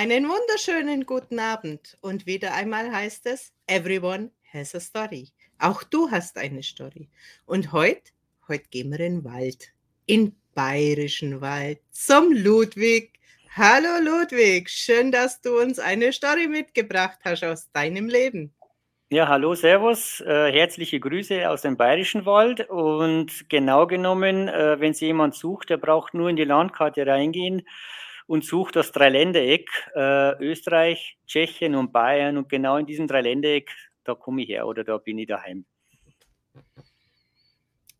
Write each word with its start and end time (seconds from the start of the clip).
Einen 0.00 0.30
wunderschönen 0.30 1.04
guten 1.04 1.38
Abend 1.38 1.98
und 2.00 2.24
wieder 2.24 2.54
einmal 2.54 2.90
heißt 2.90 3.26
es, 3.26 3.52
everyone 3.66 4.30
has 4.50 4.74
a 4.74 4.80
story. 4.80 5.28
Auch 5.58 5.82
du 5.82 6.10
hast 6.10 6.38
eine 6.38 6.62
Story. 6.62 7.10
Und 7.44 7.70
heute, 7.72 8.00
heute 8.48 8.64
gehen 8.70 8.90
wir 8.92 9.00
in 9.00 9.16
den 9.16 9.24
Wald, 9.24 9.74
in 10.06 10.34
bayerischen 10.54 11.42
Wald, 11.42 11.80
zum 11.90 12.32
Ludwig. 12.32 13.12
Hallo 13.54 14.02
Ludwig, 14.02 14.70
schön, 14.70 15.12
dass 15.12 15.42
du 15.42 15.60
uns 15.60 15.78
eine 15.78 16.14
Story 16.14 16.48
mitgebracht 16.48 17.18
hast 17.22 17.44
aus 17.44 17.70
deinem 17.70 18.08
Leben. 18.08 18.54
Ja, 19.10 19.28
hallo, 19.28 19.54
Servus, 19.54 20.22
äh, 20.22 20.50
herzliche 20.50 20.98
Grüße 20.98 21.46
aus 21.50 21.60
dem 21.60 21.76
Bayerischen 21.76 22.24
Wald. 22.24 22.70
Und 22.70 23.50
genau 23.50 23.86
genommen, 23.86 24.48
äh, 24.48 24.80
wenn 24.80 24.94
Sie 24.94 25.04
jemand 25.04 25.34
sucht, 25.34 25.68
der 25.68 25.76
braucht 25.76 26.14
nur 26.14 26.30
in 26.30 26.36
die 26.36 26.44
Landkarte 26.44 27.06
reingehen 27.06 27.66
und 28.30 28.44
sucht 28.44 28.76
das 28.76 28.92
Dreiländereck, 28.92 29.68
äh, 29.94 30.44
Österreich, 30.44 31.18
Tschechien 31.26 31.74
und 31.74 31.92
Bayern. 31.92 32.36
Und 32.36 32.48
genau 32.48 32.76
in 32.76 32.86
diesem 32.86 33.08
Dreiländereck, 33.08 33.70
da 34.04 34.14
komme 34.14 34.42
ich 34.42 34.48
her 34.48 34.66
oder 34.66 34.84
da 34.84 34.98
bin 34.98 35.18
ich 35.18 35.26
daheim. 35.26 35.64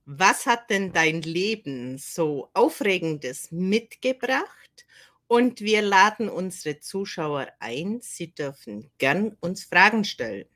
Was 0.04 0.46
hat 0.46 0.70
denn 0.70 0.92
dein 0.92 1.22
Leben 1.22 1.98
so 1.98 2.50
Aufregendes 2.54 3.50
mitgebracht? 3.50 4.86
Und 5.26 5.60
wir 5.60 5.82
laden 5.82 6.28
unsere 6.28 6.80
Zuschauer 6.80 7.48
ein, 7.58 8.00
sie 8.00 8.34
dürfen 8.34 8.90
gern 8.98 9.36
uns 9.40 9.64
Fragen 9.64 10.04
stellen 10.04 10.46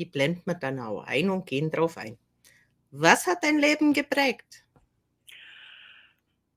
die 0.00 0.06
blenden 0.06 0.42
wir 0.46 0.54
dann 0.54 0.80
auch 0.80 1.02
ein 1.02 1.28
und 1.28 1.44
gehen 1.44 1.70
drauf 1.70 1.98
ein. 1.98 2.16
Was 2.90 3.26
hat 3.26 3.44
dein 3.44 3.58
Leben 3.58 3.92
geprägt? 3.92 4.64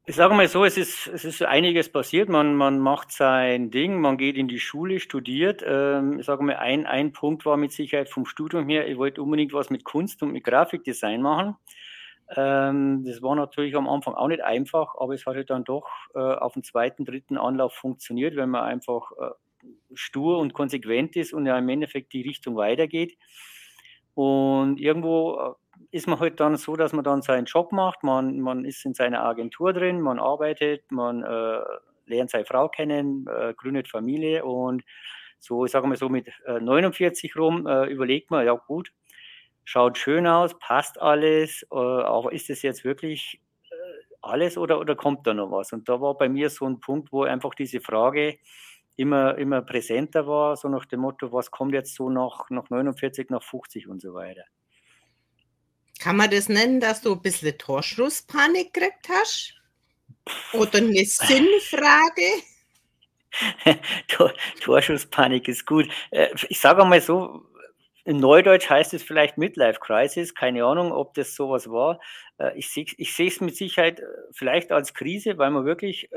Ich 0.06 0.16
sage 0.18 0.34
mal 0.34 0.50
so, 0.50 0.66
es 0.66 0.78
ist, 0.78 1.08
es 1.08 1.24
ist 1.24 1.44
einiges 1.44 1.90
passiert. 1.90 2.28
Man, 2.28 2.56
man 2.56 2.78
macht 2.78 3.10
sein 3.12 3.72
Ding, 3.72 4.02
man 4.02 4.18
geht 4.18 4.36
in 4.36 4.50
die 4.50 4.60
Schule, 4.60 5.00
studiert. 5.00 5.64
Ähm, 5.66 6.20
ich 6.20 6.26
sage 6.26 6.44
mal, 6.44 6.58
ein, 6.58 6.86
ein 6.86 7.14
Punkt 7.14 7.46
war 7.46 7.56
mit 7.56 7.72
Sicherheit 7.72 8.10
vom 8.10 8.26
Studium 8.26 8.68
her, 8.68 8.86
ich 8.86 8.98
wollte 8.98 9.22
unbedingt 9.22 9.54
was 9.54 9.70
mit 9.70 9.86
Kunst 9.86 10.22
und 10.22 10.34
mit 10.34 10.44
Grafikdesign 10.44 11.22
machen. 11.22 11.56
Ähm, 12.36 13.06
das 13.06 13.22
war 13.22 13.34
natürlich 13.36 13.78
am 13.78 13.88
Anfang 13.88 14.14
auch 14.16 14.28
nicht 14.28 14.44
einfach, 14.44 14.96
aber 14.98 15.14
es 15.14 15.26
hatte 15.26 15.46
dann 15.46 15.64
doch 15.64 15.88
äh, 16.16 16.20
auf 16.20 16.54
dem 16.54 16.64
zweiten, 16.64 17.06
dritten 17.06 17.38
Anlauf 17.38 17.74
funktioniert, 17.74 18.36
wenn 18.36 18.50
man 18.50 18.64
einfach 18.64 19.12
äh, 19.14 19.30
stur 19.94 20.40
und 20.40 20.54
konsequent 20.54 21.16
ist 21.16 21.34
und 21.34 21.46
ja 21.46 21.58
im 21.58 21.70
Endeffekt 21.70 22.12
die 22.12 22.24
Richtung 22.24 22.58
weitergeht. 22.58 23.18
Und 24.16 24.82
irgendwo 24.82 25.40
äh, 25.40 25.63
ist 25.94 26.08
man 26.08 26.20
halt 26.20 26.40
dann 26.40 26.58
so, 26.58 26.76
dass 26.76 26.92
man 26.92 27.04
dann 27.04 27.22
seinen 27.22 27.46
Job 27.46 27.72
macht, 27.72 28.04
man, 28.04 28.40
man 28.40 28.66
ist 28.66 28.84
in 28.84 28.96
seiner 28.96 29.24
Agentur 29.24 29.74
drin, 29.74 30.02
man 30.02 30.20
arbeitet, 30.20 30.92
man 30.92 31.22
äh, 31.22 31.60
lernt 32.08 32.32
seine 32.32 32.46
Frau 32.46 32.68
kennen, 32.68 33.28
äh, 33.28 33.54
gründet 33.54 33.88
Familie 33.88 34.44
und 34.44 34.84
so, 35.38 35.66
ich 35.66 35.72
sage 35.72 35.86
mal 35.86 35.96
so 35.96 36.10
mit 36.10 36.30
äh, 36.48 36.60
49 36.60 37.36
rum, 37.38 37.68
äh, 37.68 37.86
überlegt 37.86 38.32
man, 38.32 38.44
ja 38.44 38.54
gut, 38.54 38.92
schaut 39.66 40.00
schön 40.00 40.26
aus, 40.26 40.58
passt 40.58 41.00
alles, 41.00 41.64
äh, 41.72 41.76
aber 41.76 42.34
ist 42.34 42.50
es 42.50 42.64
jetzt 42.64 42.84
wirklich 42.84 43.40
alles 44.22 44.58
oder, 44.58 44.80
oder 44.80 44.96
kommt 44.96 45.28
da 45.28 45.36
noch 45.36 45.52
was? 45.52 45.74
Und 45.74 45.88
da 45.90 46.02
war 46.02 46.18
bei 46.18 46.28
mir 46.28 46.50
so 46.50 46.66
ein 46.66 46.80
Punkt, 46.80 47.12
wo 47.12 47.22
einfach 47.24 47.54
diese 47.54 47.82
Frage, 47.82 48.40
immer, 48.96 49.38
immer 49.38 49.62
präsenter 49.62 50.26
war, 50.26 50.56
so 50.56 50.70
nach 50.70 50.86
dem 50.86 51.02
Motto, 51.02 51.32
was 51.32 51.52
kommt 51.52 51.74
jetzt 51.74 51.94
so 51.94 52.10
nach, 52.10 52.50
nach 52.50 52.72
49, 52.72 53.30
nach 53.30 53.44
50 53.44 53.88
und 53.88 54.02
so 54.02 54.16
weiter. 54.16 54.44
Kann 56.04 56.18
man 56.18 56.30
das 56.30 56.50
nennen, 56.50 56.82
dass 56.82 57.02
du 57.02 57.14
ein 57.14 57.22
bisschen 57.22 57.58
Torschlusspanik 57.58 58.74
gekriegt 58.74 59.08
hast? 59.08 59.54
Oder 60.52 60.80
eine 60.80 61.06
Sinnfrage? 61.06 62.44
Tor, 64.10 64.34
Torschusspanik 64.60 65.48
ist 65.48 65.66
gut. 65.66 65.88
Äh, 66.12 66.28
ich 66.50 66.60
sage 66.60 66.84
mal 66.84 67.00
so, 67.00 67.46
in 68.04 68.18
Neudeutsch 68.18 68.70
heißt 68.70 68.94
es 68.94 69.02
vielleicht 69.02 69.38
Midlife 69.38 69.80
Crisis, 69.80 70.36
keine 70.36 70.66
Ahnung, 70.66 70.92
ob 70.92 71.14
das 71.14 71.36
sowas 71.36 71.70
war. 71.70 72.02
Äh, 72.38 72.52
ich 72.58 72.70
sehe 72.70 73.28
es 73.28 73.40
mit 73.40 73.56
Sicherheit 73.56 74.02
äh, 74.02 74.06
vielleicht 74.34 74.74
als 74.74 74.94
Krise, 74.94 75.38
weil 75.38 75.52
man 75.52 75.64
wirklich 75.64 76.10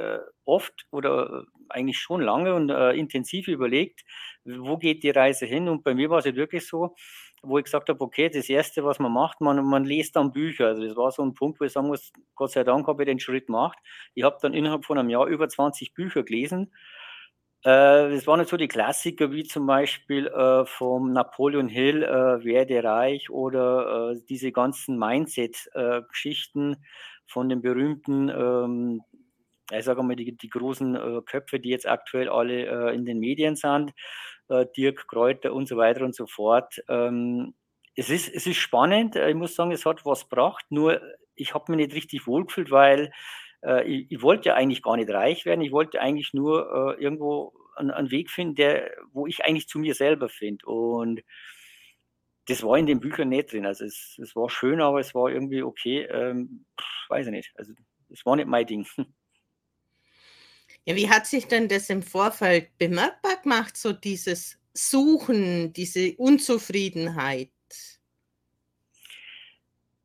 oft 0.45 0.89
oder 0.91 1.45
eigentlich 1.69 1.99
schon 1.99 2.23
lange 2.23 2.55
und 2.55 2.71
intensiv 2.71 3.47
überlegt, 3.47 4.05
wo 4.45 4.79
geht 4.79 5.05
die 5.05 5.11
Reise 5.11 5.47
hin. 5.47 5.69
Und 5.69 5.85
bei 5.85 5.95
mir 5.95 6.11
war 6.11 6.19
es 6.19 6.25
halt 6.25 6.35
wirklich 6.35 6.67
so, 6.67 6.97
wo 7.43 7.59
ich 7.59 7.65
gesagt 7.65 7.89
habe, 7.89 8.01
okay, 8.01 8.29
das 8.29 8.49
Erste, 8.49 8.85
was 8.85 8.99
man 8.99 9.13
macht, 9.13 9.41
man, 9.41 9.65
man 9.65 9.85
liest 9.85 10.17
dann 10.17 10.33
Bücher. 10.33 10.69
Also 10.69 10.83
das 10.83 10.97
war 10.97 11.11
so 11.13 11.23
ein 11.23 11.35
Punkt, 11.35 11.61
wo 11.61 11.65
ich 11.65 11.73
sagen 11.73 11.89
muss, 11.89 12.13
Gott 12.35 12.53
sei 12.53 12.65
Dank 12.65 12.87
habe 12.87 13.03
ich 13.03 13.07
den 13.07 13.21
Schritt 13.21 13.47
gemacht. 13.47 13.79
Ich 14.15 14.25
habe 14.25 14.39
dann 14.43 14.55
innerhalb 14.55 14.85
von 14.85 14.99
einem 14.99 15.11
Jahr 15.11 15.27
über 15.27 15.49
20 15.49 15.95
Bücher 15.95 16.23
gelesen 16.23 16.73
äh, 17.67 18.11
das 18.15 18.29
waren 18.29 18.39
nicht 18.39 18.49
so 18.49 18.57
die 18.57 18.69
Klassiker 18.69 19.33
wie 19.33 19.43
zum 19.43 19.67
Beispiel 19.67 20.29
äh, 20.29 20.65
vom 20.67 21.13
Napoleon 21.13 21.69
Hill, 21.69 22.05
äh, 22.05 22.45
Werde 22.45 22.85
reich 22.85 23.29
oder 23.29 24.13
äh, 24.13 24.21
diese 24.29 24.53
ganzen 24.53 24.97
Mindset-Geschichten 24.99 26.75
äh, 26.75 26.77
von 27.27 27.49
den 27.49 27.63
berühmten, 27.63 28.29
ähm, 28.29 29.03
ich 29.73 29.85
sage 29.85 30.05
mal, 30.05 30.15
die, 30.15 30.37
die 30.37 30.49
großen 30.49 30.95
äh, 30.95 31.23
Köpfe, 31.27 31.59
die 31.59 31.71
jetzt 31.71 31.89
aktuell 31.89 32.29
alle 32.29 32.93
in 32.93 33.05
den 33.05 33.19
Medien 33.19 33.57
sind, 33.57 33.93
Dirk 34.49 35.07
Kräuter 35.09 35.53
und 35.53 35.69
so 35.69 35.77
weiter 35.77 36.05
und 36.05 36.15
so 36.15 36.27
fort. 36.27 36.83
Ähm, 36.89 37.55
es, 37.95 38.11
ist, 38.11 38.29
es 38.33 38.47
ist 38.47 38.57
spannend, 38.57 39.17
ich 39.17 39.35
muss 39.35 39.55
sagen, 39.55 39.73
es 39.73 39.87
hat 39.87 40.05
was 40.05 40.29
gebracht, 40.29 40.67
nur 40.71 41.01
ich 41.35 41.55
habe 41.55 41.73
mich 41.73 41.87
nicht 41.87 41.95
richtig 41.95 42.27
wohlgefühlt, 42.27 42.71
weil 42.71 43.11
äh, 43.65 43.85
ich, 43.85 44.11
ich, 44.11 44.23
wollte 44.23 44.51
ja 44.51 44.55
eigentlich 44.55 44.83
gar 44.83 44.97
nicht 44.97 45.11
reich 45.11 45.45
werden, 45.45 45.61
ich 45.61 45.73
wollte 45.73 46.01
eigentlich 46.01 46.33
nur 46.33 46.97
äh, 46.99 47.03
irgendwo 47.03 47.55
einen, 47.77 47.91
einen, 47.91 48.11
Weg 48.11 48.31
finden, 48.31 48.55
der, 48.55 48.91
wo 49.13 49.27
ich 49.27 49.45
eigentlich 49.45 49.69
zu 49.69 49.79
mir 49.79 49.95
selber 49.95 50.29
finde. 50.29 50.67
Und 50.67 51.23
das 52.47 52.63
war 52.63 52.79
in 52.79 52.87
den 52.87 53.01
Büchern 53.01 53.29
nicht 53.29 53.53
drin. 53.53 53.67
Also 53.67 53.85
es, 53.85 54.19
es 54.23 54.37
war 54.37 54.49
schön, 54.49 54.81
aber 54.81 55.01
es 55.01 55.15
war 55.15 55.31
irgendwie 55.31 55.63
okay, 55.63 56.03
ähm, 56.05 56.65
weiß 57.09 57.27
ich 57.27 57.33
nicht. 57.33 57.53
Also 57.57 57.73
es 58.09 58.25
war 58.25 58.37
nicht 58.37 58.49
mein 58.49 58.67
Ding. 58.67 58.87
Ja, 60.87 60.95
wie 60.95 61.11
hat 61.11 61.27
sich 61.27 61.49
denn 61.49 61.69
das 61.69 61.91
im 61.91 62.01
Vorfeld 62.01 62.79
bemerkbar 62.79 63.37
gemacht, 63.43 63.77
so 63.77 63.93
dieses 63.93 64.57
Suchen, 64.73 65.73
diese 65.73 66.15
Unzufriedenheit? 66.17 67.51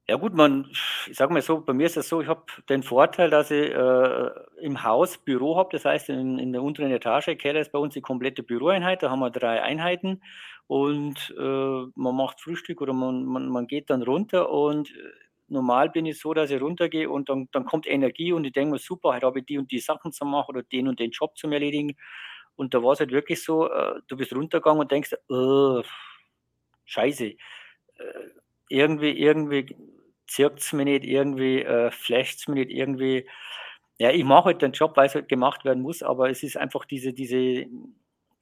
Ja 0.08 0.16
gut, 0.18 0.34
man, 0.34 0.70
ich 1.08 1.16
sage 1.16 1.32
mal 1.32 1.42
so, 1.44 1.62
bei 1.62 1.74
mir 1.74 1.86
ist 1.86 1.98
es 1.98 2.10
so, 2.10 2.20
ich 2.20 2.28
habe 2.28 2.44
den 2.68 2.82
Vorteil, 2.82 3.30
dass 3.30 3.52
ich 3.52 3.72
äh, 3.72 4.30
im 4.60 4.84
Haus 4.84 5.20
Büro 5.20 5.56
habe, 5.56 5.70
das 5.72 5.86
heißt 5.86 6.10
in, 6.10 6.40
in 6.40 6.52
der 6.52 6.64
unteren 6.64 6.92
Etage, 6.92 7.38
Keller 7.38 7.62
ist 7.62 7.72
bei 7.72 7.80
uns 7.80 7.94
die 7.94 8.02
komplette 8.02 8.42
Büroeinheit, 8.42 9.04
da 9.04 9.12
haben 9.12 9.20
wir 9.20 9.30
drei 9.30 9.62
Einheiten. 9.62 10.22
Und 10.66 11.34
äh, 11.38 11.86
man 11.96 12.16
macht 12.16 12.42
Frühstück 12.42 12.82
oder 12.82 12.94
man, 12.94 13.24
man, 13.26 13.50
man 13.50 13.68
geht 13.68 13.90
dann 13.90 14.02
runter. 14.02 14.50
Und 14.50 14.90
äh, 14.90 15.10
normal 15.52 15.90
bin 15.90 16.06
ich 16.06 16.20
so, 16.20 16.34
dass 16.34 16.52
ich 16.52 16.62
runtergehe 16.62 17.10
und 17.10 17.30
dann, 17.30 17.50
dann 17.52 17.66
kommt 17.66 17.88
Energie 17.88 18.34
und 18.34 18.46
ich 18.46 18.54
denke 18.54 18.74
mir, 18.74 18.80
super, 18.80 19.14
heute 19.14 19.26
habe 19.28 19.40
ich 19.40 19.46
die 19.46 19.58
und 19.58 19.72
die 19.72 19.80
Sachen 19.80 20.12
zu 20.12 20.26
machen 20.26 20.52
oder 20.52 20.64
den 20.64 20.88
und 20.88 21.00
den 21.00 21.12
Job 21.12 21.38
zu 21.38 21.48
erledigen 21.50 21.96
und 22.56 22.74
da 22.74 22.84
war 22.84 22.94
es 22.94 23.00
halt 23.00 23.12
wirklich 23.12 23.44
so, 23.44 23.70
äh, 23.72 24.02
du 24.08 24.18
bist 24.18 24.34
runtergegangen 24.34 24.82
und 24.82 24.92
denkst, 24.92 25.14
äh, 25.14 25.84
scheiße, 26.86 27.26
äh, 27.26 27.36
irgendwie, 28.70 29.12
irgendwie 29.12 29.76
zirkt 30.28 30.60
es 30.60 30.74
mir 30.74 30.86
nicht, 30.86 31.04
irgendwie 31.06 31.62
äh, 31.62 31.92
flasht 31.92 32.40
es 32.40 32.48
mir 32.48 32.56
nicht, 32.56 32.72
irgendwie. 32.72 33.28
Ja, 34.00 34.12
ich 34.12 34.24
mache 34.24 34.46
halt 34.46 34.62
den 34.62 34.72
Job, 34.72 34.98
weil 34.98 35.08
es 35.08 35.16
halt 35.16 35.30
gemacht 35.30 35.66
werden 35.66 35.84
muss, 35.84 36.04
aber 36.04 36.30
es 36.30 36.44
ist 36.44 36.58
einfach 36.58 36.86
diese, 36.86 37.14
diese, 37.14 37.68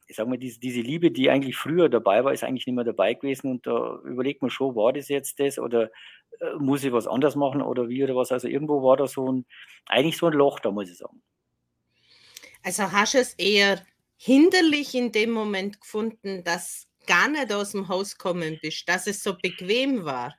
ich 0.09 0.15
sag 0.15 0.27
mal, 0.27 0.39
diese, 0.39 0.59
diese 0.59 0.81
Liebe, 0.81 1.11
die 1.11 1.29
eigentlich 1.29 1.55
früher 1.55 1.87
dabei 1.87 2.23
war, 2.23 2.33
ist 2.33 2.43
eigentlich 2.43 2.65
nicht 2.65 2.75
mehr 2.75 2.83
dabei 2.83 3.13
gewesen 3.13 3.51
und 3.51 3.67
da 3.67 3.99
überlegt 4.03 4.41
man 4.41 4.49
schon, 4.49 4.75
war 4.75 4.91
das 4.91 5.07
jetzt 5.07 5.39
das 5.39 5.59
oder 5.59 5.91
äh, 6.39 6.55
muss 6.57 6.83
ich 6.83 6.91
was 6.91 7.05
anders 7.05 7.35
machen 7.35 7.61
oder 7.61 7.89
wie 7.89 8.03
oder 8.03 8.15
was. 8.15 8.31
Also 8.31 8.47
irgendwo 8.47 8.81
war 8.81 8.97
da 8.97 9.07
so 9.07 9.31
ein, 9.31 9.45
eigentlich 9.85 10.17
so 10.17 10.25
ein 10.25 10.33
Loch 10.33 10.59
da, 10.59 10.71
muss 10.71 10.89
ich 10.89 10.97
sagen. 10.97 11.21
Also 12.63 12.91
hast 12.91 13.13
du 13.13 13.19
es 13.19 13.35
eher 13.35 13.79
hinderlich 14.17 14.95
in 14.95 15.11
dem 15.11 15.29
Moment 15.29 15.79
gefunden, 15.79 16.44
dass 16.44 16.88
gar 17.05 17.27
nicht 17.29 17.53
aus 17.53 17.73
dem 17.73 17.88
Haus 17.88 18.17
kommen 18.17 18.57
bist, 18.59 18.89
dass 18.89 19.05
es 19.05 19.21
so 19.21 19.35
bequem 19.39 20.05
war? 20.05 20.35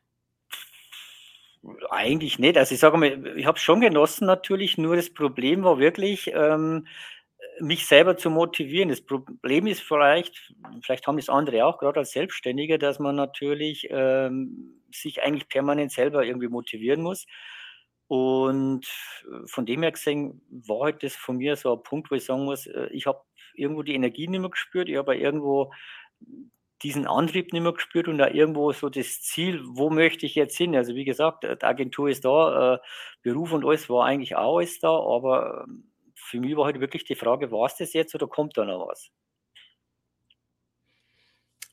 Eigentlich 1.91 2.41
nicht. 2.41 2.59
Also 2.59 2.75
ich 2.75 2.81
sage 2.81 2.99
mal, 2.99 3.37
ich 3.37 3.47
habe 3.47 3.57
es 3.57 3.63
schon 3.63 3.81
genossen 3.81 4.27
natürlich, 4.27 4.79
nur 4.79 4.97
das 4.97 5.11
Problem 5.11 5.63
war 5.63 5.79
wirklich, 5.79 6.29
ähm, 6.35 6.89
mich 7.61 7.87
selber 7.87 8.17
zu 8.17 8.31
motivieren. 8.31 8.89
Das 8.89 9.03
Problem 9.03 9.67
ist 9.67 9.83
vielleicht, 9.83 10.53
vielleicht 10.83 11.07
haben 11.07 11.19
es 11.19 11.29
andere 11.29 11.65
auch, 11.67 11.79
gerade 11.79 12.01
als 12.01 12.13
Selbstständiger, 12.13 12.79
dass 12.79 12.99
man 12.99 13.17
natürlich 13.17 13.89
ähm, 13.91 14.83
sich 14.93 15.23
eigentlich 15.23 15.49
permanent 15.49 15.93
selber 15.93 16.25
irgendwie 16.25 16.49
motivieren 16.49 17.03
muss. 17.03 17.27
Und 18.09 18.87
von 19.47 19.67
dem 19.67 19.83
her 19.83 19.93
gesehen 19.93 20.43
war 20.51 20.81
halt 20.87 21.03
das 21.05 21.15
von 21.15 21.37
mir 21.37 21.55
so 21.55 21.77
ein 21.77 21.83
Punkt, 21.85 22.11
wo 22.11 22.17
ich 22.17 22.25
sagen 22.25 22.45
muss, 22.45 22.67
äh, 22.67 22.89
ich 22.91 23.07
habe 23.07 23.23
irgendwo 23.55 23.83
die 23.83 23.95
Energie 23.95 24.27
nicht 24.27 24.41
mehr 24.41 24.51
gespürt, 24.51 24.89
ich 24.89 24.97
habe 24.97 25.17
irgendwo 25.17 25.73
diesen 26.83 27.07
Antrieb 27.07 27.53
nicht 27.53 27.63
mehr 27.63 27.73
gespürt 27.73 28.09
und 28.09 28.19
da 28.19 28.29
irgendwo 28.29 28.73
so 28.73 28.89
das 28.89 29.21
Ziel, 29.21 29.61
wo 29.65 29.91
möchte 29.91 30.27
ich 30.27 30.35
jetzt 30.35 30.57
hin? 30.57 30.75
Also 30.75 30.95
wie 30.95 31.05
gesagt, 31.05 31.45
die 31.45 31.63
Agentur 31.63 32.09
ist 32.09 32.25
da, 32.25 32.75
äh, 32.75 32.79
Beruf 33.23 33.53
und 33.53 33.65
alles 33.65 33.89
war 33.91 34.07
eigentlich 34.07 34.35
auch 34.37 34.57
alles 34.59 34.81
da, 34.81 34.89
aber 34.89 35.67
ähm, 35.69 35.90
für 36.31 36.41
mich 36.41 36.57
war 36.57 36.67
halt 36.67 36.81
wirklich 36.81 37.05
die 37.05 37.15
Frage, 37.15 37.51
war 37.51 37.67
es 37.67 37.77
das 37.77 37.93
jetzt 37.93 38.15
oder 38.15 38.27
kommt 38.27 38.57
da 38.57 38.65
noch 38.65 38.89
was? 38.89 39.11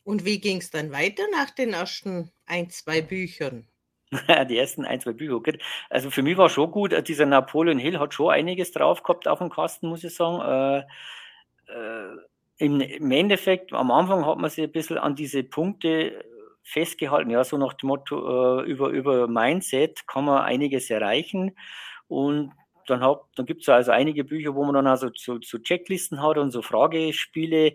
Und 0.03 0.25
wie 0.25 0.39
ging 0.39 0.57
es 0.57 0.69
dann 0.69 0.91
weiter 0.91 1.23
nach 1.31 1.51
den 1.51 1.73
ersten 1.73 2.31
ein, 2.45 2.69
zwei 2.69 3.01
Büchern? 3.01 3.67
die 4.49 4.57
ersten 4.57 4.85
ein, 4.85 5.01
zwei 5.01 5.11
Bücher. 5.11 5.41
Also 5.89 6.09
für 6.09 6.21
mich 6.21 6.37
war 6.37 6.49
schon 6.49 6.71
gut, 6.71 6.93
äh, 6.93 7.03
dieser 7.03 7.25
Napoleon 7.25 7.77
Hill 7.77 7.99
hat 7.99 8.13
schon 8.13 8.31
einiges 8.31 8.71
drauf 8.71 9.03
gehabt 9.03 9.27
auf 9.27 9.39
dem 9.39 9.49
Kasten, 9.49 9.89
muss 9.89 10.03
ich 10.03 10.15
sagen. 10.15 10.41
Äh, 10.41 10.79
äh, 11.73 12.17
im, 12.59 12.79
im, 12.79 13.11
Endeffekt, 13.11 13.73
am 13.73 13.91
Anfang 13.91 14.25
hat 14.25 14.37
man 14.37 14.49
sich 14.49 14.63
ein 14.63 14.71
bisschen 14.71 14.97
an 14.97 15.15
diese 15.15 15.43
Punkte 15.43 16.23
festgehalten, 16.63 17.29
ja, 17.29 17.43
so 17.43 17.57
nach 17.57 17.73
dem 17.73 17.87
Motto, 17.87 18.61
äh, 18.61 18.65
über, 18.65 18.89
über 18.89 19.27
Mindset 19.27 20.07
kann 20.07 20.25
man 20.25 20.41
einiges 20.41 20.89
erreichen. 20.89 21.55
Und 22.07 22.53
dann, 22.89 23.01
dann 23.35 23.45
gibt 23.45 23.61
es 23.61 23.69
also 23.69 23.91
einige 23.91 24.23
Bücher, 24.23 24.55
wo 24.55 24.63
man 24.65 24.75
dann 24.75 24.87
also 24.87 25.09
so, 25.15 25.39
so 25.41 25.57
Checklisten 25.59 26.21
hat 26.21 26.37
und 26.37 26.51
so 26.51 26.61
Fragespiele. 26.61 27.73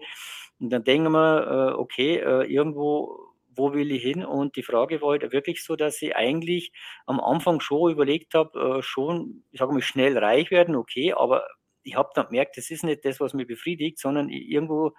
Und 0.61 0.71
dann 0.71 0.85
denken 0.85 1.13
wir, 1.13 1.73
äh, 1.73 1.79
okay, 1.79 2.17
äh, 2.19 2.45
irgendwo 2.53 3.33
wo 3.55 3.73
will 3.75 3.91
ich 3.93 4.03
hin? 4.03 4.25
Und 4.25 4.57
die 4.57 4.63
Frage 4.63 5.01
war 5.03 5.11
halt 5.11 5.31
wirklich 5.33 5.63
so, 5.63 5.77
dass 5.77 6.01
ich 6.03 6.17
eigentlich 6.17 6.73
am 7.07 7.21
Anfang 7.21 7.61
schon 7.61 7.93
überlegt 7.93 8.35
habe, 8.35 8.79
äh, 8.79 8.83
schon, 8.83 9.45
ich 9.51 9.61
sage 9.61 9.73
mal, 9.73 9.83
schnell 9.83 10.17
reich 10.19 10.51
werden, 10.51 10.75
okay, 10.77 11.13
aber 11.13 11.47
ich 11.83 11.97
habe 11.97 12.11
dann 12.15 12.27
gemerkt, 12.27 12.57
das 12.57 12.71
ist 12.71 12.85
nicht 12.85 13.05
das, 13.05 13.21
was 13.21 13.35
mich 13.35 13.47
befriedigt, 13.47 13.99
sondern 13.99 14.29
irgendwo 14.31 14.93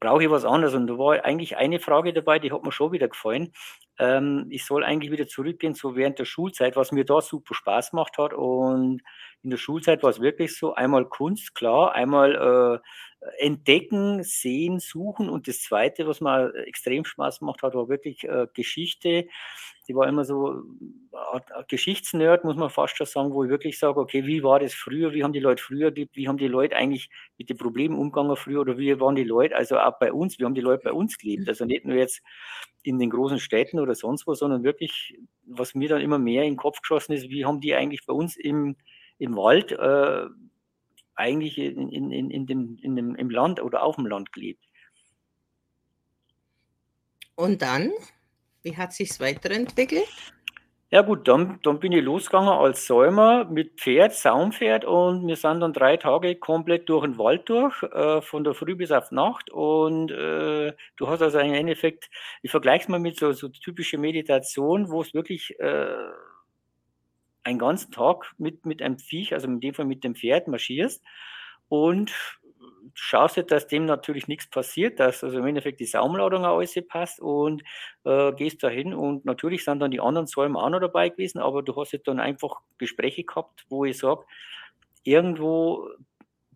brauche 0.00 0.24
ich 0.24 0.30
was 0.30 0.44
anderes. 0.44 0.74
Und 0.74 0.86
da 0.86 0.98
war 0.98 1.24
eigentlich 1.24 1.56
eine 1.56 1.80
Frage 1.80 2.12
dabei, 2.12 2.38
die 2.38 2.52
hat 2.52 2.64
mir 2.64 2.72
schon 2.72 2.92
wieder 2.92 3.08
gefallen. 3.08 3.52
Ähm, 3.98 4.46
ich 4.50 4.64
soll 4.64 4.84
eigentlich 4.84 5.10
wieder 5.10 5.26
zurückgehen, 5.26 5.74
so 5.74 5.96
während 5.96 6.18
der 6.18 6.24
Schulzeit, 6.24 6.76
was 6.76 6.92
mir 6.92 7.04
da 7.04 7.20
super 7.20 7.54
Spaß 7.54 7.90
gemacht 7.90 8.18
hat. 8.18 8.32
Und 8.32 9.02
in 9.42 9.50
der 9.50 9.56
Schulzeit 9.56 10.02
war 10.02 10.10
es 10.10 10.20
wirklich 10.20 10.56
so, 10.56 10.74
einmal 10.74 11.06
Kunst, 11.06 11.54
klar, 11.54 11.92
einmal 11.92 12.82
äh, 13.20 13.44
entdecken, 13.44 14.22
sehen, 14.22 14.78
suchen. 14.78 15.28
Und 15.28 15.48
das 15.48 15.62
Zweite, 15.62 16.06
was 16.06 16.20
mir 16.20 16.54
extrem 16.66 17.04
Spaß 17.04 17.40
gemacht 17.40 17.62
hat, 17.62 17.74
war 17.74 17.88
wirklich 17.88 18.24
äh, 18.24 18.46
Geschichte 18.54 19.26
die 19.88 19.94
war 19.94 20.06
immer 20.06 20.24
so 20.24 20.62
Geschichtsnerd, 21.68 22.44
muss 22.44 22.56
man 22.56 22.70
fast 22.70 22.96
schon 22.96 23.06
sagen, 23.06 23.32
wo 23.32 23.42
ich 23.44 23.50
wirklich 23.50 23.78
sage, 23.78 23.98
okay, 23.98 24.26
wie 24.26 24.42
war 24.42 24.60
das 24.60 24.74
früher, 24.74 25.12
wie 25.14 25.24
haben 25.24 25.32
die 25.32 25.40
Leute 25.40 25.62
früher 25.62 25.90
gelebt, 25.90 26.14
wie 26.14 26.28
haben 26.28 26.36
die 26.36 26.46
Leute 26.46 26.76
eigentlich 26.76 27.08
mit 27.38 27.48
den 27.48 27.56
Problemen 27.56 27.96
umgegangen 27.96 28.36
früher 28.36 28.60
oder 28.60 28.78
wie 28.78 29.00
waren 29.00 29.16
die 29.16 29.24
Leute, 29.24 29.56
also 29.56 29.78
auch 29.78 29.98
bei 29.98 30.12
uns, 30.12 30.38
wie 30.38 30.44
haben 30.44 30.54
die 30.54 30.60
Leute 30.60 30.84
bei 30.84 30.92
uns 30.92 31.18
gelebt, 31.18 31.48
also 31.48 31.64
nicht 31.64 31.86
nur 31.86 31.96
jetzt 31.96 32.22
in 32.82 32.98
den 32.98 33.10
großen 33.10 33.40
Städten 33.40 33.80
oder 33.80 33.94
sonst 33.94 34.26
wo, 34.26 34.34
sondern 34.34 34.62
wirklich, 34.62 35.18
was 35.46 35.74
mir 35.74 35.88
dann 35.88 36.02
immer 36.02 36.18
mehr 36.18 36.44
in 36.44 36.52
den 36.52 36.58
Kopf 36.58 36.80
geschossen 36.80 37.12
ist, 37.12 37.30
wie 37.30 37.44
haben 37.44 37.60
die 37.60 37.74
eigentlich 37.74 38.04
bei 38.06 38.12
uns 38.12 38.36
im, 38.36 38.76
im 39.18 39.36
Wald 39.36 39.72
äh, 39.72 40.26
eigentlich 41.14 41.58
in, 41.58 41.90
in, 41.90 42.12
in, 42.12 42.30
in, 42.30 42.46
dem, 42.46 42.78
in 42.82 42.94
dem, 42.94 43.14
im 43.14 43.30
Land 43.30 43.60
oder 43.60 43.82
auf 43.82 43.96
dem 43.96 44.06
Land 44.06 44.32
gelebt. 44.32 44.64
Und 47.34 47.62
dann? 47.62 47.92
Wie 48.62 48.76
hat 48.76 48.92
sich 48.92 49.20
weiterentwickelt? 49.20 50.08
Ja 50.90 51.02
gut, 51.02 51.28
dann, 51.28 51.60
dann 51.62 51.80
bin 51.80 51.92
ich 51.92 52.02
losgegangen 52.02 52.48
als 52.48 52.86
Säumer 52.86 53.44
mit 53.44 53.78
Pferd, 53.78 54.14
Saumpferd 54.14 54.86
und 54.86 55.26
wir 55.26 55.36
sind 55.36 55.60
dann 55.60 55.74
drei 55.74 55.98
Tage 55.98 56.36
komplett 56.36 56.88
durch 56.88 57.04
den 57.04 57.18
Wald 57.18 57.46
durch, 57.50 57.82
äh, 57.82 58.22
von 58.22 58.42
der 58.42 58.54
Früh 58.54 58.74
bis 58.74 58.90
auf 58.90 59.10
Nacht 59.10 59.50
und 59.50 60.10
äh, 60.10 60.72
du 60.96 61.08
hast 61.08 61.20
also 61.20 61.40
im 61.40 61.52
Endeffekt, 61.52 62.08
ich 62.40 62.50
vergleiche 62.50 62.84
es 62.84 62.88
mal 62.88 63.00
mit 63.00 63.18
so, 63.18 63.32
so 63.32 63.48
typische 63.48 63.98
Meditation, 63.98 64.88
wo 64.90 65.02
es 65.02 65.12
wirklich 65.12 65.60
äh, 65.60 65.94
einen 67.44 67.58
ganzen 67.58 67.92
Tag 67.92 68.32
mit, 68.38 68.64
mit 68.64 68.80
einem 68.80 68.98
Viech, 68.98 69.34
also 69.34 69.46
in 69.46 69.60
dem 69.60 69.74
Fall 69.74 69.84
mit 69.84 70.04
dem 70.04 70.14
Pferd 70.14 70.48
marschierst 70.48 71.04
und 71.68 72.14
schaust 73.00 73.36
du, 73.36 73.44
dass 73.44 73.66
dem 73.66 73.86
natürlich 73.86 74.26
nichts 74.26 74.48
passiert, 74.48 74.98
dass 74.98 75.22
also 75.22 75.38
im 75.38 75.46
Endeffekt 75.46 75.78
die 75.80 75.86
Saumladung 75.86 76.44
alles 76.44 76.74
passt 76.88 77.20
und 77.20 77.62
äh, 78.04 78.32
gehst 78.32 78.62
da 78.62 78.68
hin 78.68 78.92
und 78.92 79.24
natürlich 79.24 79.64
sind 79.64 79.78
dann 79.80 79.92
die 79.92 80.00
anderen 80.00 80.26
Säume 80.26 80.58
auch 80.58 80.68
noch 80.68 80.80
dabei 80.80 81.08
gewesen, 81.08 81.38
aber 81.38 81.62
du 81.62 81.76
hast 81.76 81.92
jetzt 81.92 82.08
dann 82.08 82.18
einfach 82.18 82.60
Gespräche 82.76 83.22
gehabt, 83.22 83.64
wo 83.68 83.84
ich 83.84 83.98
sage, 83.98 84.24
irgendwo 85.04 85.88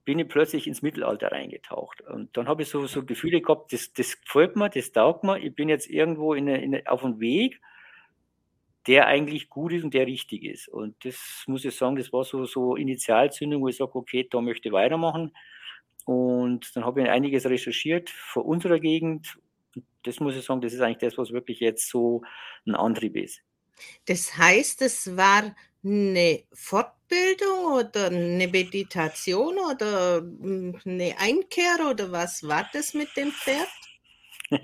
bin 0.05 0.19
ich 0.19 0.29
plötzlich 0.29 0.67
ins 0.67 0.83
Mittelalter 0.83 1.31
reingetaucht. 1.31 2.01
Und 2.01 2.37
dann 2.37 2.49
habe 2.49 2.63
ich 2.63 2.69
so, 2.69 2.87
so 2.87 3.05
Gefühle 3.05 3.41
gehabt, 3.41 3.73
das, 3.73 3.93
das 3.93 4.21
gefällt 4.21 4.57
mir, 4.57 4.69
das 4.69 4.91
taugt 4.91 5.23
mir, 5.23 5.39
ich 5.39 5.55
bin 5.55 5.69
jetzt 5.69 5.89
irgendwo 5.89 6.35
in 6.35 6.49
eine, 6.49 6.63
in 6.63 6.75
eine, 6.75 6.91
auf 6.91 7.05
einem 7.05 7.21
Weg, 7.21 7.61
der 8.89 9.07
eigentlich 9.07 9.49
gut 9.49 9.73
ist 9.73 9.85
und 9.85 9.95
der 9.95 10.09
richtig 10.09 10.43
ist. 10.43 10.67
Und 10.67 11.05
das 11.05 11.45
muss 11.47 11.65
ich 11.65 11.77
sagen, 11.77 11.95
das 11.95 12.13
war 12.13 12.25
so, 12.25 12.45
so 12.47 12.75
Initialzündung, 12.75 13.63
wo 13.63 13.69
ich 13.69 13.77
sage, 13.77 13.95
okay, 13.95 14.27
da 14.29 14.41
möchte 14.41 14.69
ich 14.69 14.73
weitermachen. 14.73 15.33
Und 16.05 16.75
dann 16.75 16.85
habe 16.85 17.03
ich 17.03 17.09
einiges 17.09 17.47
recherchiert 17.47 18.11
vor 18.11 18.45
unserer 18.45 18.79
Gegend. 18.79 19.39
Das 20.03 20.21
muss 20.21 20.37
ich 20.37 20.45
sagen, 20.45 20.61
das 20.61 20.73
ist 20.73 20.81
eigentlich 20.81 20.99
das, 20.99 21.19
was 21.19 21.33
wirklich 21.33 21.61
jetzt 21.61 21.89
so 21.89 22.23
ein 22.67 22.75
Antrieb 22.75 23.17
ist. 23.17 23.41
Das 24.07 24.37
heißt, 24.37 24.83
es 24.83 25.17
war 25.17 25.55
eine 25.85 26.45
Fortbildung 26.53 27.73
oder 27.79 28.07
eine 28.07 28.49
Meditation 28.49 29.59
oder 29.59 30.19
hm, 30.19 30.79
eine 30.85 31.15
Einkehr 31.19 31.89
oder 31.91 32.13
was 32.13 32.47
war 32.47 32.69
das 32.73 32.95
mit 32.95 33.17
dem 33.17 33.33
Pferd? 33.33 33.69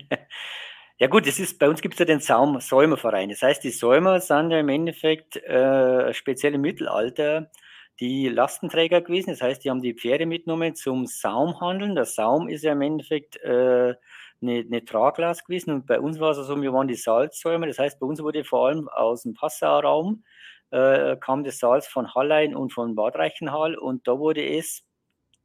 ja 0.97 1.07
gut, 1.07 1.27
das 1.27 1.39
ist, 1.39 1.59
bei 1.59 1.67
uns 1.67 1.81
gibt 1.81 1.95
es 1.95 1.99
ja 1.99 2.05
den 2.05 2.21
Saum 2.21 2.59
Säumerverein. 2.61 3.29
Das 3.29 3.41
heißt, 3.41 3.63
die 3.63 3.71
Säumer 3.71 4.21
sind 4.21 4.51
ja 4.51 4.59
im 4.59 4.69
Endeffekt 4.69 5.35
äh, 5.37 6.13
speziell 6.13 6.55
im 6.55 6.61
Mittelalter 6.61 7.51
die 7.99 8.29
Lastenträger 8.29 9.01
gewesen. 9.01 9.31
Das 9.31 9.41
heißt, 9.41 9.63
die 9.63 9.69
haben 9.69 9.81
die 9.81 9.93
Pferde 9.93 10.25
mitgenommen 10.25 10.75
zum 10.75 11.05
Saumhandeln. 11.05 11.95
Der 11.95 12.05
Saum 12.05 12.47
ist 12.47 12.63
ja 12.63 12.71
im 12.71 12.81
Endeffekt 12.81 13.37
äh, 13.43 13.95
eine, 14.41 14.59
eine 14.59 14.85
Traglast 14.85 15.45
gewesen. 15.45 15.71
Und 15.73 15.85
bei 15.85 15.99
uns 15.99 16.19
war 16.19 16.31
es 16.31 16.37
so, 16.37 16.43
also, 16.43 16.61
wir 16.61 16.73
waren 16.73 16.87
die 16.87 16.95
Salzsäume. 16.95 17.67
Das 17.67 17.79
heißt, 17.79 17.99
bei 17.99 18.05
uns 18.05 18.21
wurde 18.21 18.43
vor 18.43 18.67
allem 18.67 18.87
aus 18.87 19.23
dem 19.23 19.33
Passauer 19.33 19.83
Raum 19.83 20.23
äh, 20.71 21.17
kam 21.17 21.43
das 21.43 21.59
Salz 21.59 21.87
von 21.87 22.13
Hallein 22.13 22.55
und 22.55 22.73
von 22.73 22.95
Bad 22.95 23.15
Reichenhall. 23.15 23.75
Und 23.75 24.07
da 24.07 24.17
wurde 24.17 24.45
es 24.45 24.85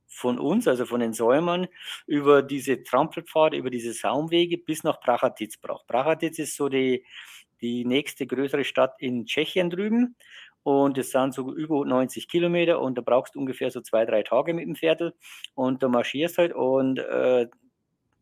von 0.07 0.39
uns, 0.39 0.69
also 0.69 0.87
von 0.87 1.01
den 1.01 1.13
Säumern, 1.13 1.67
über 2.07 2.43
diese 2.43 2.83
Trampelpfade, 2.83 3.57
über 3.57 3.71
diese 3.71 3.93
Saumwege 3.93 4.59
bis 4.59 4.85
nach 4.85 5.01
Prachatitz 5.01 5.61
gebracht. 5.61 5.87
Prachatitz 5.89 6.39
ist 6.39 6.57
so 6.57 6.69
die, 6.69 7.05
die 7.61 7.85
nächste 7.85 8.27
größere 8.27 8.65
Stadt 8.65 8.95
in 8.99 9.27
Tschechien 9.27 9.71
drüben. 9.71 10.17
Und 10.65 10.99
es 10.99 11.11
sind 11.11 11.35
so 11.35 11.55
über 11.55 11.85
90 11.85 12.27
Kilometer 12.27 12.81
und 12.81 12.99
da 12.99 13.03
brauchst 13.03 13.35
du 13.35 13.39
ungefähr 13.39 13.71
so 13.71 13.81
zwei, 13.81 14.05
drei 14.05 14.23
Tage 14.23 14.55
mit 14.55 14.67
dem 14.67 14.75
Pferdl 14.75 15.15
und 15.55 15.83
da 15.83 15.89
marschierst 15.89 16.39
halt 16.39 16.55
und 16.55 16.99
äh, 16.99 17.47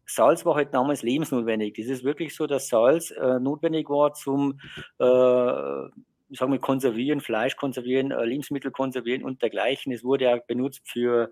Salz 0.04 0.44
war 0.44 0.56
halt 0.56 0.74
damals 0.74 1.02
lebensnotwendig. 1.02 1.74
Das 1.76 1.86
ist 1.86 2.04
wirklich 2.04 2.34
so, 2.34 2.46
dass 2.46 2.68
Salz 2.68 3.12
äh, 3.12 3.38
notwendig 3.38 3.88
war 3.88 4.12
zum 4.12 4.60
äh, 4.98 5.88
sagen 6.34 6.52
wir, 6.52 6.58
konservieren, 6.58 7.20
Fleisch 7.20 7.56
konservieren, 7.56 8.10
äh, 8.10 8.24
Lebensmittel 8.24 8.70
konservieren 8.70 9.22
und 9.22 9.42
dergleichen. 9.42 9.92
Es 9.92 10.04
wurde 10.04 10.24
ja 10.24 10.36
benutzt 10.36 10.82
für 10.84 11.30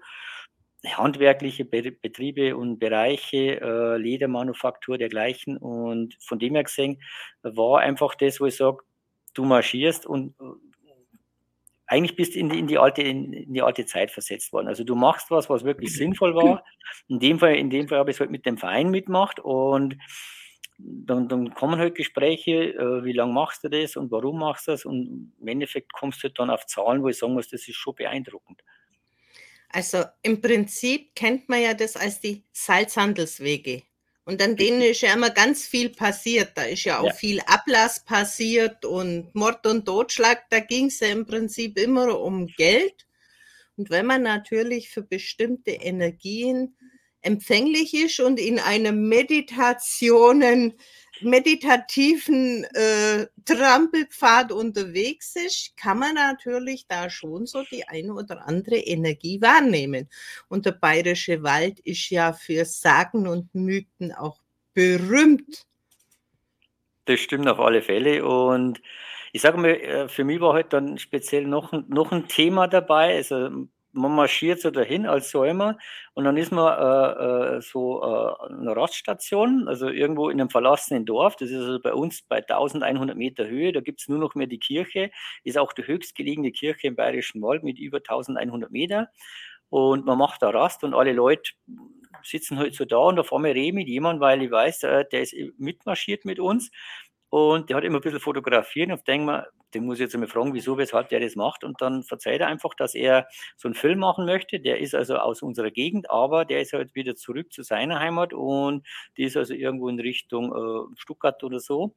handwerkliche 0.87 1.65
Be 1.65 1.93
Betriebe 1.93 2.57
und 2.57 2.79
Bereiche, 2.79 3.61
äh, 3.61 3.97
Ledermanufaktur 3.99 4.99
dergleichen. 4.99 5.57
Und 5.57 6.17
von 6.21 6.39
dem 6.39 6.55
her 6.55 6.65
gesehen 6.65 7.03
war 7.43 7.81
einfach 7.81 8.15
das, 8.15 8.41
wo 8.41 8.47
ich 8.47 8.57
sage, 8.57 8.79
du 9.35 9.45
marschierst 9.45 10.07
und 10.07 10.35
eigentlich 11.91 12.15
bist 12.15 12.37
in 12.37 12.49
die, 12.49 12.59
in 12.61 12.69
die, 12.69 12.79
alte, 12.79 13.03
in, 13.03 13.33
in, 13.33 13.53
die 13.53 13.63
alte 13.63 13.85
Zeit 13.85 14.13
versetzt 14.13 14.53
worden. 14.53 14.69
Also 14.69 14.85
du 14.85 14.95
machst 14.95 15.29
was, 15.31 15.51
was 15.51 15.65
wirklich 15.65 15.93
sinnvoll 15.97 16.37
war. 16.37 16.65
In 17.09 17.19
dem 17.19 17.41
Fall, 17.41 17.57
in 17.57 17.69
dem 17.69 17.89
Fall 17.89 17.99
habe 17.99 18.11
ich 18.11 18.17
es 18.17 18.21
halt 18.21 18.31
mit 18.31 18.47
dem 18.47 18.59
Verein 18.59 18.91
mitgemacht 18.91 19.41
und 19.41 19.97
dann, 20.79 21.29
dann 21.29 21.53
kommen 21.53 21.81
halt 21.81 21.97
Gespräche, 21.97 22.75
äh, 22.75 23.05
wie 23.05 23.13
lange 23.13 23.33
machst 23.33 23.65
du 23.65 23.69
das 23.69 23.97
und 23.97 24.13
warum 24.13 24.39
machst 24.39 24.69
du 24.69 24.71
das? 24.71 24.85
Und 24.85 25.33
im 25.41 25.49
Endeffekt 25.49 25.93
kommst 25.93 26.23
du 26.23 26.29
halt 26.29 26.39
dann 26.39 26.49
auf 26.49 26.65
Zahlen, 26.67 27.03
wo 27.03 27.09
ich 27.09 27.19
sagen 27.19 27.35
muss, 27.35 27.49
das 27.49 27.67
ist 27.67 27.77
schon 27.77 27.97
beeindruckend. 27.97 28.63
Also 29.69 30.05
im 30.23 30.41
Prinzip 30.41 31.15
kennt 31.17 31.49
man 31.49 31.61
ja 31.61 31.75
das 31.75 31.97
als 31.97 32.21
die 32.21 32.45
Salzhandelswege. 32.53 33.83
Und 34.25 34.43
an 34.43 34.57
denen 34.57 34.83
ist 34.83 35.01
ja 35.01 35.15
immer 35.15 35.31
ganz 35.31 35.67
viel 35.67 35.91
passiert. 35.91 36.53
Da 36.55 36.63
ist 36.63 36.85
ja 36.85 37.01
auch 37.01 37.07
ja. 37.07 37.13
viel 37.13 37.41
Ablass 37.47 38.05
passiert 38.05 38.85
und 38.85 39.35
Mord 39.35 39.67
und 39.67 39.87
Totschlag. 39.87 40.49
Da 40.51 40.61
ging 40.61 40.87
es 40.87 41.01
ja 41.01 41.09
im 41.09 41.27
Prinzip 41.27 41.79
immer 41.79 42.21
um 42.21 42.47
Geld. 42.47 43.07
Und 43.77 43.91
wenn 43.91 44.07
man 44.07 44.23
natürlich 44.23 44.91
für 44.91 45.03
bestimmte 45.03 45.71
Energien 45.71 46.77
empfänglich 47.23 47.95
ist 47.95 48.21
und 48.21 48.39
in 48.39 48.59
einer 48.59 48.93
Meditationen 48.93 50.75
meditativen 51.23 52.65
äh, 52.65 53.27
Trampelpfad 53.45 54.53
unterwegs 54.53 55.37
ist, 55.37 55.77
kann 55.77 55.99
man 55.99 56.15
natürlich 56.15 56.87
da 56.87 57.11
schon 57.11 57.47
so 57.47 57.63
die 57.71 57.87
eine 57.87 58.15
oder 58.15 58.47
andere 58.47 58.77
Energie 58.77 59.41
wahrnehmen. 59.41 60.09
Und 60.49 60.67
der 60.67 60.73
bayerische 60.73 61.43
Wald 61.43 61.81
ist 61.81 62.11
ja 62.11 62.33
für 62.33 62.65
Sagen 62.65 63.27
und 63.27 63.55
Mythen 63.55 64.13
auch 64.13 64.41
berühmt. 64.75 65.67
Das 67.05 67.21
stimmt 67.21 67.49
auf 67.49 67.61
alle 67.61 67.83
Fälle. 67.83 68.25
Und 68.25 68.81
ich 69.33 69.43
sage 69.43 69.59
mal, 69.59 69.71
äh, 69.71 70.09
für 70.09 70.25
mich 70.25 70.41
war 70.41 70.53
heute 70.53 70.77
halt 70.77 70.89
dann 70.89 70.99
speziell 70.99 71.47
noch, 71.47 71.73
noch 71.89 72.13
ein 72.13 72.29
Thema 72.29 72.67
dabei. 72.67 73.17
Also 73.17 73.67
man 73.93 74.15
marschiert 74.15 74.61
so 74.61 74.71
dahin 74.71 75.07
als 75.07 75.31
Säumer 75.31 75.77
und 76.15 76.25
dann 76.25 76.37
ist 76.37 76.53
man 76.53 76.73
äh, 76.79 77.57
äh, 77.57 77.61
so 77.61 78.03
äh, 78.03 78.53
eine 78.53 78.77
Raststation, 78.77 79.69
also 79.69 79.89
irgendwo 79.89 80.31
in 80.31 80.41
einem 80.41 80.51
verlassenen 80.51 81.05
Dorf. 81.05 81.37
Das 81.37 81.51
ist 81.51 81.61
also 81.61 81.81
bei 81.81 81.93
uns 81.93 82.23
bei 82.23 82.37
1100 82.39 83.17
Meter 83.17 83.47
Höhe. 83.47 83.73
Da 83.73 83.81
gibt 83.81 84.01
es 84.01 84.09
nur 84.09 84.19
noch 84.19 84.35
mehr 84.35 84.47
die 84.47 84.59
Kirche. 84.59 85.11
Ist 85.45 85.59
auch 85.59 85.73
die 85.73 85.87
höchstgelegene 85.87 86.53
Kirche 86.53 86.89
im 86.89 86.97
Bayerischen 86.97 87.43
Wald 87.43 87.63
mit 87.63 87.79
über 87.79 87.99
1100 87.99 88.71
Meter. 88.71 89.09
Und 89.69 90.05
man 90.05 90.19
macht 90.19 90.43
da 90.43 90.51
Rast 90.51 90.85
und 90.85 90.95
alle 90.95 91.13
Leute 91.13 91.53
sitzen 92.23 92.59
halt 92.59 92.75
so 92.75 92.85
da 92.85 92.99
und 92.99 93.25
vor 93.25 93.39
mir 93.39 93.55
rede 93.55 93.75
mit 93.75 93.89
jemand, 93.89 94.21
weil 94.21 94.43
ich 94.43 94.51
weiß, 94.51 94.83
äh, 94.85 95.05
der 95.11 95.23
ist 95.23 95.35
mitmarschiert 95.59 96.25
mit 96.25 96.41
uns. 96.41 96.71
Und 97.31 97.71
der 97.71 97.77
hat 97.77 97.85
immer 97.85 97.99
ein 97.99 98.03
bisschen 98.03 98.21
fotografiert 98.21 98.91
und 98.91 99.07
denke 99.07 99.27
mir, 99.27 99.47
den 99.73 99.85
muss 99.85 99.97
ich 99.97 100.01
jetzt 100.03 100.15
einmal 100.15 100.29
fragen, 100.29 100.53
wieso, 100.53 100.77
weshalb 100.79 101.09
der 101.11 101.21
das 101.21 101.37
macht. 101.37 101.63
Und 101.63 101.81
dann 101.81 102.03
verzeiht 102.03 102.41
er 102.41 102.49
einfach, 102.49 102.75
dass 102.75 102.95
er 102.95 103.29
so 103.57 103.69
einen 103.69 103.75
Film 103.75 104.01
machen 104.01 104.27
möchte. 104.27 104.59
Der 104.59 104.81
ist 104.81 104.95
also 104.97 105.17
aus 105.17 105.43
unserer 105.43 105.71
Gegend, 105.71 106.11
aber 106.11 106.45
der 106.45 106.61
ist 106.61 106.73
halt 106.73 106.95
wieder 106.97 107.15
zurück 107.15 107.53
zu 107.53 107.63
seiner 107.63 108.01
Heimat 108.01 108.33
und 108.33 108.85
die 109.17 109.25
ist 109.25 109.37
also 109.37 109.55
irgendwo 109.55 109.89
in 109.89 110.01
Richtung 110.01 110.53
äh, 110.53 110.97
Stuttgart 110.97 111.43
oder 111.45 111.61
so. 111.61 111.95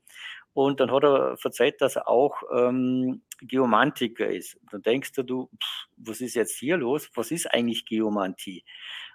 Und 0.54 0.80
dann 0.80 0.92
hat 0.92 1.04
er 1.04 1.36
verzeiht, 1.38 1.82
dass 1.82 1.96
er 1.96 2.08
auch 2.08 2.44
ähm, 2.56 3.24
Geomantiker 3.42 4.28
ist. 4.28 4.60
dann 4.72 4.84
denkst 4.84 5.14
du, 5.14 5.24
du, 5.24 5.50
pff, 5.60 5.88
was 5.98 6.22
ist 6.22 6.36
jetzt 6.36 6.58
hier 6.58 6.78
los? 6.78 7.10
Was 7.16 7.32
ist 7.32 7.52
eigentlich 7.52 7.86
Geomantie? 7.86 8.64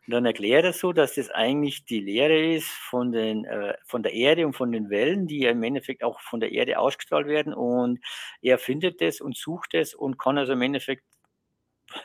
Und 0.06 0.14
dann 0.14 0.24
erklärt 0.24 0.64
er 0.64 0.72
so, 0.72 0.92
dass 0.92 1.14
das 1.14 1.30
eigentlich 1.30 1.84
die 1.84 2.00
Lehre 2.00 2.54
ist 2.54 2.68
von, 2.68 3.12
den, 3.12 3.44
äh, 3.44 3.76
von 3.84 4.02
der 4.02 4.14
Erde 4.14 4.46
und 4.46 4.54
von 4.54 4.72
den 4.72 4.90
Wellen, 4.90 5.26
die 5.26 5.40
ja 5.40 5.50
im 5.50 5.62
Endeffekt 5.62 6.02
auch 6.02 6.20
von 6.20 6.40
der 6.40 6.50
Erde 6.50 6.78
ausgestrahlt 6.78 7.26
werden. 7.26 7.52
Und 7.54 8.00
er 8.40 8.58
findet 8.58 9.00
das 9.00 9.20
und 9.20 9.36
sucht 9.36 9.74
es 9.74 9.94
und 9.94 10.18
kann 10.18 10.38
also 10.38 10.54
im 10.54 10.62
Endeffekt, 10.62 11.04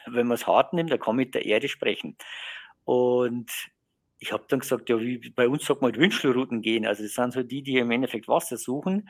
wenn 0.05 0.27
man 0.27 0.35
es 0.35 0.45
hart 0.45 0.73
nimmt, 0.73 0.91
er 0.91 0.99
kann 0.99 1.15
mit 1.15 1.33
der 1.33 1.45
Erde 1.45 1.69
sprechen. 1.69 2.17
Und 2.83 3.49
ich 4.23 4.31
habe 4.31 4.45
dann 4.47 4.61
gesagt, 4.61 4.87
ja, 4.87 4.99
wie 5.01 5.17
bei 5.35 5.49
uns 5.49 5.65
sagt 5.65 5.81
man 5.81 5.93
Wünschelrouten 5.93 6.61
gehen. 6.61 6.87
Also 6.87 7.03
das 7.03 7.13
sind 7.13 7.33
so 7.33 7.43
die, 7.43 7.61
die 7.61 7.77
im 7.77 7.91
Endeffekt 7.91 8.29
Wasser 8.29 8.55
suchen 8.55 9.09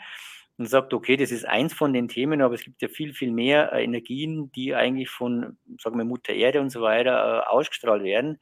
und 0.57 0.65
sagt, 0.65 0.91
okay, 0.91 1.17
das 1.17 1.31
ist 1.31 1.45
eins 1.45 1.71
von 1.71 1.93
den 1.93 2.07
Themen, 2.07 2.41
aber 2.41 2.55
es 2.55 2.63
gibt 2.63 2.81
ja 2.81 2.87
viel, 2.87 3.13
viel 3.13 3.31
mehr 3.31 3.71
äh, 3.73 3.83
Energien, 3.83 4.51
die 4.53 4.73
eigentlich 4.73 5.11
von, 5.11 5.57
sagen 5.79 5.99
wir, 5.99 6.05
Mutter 6.05 6.33
Erde 6.33 6.61
und 6.61 6.71
so 6.71 6.81
weiter 6.81 7.43
äh, 7.45 7.47
ausgestrahlt 7.47 8.03
werden. 8.03 8.39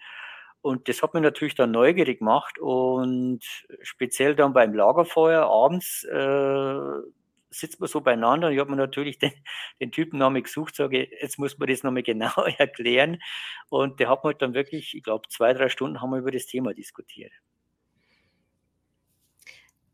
Und 0.62 0.88
das 0.88 1.04
hat 1.04 1.14
mich 1.14 1.24
natürlich 1.24 1.56
dann 1.56 1.72
neugierig 1.72 2.20
gemacht 2.20 2.58
und 2.58 3.42
speziell 3.82 4.36
dann 4.36 4.54
beim 4.54 4.74
Lagerfeuer 4.74 5.44
abends 5.44 6.06
äh, 6.06 7.02
sitzt 7.52 7.80
man 7.80 7.90
so 7.90 8.02
beieinander 8.02 8.48
und 8.48 8.54
ich 8.54 8.60
habe 8.60 8.72
mir 8.72 8.78
natürlich 8.78 9.20
den, 9.20 9.34
den 9.80 9.92
Typen 9.92 10.18
nochmal 10.18 10.42
gesucht, 10.42 10.76
sage, 10.76 11.08
jetzt 11.22 11.38
muss 11.38 11.58
man 11.58 11.70
das 11.70 11.84
nochmal 11.84 12.04
genau 12.04 12.34
erklären. 12.58 13.22
Und 13.70 14.00
der 14.00 14.10
hat 14.10 14.24
mir 14.24 14.34
dann 14.34 14.54
wirklich, 14.54 14.96
ich 14.96 15.04
glaube, 15.04 15.28
zwei, 15.30 15.54
drei 15.54 15.70
Stunden 15.70 16.02
haben 16.02 16.12
wir 16.12 16.20
über 16.20 16.32
das 16.32 16.48
Thema 16.48 16.74
diskutiert. 16.74 17.32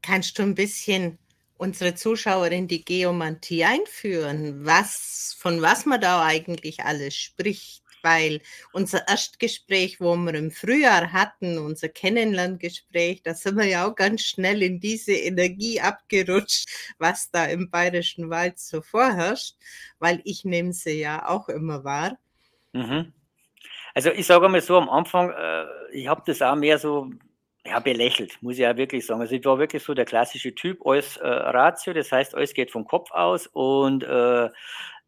Kannst 0.01 0.39
du 0.39 0.43
ein 0.43 0.55
bisschen 0.55 1.17
unsere 1.57 1.95
Zuschauer 1.95 2.47
in 2.47 2.67
die 2.67 2.85
Geomantie 2.85 3.65
einführen, 3.65 4.65
was, 4.65 5.35
von 5.37 5.61
was 5.61 5.85
man 5.85 5.99
da 5.99 6.23
eigentlich 6.23 6.81
alles 6.81 7.15
spricht? 7.15 7.83
Weil 8.07 8.41
unser 8.71 9.07
Erstgespräch, 9.07 9.99
wo 9.99 10.15
wir 10.15 10.33
im 10.33 10.51
Frühjahr 10.51 11.11
hatten, 11.11 11.57
unser 11.57 11.89
Kennenlerngespräch, 11.89 13.21
da 13.23 13.33
sind 13.33 13.57
wir 13.57 13.65
ja 13.65 13.87
auch 13.87 13.95
ganz 13.95 14.21
schnell 14.21 14.63
in 14.63 14.79
diese 14.79 15.13
Energie 15.13 15.81
abgerutscht, 15.81 16.69
was 16.99 17.29
da 17.31 17.45
im 17.45 17.69
Bayerischen 17.69 18.29
Wald 18.29 18.59
so 18.59 18.81
vorherrscht, 18.81 19.55
weil 19.99 20.21
ich 20.23 20.45
nehme 20.45 20.73
sie 20.73 20.99
ja 20.99 21.27
auch 21.27 21.49
immer 21.49 21.83
wahr. 21.83 22.17
Mhm. 22.73 23.13
Also 23.93 24.11
ich 24.11 24.25
sage 24.25 24.47
mal 24.47 24.61
so 24.61 24.77
am 24.77 24.89
Anfang, 24.89 25.31
äh, 25.31 25.65
ich 25.91 26.07
habe 26.07 26.21
das 26.25 26.41
auch 26.41 26.55
mehr 26.55 26.77
so 26.77 27.09
ja, 27.65 27.79
belächelt, 27.79 28.37
muss 28.41 28.53
ich 28.53 28.59
ja 28.59 28.77
wirklich 28.77 29.05
sagen. 29.05 29.21
Also 29.21 29.35
ich 29.35 29.43
war 29.43 29.59
wirklich 29.59 29.83
so 29.83 29.93
der 29.93 30.05
klassische 30.05 30.55
Typ, 30.55 30.85
alles 30.85 31.17
äh, 31.17 31.27
Ratio, 31.27 31.93
das 31.93 32.11
heißt, 32.11 32.35
alles 32.35 32.53
geht 32.53 32.71
vom 32.71 32.85
Kopf 32.85 33.11
aus 33.11 33.47
und 33.47 34.03
äh, 34.03 34.49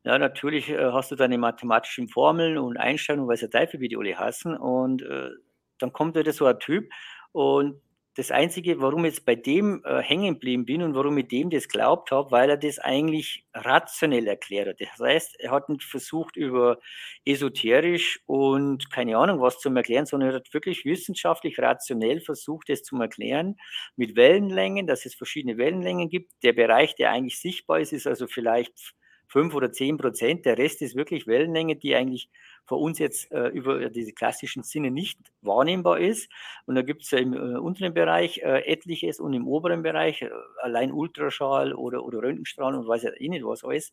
ja, 0.04 0.18
natürlich 0.18 0.70
äh, 0.70 0.92
hast 0.92 1.12
du 1.12 1.16
deine 1.16 1.38
mathematischen 1.38 2.08
Formeln 2.08 2.58
und 2.58 2.78
Einstellungen, 2.78 3.30
weiß 3.30 3.42
der 3.42 3.50
Teufel, 3.50 3.80
wie 3.80 3.90
die 3.90 3.98
alle 3.98 4.18
hassen. 4.18 4.56
Und 4.56 5.02
äh, 5.02 5.30
dann 5.78 5.94
kommt 5.94 6.16
wieder 6.16 6.32
so 6.34 6.46
ein 6.46 6.60
Typ. 6.60 6.90
Und 7.32 7.82
das 8.16 8.32
Einzige, 8.32 8.82
warum 8.82 9.06
ich 9.06 9.14
jetzt 9.14 9.26
bei 9.26 9.36
dem 9.36 9.82
äh, 9.86 10.02
hängen 10.02 10.34
geblieben 10.34 10.66
bin 10.66 10.82
und 10.84 10.94
warum 10.94 11.18
ich 11.18 11.28
dem 11.28 11.50
das 11.50 11.70
glaubt 11.70 12.12
habe, 12.12 12.32
weil 12.32 12.50
er 12.50 12.58
das 12.58 12.80
eigentlich 12.80 13.46
rationell 13.54 14.28
erklärt 14.28 14.68
hat. 14.68 14.82
Das 14.82 15.00
heißt, 15.00 15.40
er 15.40 15.52
hat 15.52 15.70
nicht 15.70 15.84
versucht, 15.84 16.36
über 16.36 16.80
esoterisch 17.24 18.20
und 18.26 18.92
keine 18.92 19.18
Ahnung 19.18 19.40
was 19.40 19.60
zu 19.60 19.70
erklären, 19.70 20.06
sondern 20.06 20.32
er 20.32 20.36
hat 20.38 20.54
wirklich 20.54 20.84
wissenschaftlich 20.86 21.60
rationell 21.60 22.20
versucht, 22.20 22.68
das 22.68 22.84
zu 22.84 22.98
erklären 22.98 23.56
mit 23.96 24.16
Wellenlängen, 24.18 24.88
dass 24.88 25.06
es 25.06 25.16
verschiedene 25.16 25.58
Wellenlängen 25.58 26.10
gibt. 26.10 26.32
Der 26.44 26.54
Bereich, 26.54 26.96
der 26.96 27.12
eigentlich 27.12 27.40
sichtbar 27.40 27.80
ist, 27.80 27.94
ist 27.94 28.08
also 28.08 28.28
vielleicht 28.28 28.96
fünf 29.30 29.54
oder 29.54 29.72
zehn 29.72 29.98
Prozent. 29.98 30.46
Der 30.46 30.58
Rest 30.58 30.82
ist 30.82 30.96
wirklich 30.96 31.28
Wellenlänge, 31.28 31.76
die 31.76 31.96
eigentlich 31.96 32.30
für 32.66 32.76
uns 32.76 33.00
jetzt 33.00 33.32
äh, 33.32 33.48
über 33.48 33.90
diese 33.90 34.12
klassischen 34.12 34.64
Sinne 34.64 34.92
nicht 34.92 35.20
wahrnehmbar 35.42 36.00
ist. 36.00 36.30
Und 36.66 36.76
da 36.76 36.82
gibt 36.82 37.04
es 37.04 37.12
ja 37.12 37.20
im 37.20 37.34
äh, 37.34 37.58
unteren 37.58 37.94
Bereich 37.94 38.40
äh, 38.40 38.66
etliches 38.66 39.20
und 39.20 39.34
im 39.34 39.48
oberen 39.48 39.84
Bereich 39.84 40.24
äh, 40.24 40.30
allein 40.62 40.92
Ultraschall 40.92 41.74
oder, 41.74 42.04
oder 42.04 42.22
Röntgenstrahlen 42.24 42.80
und 42.80 42.88
weiß 42.88 43.04
ja 43.04 43.12
eh 43.18 43.30
nicht 43.30 43.46
was 43.46 43.64
alles. 43.64 43.92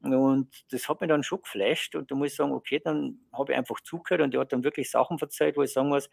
Und 0.00 0.48
das 0.70 0.88
hat 0.88 1.00
mir 1.00 1.06
dann 1.06 1.22
schon 1.22 1.40
geflasht 1.40 1.96
und 1.96 2.10
da 2.10 2.14
muss 2.14 2.28
ich 2.28 2.36
sagen, 2.36 2.52
okay, 2.52 2.78
dann 2.78 3.20
habe 3.32 3.52
ich 3.52 3.58
einfach 3.58 3.80
zugehört 3.80 4.20
und 4.20 4.34
der 4.34 4.42
hat 4.42 4.52
dann 4.52 4.62
wirklich 4.62 4.90
Sachen 4.90 5.18
verzeiht, 5.18 5.56
wo 5.56 5.62
ich 5.62 5.72
sagen 5.72 5.88
muss, 5.88 6.10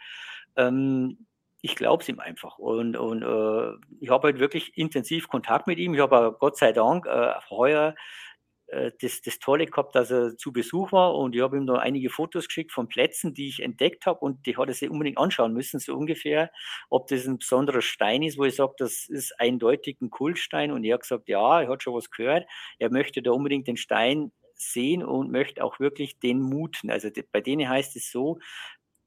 ähm, 0.55 1.27
ich 1.61 1.75
glaube 1.75 2.01
es 2.01 2.09
ihm 2.09 2.19
einfach. 2.19 2.57
Und, 2.57 2.95
und 2.97 3.21
äh, 3.21 3.77
ich 3.99 4.09
habe 4.09 4.27
halt 4.27 4.39
wirklich 4.39 4.77
intensiv 4.77 5.27
Kontakt 5.27 5.67
mit 5.67 5.77
ihm. 5.77 5.93
Ich 5.93 5.99
habe 5.99 6.35
Gott 6.39 6.57
sei 6.57 6.71
Dank 6.71 7.05
äh, 7.05 7.33
heuer 7.49 7.95
das, 9.01 9.21
das 9.21 9.39
Tolle 9.39 9.65
gehabt, 9.65 9.95
dass 9.95 10.11
er 10.11 10.37
zu 10.37 10.51
Besuch 10.53 10.91
war 10.91 11.15
und 11.15 11.35
ich 11.35 11.41
habe 11.41 11.57
ihm 11.57 11.67
da 11.67 11.75
einige 11.75 12.09
Fotos 12.09 12.47
geschickt 12.47 12.71
von 12.71 12.87
Plätzen, 12.87 13.33
die 13.33 13.47
ich 13.47 13.61
entdeckt 13.61 14.05
habe 14.05 14.19
und 14.19 14.45
die 14.45 14.55
hat 14.57 14.67
er 14.69 14.73
sich 14.73 14.89
unbedingt 14.89 15.17
anschauen 15.17 15.53
müssen, 15.53 15.79
so 15.79 15.95
ungefähr, 15.95 16.51
ob 16.89 17.07
das 17.07 17.25
ein 17.25 17.39
besonderer 17.39 17.81
Stein 17.81 18.23
ist, 18.23 18.37
wo 18.37 18.45
ich 18.45 18.55
sage, 18.55 18.73
das 18.77 19.07
ist 19.07 19.39
eindeutig 19.39 19.99
ein 20.01 20.09
Kultstein 20.09 20.71
und 20.71 20.83
er 20.83 20.95
hat 20.95 21.01
gesagt, 21.01 21.27
ja, 21.27 21.61
er 21.61 21.69
hat 21.69 21.83
schon 21.83 21.93
was 21.93 22.09
gehört, 22.09 22.47
er 22.79 22.91
möchte 22.91 23.21
da 23.21 23.31
unbedingt 23.31 23.67
den 23.67 23.77
Stein 23.77 24.31
sehen 24.55 25.03
und 25.03 25.31
möchte 25.31 25.63
auch 25.63 25.79
wirklich 25.79 26.19
den 26.19 26.39
muten. 26.39 26.91
Also 26.91 27.09
bei 27.31 27.41
denen 27.41 27.67
heißt 27.67 27.95
es 27.95 28.11
so, 28.11 28.39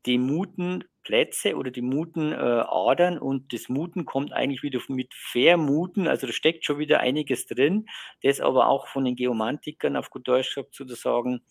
die 0.07 0.19
muten 0.19 0.85
Plätze 1.03 1.57
oder 1.57 1.71
die 1.71 1.83
muten 1.83 2.33
äh, 2.33 2.37
Adern 2.37 3.19
und 3.19 3.53
das 3.53 3.69
Muten 3.69 4.05
kommt 4.05 4.33
eigentlich 4.33 4.63
wieder 4.63 4.81
mit 4.89 5.13
Vermuten, 5.15 6.09
also 6.09 6.27
da 6.27 6.33
steckt 6.33 6.65
schon 6.65 6.79
wieder 6.79 7.01
einiges 7.01 7.47
drin, 7.47 7.87
das 8.23 8.41
aber 8.41 8.69
auch 8.69 8.89
von 8.89 9.05
den 9.05 9.15
Geomantikern 9.15 9.97
auf 9.97 10.11
gut 10.11 10.27
Deutsch 10.27 10.55
sozusagen, 10.55 11.43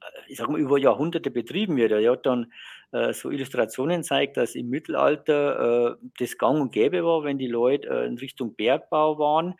äh, 0.00 0.30
ich 0.30 0.36
sage 0.36 0.52
mal, 0.52 0.60
über 0.60 0.78
Jahrhunderte 0.78 1.30
betrieben 1.30 1.76
wird. 1.76 1.92
Er 1.92 2.12
hat 2.12 2.26
dann 2.26 2.52
äh, 2.92 3.12
so 3.14 3.30
Illustrationen 3.30 4.04
zeigt, 4.04 4.36
dass 4.36 4.54
im 4.54 4.68
Mittelalter 4.68 5.96
äh, 5.98 6.06
das 6.18 6.36
gang 6.36 6.60
und 6.60 6.72
gäbe 6.72 7.04
war, 7.04 7.24
wenn 7.24 7.38
die 7.38 7.48
Leute 7.48 7.88
äh, 7.88 8.06
in 8.06 8.18
Richtung 8.18 8.54
Bergbau 8.54 9.18
waren, 9.18 9.54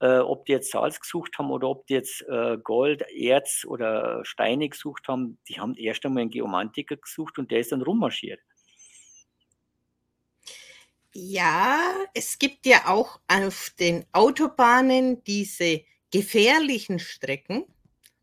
äh, 0.00 0.18
ob 0.18 0.46
die 0.46 0.52
jetzt 0.52 0.70
Salz 0.70 1.00
gesucht 1.00 1.38
haben 1.38 1.50
oder 1.50 1.68
ob 1.68 1.86
die 1.86 1.94
jetzt 1.94 2.22
äh, 2.28 2.58
Gold, 2.62 3.02
Erz 3.10 3.64
oder 3.66 4.24
Steine 4.24 4.68
gesucht 4.68 5.08
haben, 5.08 5.38
die 5.48 5.58
haben 5.58 5.74
erst 5.74 6.04
einmal 6.04 6.22
einen 6.22 6.30
Geomantiker 6.30 6.96
gesucht 6.96 7.38
und 7.38 7.50
der 7.50 7.60
ist 7.60 7.72
dann 7.72 7.82
rummarschiert. 7.82 8.40
Ja, 11.14 11.80
es 12.12 12.38
gibt 12.38 12.66
ja 12.66 12.88
auch 12.88 13.20
auf 13.26 13.70
den 13.78 14.04
Autobahnen 14.12 15.24
diese 15.24 15.82
gefährlichen 16.10 16.98
Strecken, 16.98 17.64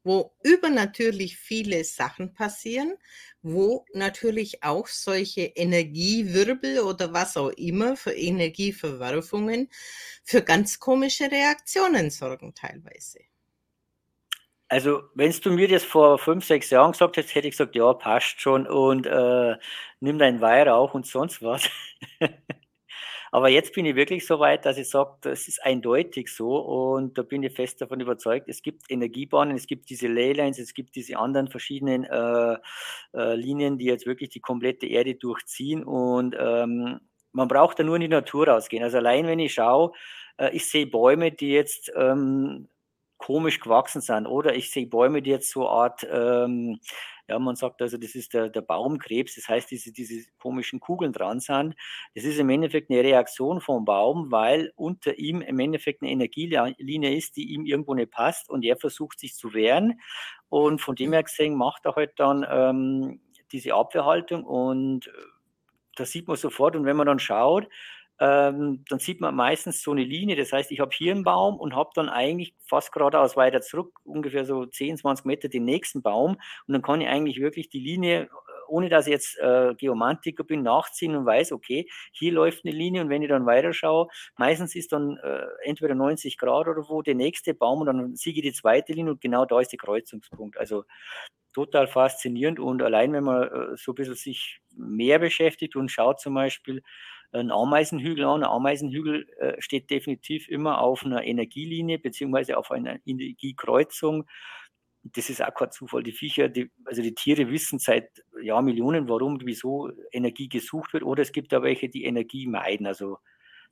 wo 0.03 0.36
übernatürlich 0.43 1.38
viele 1.38 1.83
Sachen 1.83 2.33
passieren, 2.33 2.95
wo 3.41 3.86
natürlich 3.93 4.63
auch 4.63 4.88
solche 4.88 5.41
Energiewirbel 5.41 6.79
oder 6.79 7.13
was 7.13 7.38
auch 7.38 7.50
immer 7.50 7.95
für 7.95 8.13
Energieverwerfungen 8.13 9.69
für 10.24 10.41
ganz 10.41 10.79
komische 10.79 11.29
Reaktionen 11.31 12.10
sorgen 12.10 12.53
teilweise. 12.53 13.19
Also, 14.69 15.03
wenn 15.13 15.31
du 15.31 15.51
mir 15.51 15.67
das 15.67 15.83
vor 15.83 16.17
fünf, 16.17 16.45
sechs 16.45 16.72
Jahren 16.72 16.93
gesagt 16.93 17.17
hättest, 17.17 17.36
hätte 17.36 17.48
ich 17.48 17.53
gesagt, 17.53 17.75
ja, 17.75 17.93
passt 17.93 18.41
schon 18.41 18.65
und 18.65 19.05
äh, 19.05 19.55
nimm 20.00 20.17
dein 20.17 20.41
Weihrauch 20.41 20.95
und 20.95 21.05
sonst 21.05 21.43
was. 21.43 21.69
Aber 23.33 23.49
jetzt 23.49 23.73
bin 23.73 23.87
ich 23.87 23.95
wirklich 23.95 24.27
so 24.27 24.37
weit, 24.39 24.63
dass 24.63 24.77
ich 24.77 24.87
sage, 24.91 25.15
das 25.21 25.47
ist 25.47 25.65
eindeutig 25.65 26.27
so 26.27 26.55
und 26.55 27.17
da 27.17 27.23
bin 27.23 27.41
ich 27.41 27.51
fest 27.51 27.81
davon 27.81 27.99
überzeugt, 27.99 28.47
es 28.47 28.61
gibt 28.61 28.83
Energiebahnen, 28.91 29.57
es 29.57 29.65
gibt 29.65 29.89
diese 29.89 30.07
Leylines, 30.07 30.59
es 30.59 30.75
gibt 30.75 30.93
diese 30.95 31.17
anderen 31.17 31.47
verschiedenen 31.47 32.03
äh, 32.03 32.57
äh, 33.15 33.33
Linien, 33.33 33.79
die 33.79 33.85
jetzt 33.85 34.05
wirklich 34.05 34.29
die 34.29 34.39
komplette 34.39 34.85
Erde 34.85 35.15
durchziehen 35.15 35.83
und 35.83 36.35
ähm, 36.39 36.99
man 37.31 37.47
braucht 37.47 37.79
da 37.79 37.83
nur 37.83 37.95
in 37.95 38.01
die 38.01 38.07
Natur 38.07 38.49
rausgehen. 38.49 38.83
Also 38.83 38.97
allein 38.97 39.25
wenn 39.25 39.39
ich 39.39 39.55
schaue, 39.55 39.93
äh, 40.37 40.55
ich 40.55 40.69
sehe 40.69 40.85
Bäume, 40.85 41.31
die 41.31 41.53
jetzt 41.53 41.91
ähm, 41.95 42.67
komisch 43.24 43.62
gewachsen 43.62 44.01
sind. 44.01 44.27
Oder 44.27 44.53
ich 44.56 44.70
sehe 44.70 44.86
Bäume, 44.86 45.22
die 45.22 45.30
jetzt 45.30 45.50
so 45.50 45.62
eine 45.62 45.70
Art, 45.70 46.08
ähm, 46.12 46.80
ja, 47.30 47.39
man 47.39 47.56
sagt 47.56 47.82
also, 47.82 47.98
das 47.98 48.15
ist 48.15 48.34
der, 48.34 48.50
der 48.50 48.60
Baumkrebs, 48.60 49.36
das 49.36 49.48
heißt, 49.48 49.72
diese, 49.72 49.94
diese 49.94 50.30
komischen 50.39 50.82
Kugeln 50.82 51.13
dran 51.13 51.39
sind. 51.39 51.74
Das 52.15 52.25
ist 52.25 52.38
im 52.38 52.50
Endeffekt 52.50 52.92
eine 52.92 53.01
Reaktion 53.01 53.62
vom 53.62 53.86
Baum, 53.86 54.30
weil 54.30 54.74
unter 54.75 55.18
ihm 55.18 55.39
im 55.42 55.58
Endeffekt 55.60 56.01
eine 56.01 56.12
Energielinie 56.12 57.15
ist, 57.15 57.38
die 57.38 57.53
ihm 57.53 57.65
irgendwo 57.65 57.94
nicht 57.94 58.12
passt 58.12 58.50
und 58.50 58.65
er 58.65 58.75
versucht 58.75 59.22
sich 59.22 59.36
zu 59.36 59.53
wehren. 59.53 60.01
Und 60.50 60.82
von 60.82 60.96
dem 60.96 61.13
her 61.13 61.24
gesehen 61.24 61.56
macht 61.56 61.86
er 61.86 61.96
halt 61.96 62.12
dann 62.18 62.46
ähm, 62.50 63.22
diese 63.53 63.74
Abwehrhaltung 63.74 64.44
und 64.44 65.08
äh, 65.08 65.12
das 65.96 66.12
sieht 66.12 66.27
man 66.27 66.36
sofort. 66.36 66.75
Und 66.75 66.84
wenn 66.84 66.98
man 66.98 67.08
dann 67.08 67.20
schaut, 67.20 67.70
ähm, 68.24 68.86
dann 68.88 69.00
sieht 69.00 69.20
man 69.20 69.36
meistens 69.36 69.84
so 69.84 69.92
eine 69.92 70.03
Linie. 70.03 70.38
Das 70.38 70.53
heißt, 70.53 70.72
ich 70.72 70.80
habe 70.80 70.92
hier 70.96 71.12
einen 71.12 71.25
Baum 71.25 71.58
und 71.60 71.75
habe 71.75 71.89
dann 71.94 72.08
eigentlich 72.08 72.56
fast 72.65 72.94
geradeaus 72.94 73.36
weiter 73.36 73.60
zurück, 73.60 74.00
ungefähr 74.06 74.46
so 74.46 74.65
10, 74.65 74.98
20 74.98 75.25
Meter 75.25 75.50
den 75.50 75.65
nächsten 75.65 76.01
Baum. 76.01 76.38
Und 76.65 76.74
dann 76.74 76.82
kann 76.82 77.01
ich 77.01 77.10
eigentlich 77.10 77.42
wirklich 77.42 77.68
die 77.70 77.82
Linie, 77.82 78.30
ohne 78.70 78.88
dass 78.88 79.08
ich 79.08 79.12
jetzt 79.12 79.38
äh, 79.39 79.75
Geomantiker 79.77 80.46
bin, 80.46 80.63
nachziehen 80.63 81.18
und 81.18 81.25
weiß, 81.25 81.51
okay, 81.51 81.86
hier 82.13 82.32
läuft 82.32 82.63
eine 82.63 82.74
Linie 82.74 83.01
und 83.01 83.10
wenn 83.10 83.22
ich 83.24 83.30
dann 83.30 83.46
weiter 83.46 83.74
schaue, 83.74 84.08
meistens 84.38 84.74
ist 84.75 84.94
dann 84.94 85.18
äh, 85.18 85.46
entweder 85.63 85.94
90 85.94 86.38
Grad 86.38 86.68
oder 86.70 86.88
wo 86.88 87.01
der 87.01 87.15
nächste 87.15 87.53
Baum 87.53 87.82
und 87.82 87.88
dann 87.88 88.15
siege 88.15 88.39
ich 88.39 88.46
die 88.46 88.53
zweite 88.53 88.94
Linie 88.94 89.12
und 89.13 89.22
genau 89.22 89.44
da 89.46 89.60
ist 89.60 89.74
der 89.74 89.80
Kreuzungspunkt. 89.80 90.58
Also 90.58 90.86
total 91.53 91.88
faszinierend 91.88 92.60
und 92.60 92.82
allein 92.82 93.13
wenn 93.13 93.24
man 93.24 93.44
äh, 93.44 93.77
so 93.77 93.92
ein 93.92 93.96
bisschen 93.96 94.15
sich 94.15 94.62
mehr 94.75 95.20
beschäftigt 95.20 95.75
und 95.75 95.89
schaut 95.92 96.20
zum 96.20 96.34
Beispiel, 96.34 96.82
ein 97.33 97.51
Ameisenhügel 97.51 98.25
an. 98.25 98.43
Ein 98.43 98.49
Ameisenhügel 98.49 99.27
äh, 99.39 99.61
steht 99.61 99.89
definitiv 99.89 100.47
immer 100.47 100.79
auf 100.81 101.05
einer 101.05 101.23
Energielinie 101.23 101.99
beziehungsweise 101.99 102.57
auf 102.57 102.71
einer 102.71 102.99
Energiekreuzung. 103.05 104.25
Das 105.03 105.29
ist 105.29 105.43
auch 105.43 105.53
kein 105.53 105.71
Zufall. 105.71 106.03
Die 106.03 106.13
Viecher, 106.13 106.47
die, 106.47 106.71
also 106.85 107.01
die 107.01 107.13
Tiere 107.13 107.49
wissen 107.49 107.79
seit 107.79 108.09
Jahrmillionen, 108.41 109.09
warum, 109.09 109.39
wieso 109.43 109.89
Energie 110.11 110.47
gesucht 110.47 110.93
wird. 110.93 111.03
Oder 111.03 111.23
es 111.23 111.31
gibt 111.31 111.51
da 111.51 111.61
welche, 111.61 111.89
die 111.89 112.05
Energie 112.05 112.47
meiden. 112.47 112.87
Also 112.87 113.17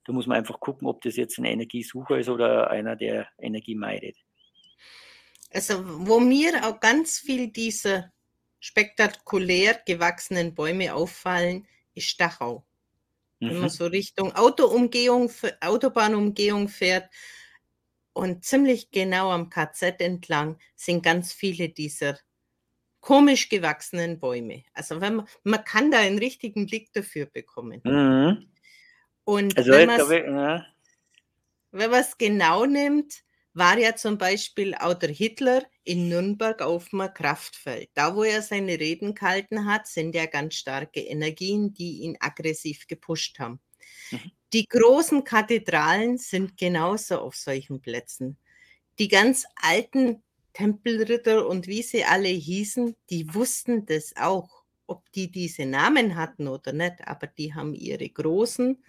da 0.05 0.13
muss 0.13 0.27
man 0.27 0.37
einfach 0.37 0.59
gucken, 0.59 0.87
ob 0.87 1.01
das 1.01 1.15
jetzt 1.15 1.37
ein 1.37 1.45
Energiesucher 1.45 2.17
ist 2.17 2.29
oder 2.29 2.69
einer, 2.69 2.95
der 2.95 3.29
Energie 3.37 3.75
meidet. 3.75 4.17
Also 5.53 5.83
wo 6.07 6.19
mir 6.19 6.65
auch 6.65 6.79
ganz 6.79 7.19
viel 7.19 7.49
dieser 7.49 8.11
spektakulär 8.59 9.79
gewachsenen 9.85 10.55
Bäume 10.55 10.93
auffallen, 10.93 11.67
ist 11.93 12.19
Dachau. 12.19 12.65
Wenn 13.41 13.53
man 13.53 13.63
mhm. 13.63 13.69
so 13.69 13.87
Richtung 13.87 14.33
Autoumgehung, 14.35 15.31
Autobahnumgehung 15.61 16.69
fährt 16.69 17.09
und 18.13 18.45
ziemlich 18.45 18.91
genau 18.91 19.31
am 19.31 19.49
KZ 19.49 19.99
entlang 19.99 20.59
sind 20.75 21.01
ganz 21.03 21.33
viele 21.33 21.69
dieser 21.69 22.19
komisch 22.99 23.49
gewachsenen 23.49 24.19
Bäume. 24.19 24.63
Also 24.73 25.01
wenn 25.01 25.15
man, 25.15 25.27
man 25.43 25.63
kann 25.63 25.89
da 25.89 25.99
einen 25.99 26.19
richtigen 26.19 26.67
Blick 26.67 26.93
dafür 26.93 27.25
bekommen. 27.25 27.81
Mhm. 27.83 28.51
Und 29.23 29.57
also 29.57 29.71
wenn 29.71 29.87
man 31.89 31.99
es 31.99 32.17
genau 32.17 32.65
nimmt, 32.65 33.23
war 33.53 33.77
ja 33.77 33.95
zum 33.95 34.17
Beispiel 34.17 34.75
auch 34.75 34.93
der 34.93 35.09
Hitler 35.09 35.63
in 35.83 36.07
Nürnberg 36.09 36.61
auf 36.61 36.89
dem 36.89 37.01
Kraftfeld. 37.13 37.89
Da, 37.93 38.15
wo 38.15 38.23
er 38.23 38.41
seine 38.41 38.79
Reden 38.79 39.13
gehalten 39.13 39.65
hat, 39.65 39.87
sind 39.87 40.15
ja 40.15 40.25
ganz 40.25 40.55
starke 40.55 41.01
Energien, 41.01 41.73
die 41.73 42.01
ihn 42.01 42.17
aggressiv 42.19 42.87
gepusht 42.87 43.39
haben. 43.39 43.59
Mhm. 44.11 44.31
Die 44.53 44.67
großen 44.67 45.23
Kathedralen 45.23 46.17
sind 46.17 46.57
genauso 46.57 47.19
auf 47.19 47.35
solchen 47.35 47.81
Plätzen. 47.81 48.37
Die 48.99 49.07
ganz 49.07 49.45
alten 49.55 50.21
Tempelritter 50.53 51.47
und 51.47 51.67
wie 51.67 51.81
sie 51.81 52.03
alle 52.03 52.27
hießen, 52.27 52.95
die 53.09 53.33
wussten 53.33 53.85
das 53.85 54.15
auch. 54.17 54.61
Ob 54.87 55.09
die 55.13 55.31
diese 55.31 55.65
Namen 55.65 56.15
hatten 56.17 56.49
oder 56.49 56.73
nicht, 56.73 57.07
aber 57.07 57.27
die 57.27 57.53
haben 57.53 57.73
ihre 57.73 58.09
großen 58.09 58.83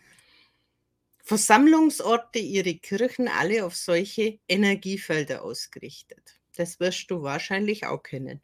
Versammlungsorte, 1.23 2.39
ihre 2.39 2.75
Kirchen 2.75 3.29
alle 3.29 3.65
auf 3.65 3.77
solche 3.77 4.39
Energiefelder 4.49 5.43
ausgerichtet. 5.43 6.41
Das 6.57 6.81
wirst 6.81 7.11
du 7.11 7.23
wahrscheinlich 7.23 7.87
auch 7.87 8.03
kennen. 8.03 8.43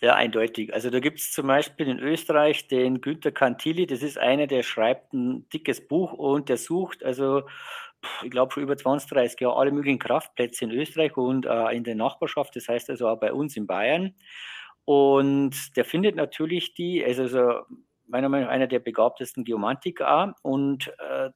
Ja, 0.00 0.14
eindeutig. 0.14 0.72
Also 0.72 0.90
da 0.90 1.00
gibt 1.00 1.18
es 1.18 1.32
zum 1.32 1.48
Beispiel 1.48 1.88
in 1.88 1.98
Österreich 1.98 2.68
den 2.68 3.00
Günter 3.00 3.32
Cantilli, 3.32 3.86
das 3.86 4.02
ist 4.02 4.16
einer, 4.16 4.46
der 4.46 4.62
schreibt 4.62 5.12
ein 5.12 5.48
dickes 5.50 5.86
Buch 5.86 6.12
und 6.12 6.48
der 6.48 6.56
sucht, 6.56 7.02
also 7.02 7.42
ich 8.22 8.30
glaube 8.30 8.52
schon 8.52 8.62
über 8.62 8.76
20, 8.76 9.10
30 9.10 9.40
Jahre 9.40 9.56
alle 9.56 9.72
möglichen 9.72 9.98
Kraftplätze 9.98 10.64
in 10.64 10.70
Österreich 10.70 11.16
und 11.16 11.46
äh, 11.46 11.76
in 11.76 11.82
der 11.82 11.96
Nachbarschaft, 11.96 12.54
das 12.54 12.68
heißt 12.68 12.90
also 12.90 13.08
auch 13.08 13.18
bei 13.18 13.32
uns 13.32 13.56
in 13.56 13.66
Bayern. 13.66 14.14
Und 14.84 15.76
der 15.76 15.84
findet 15.84 16.14
natürlich 16.14 16.74
die, 16.74 17.04
also, 17.04 17.22
also 17.22 17.60
meiner 18.06 18.28
Meinung 18.28 18.46
nach 18.46 18.54
einer 18.54 18.68
der 18.68 18.78
begabtesten 18.78 19.44
Geomantiker 19.44 20.34
und 20.42 20.88
äh, 20.98 21.30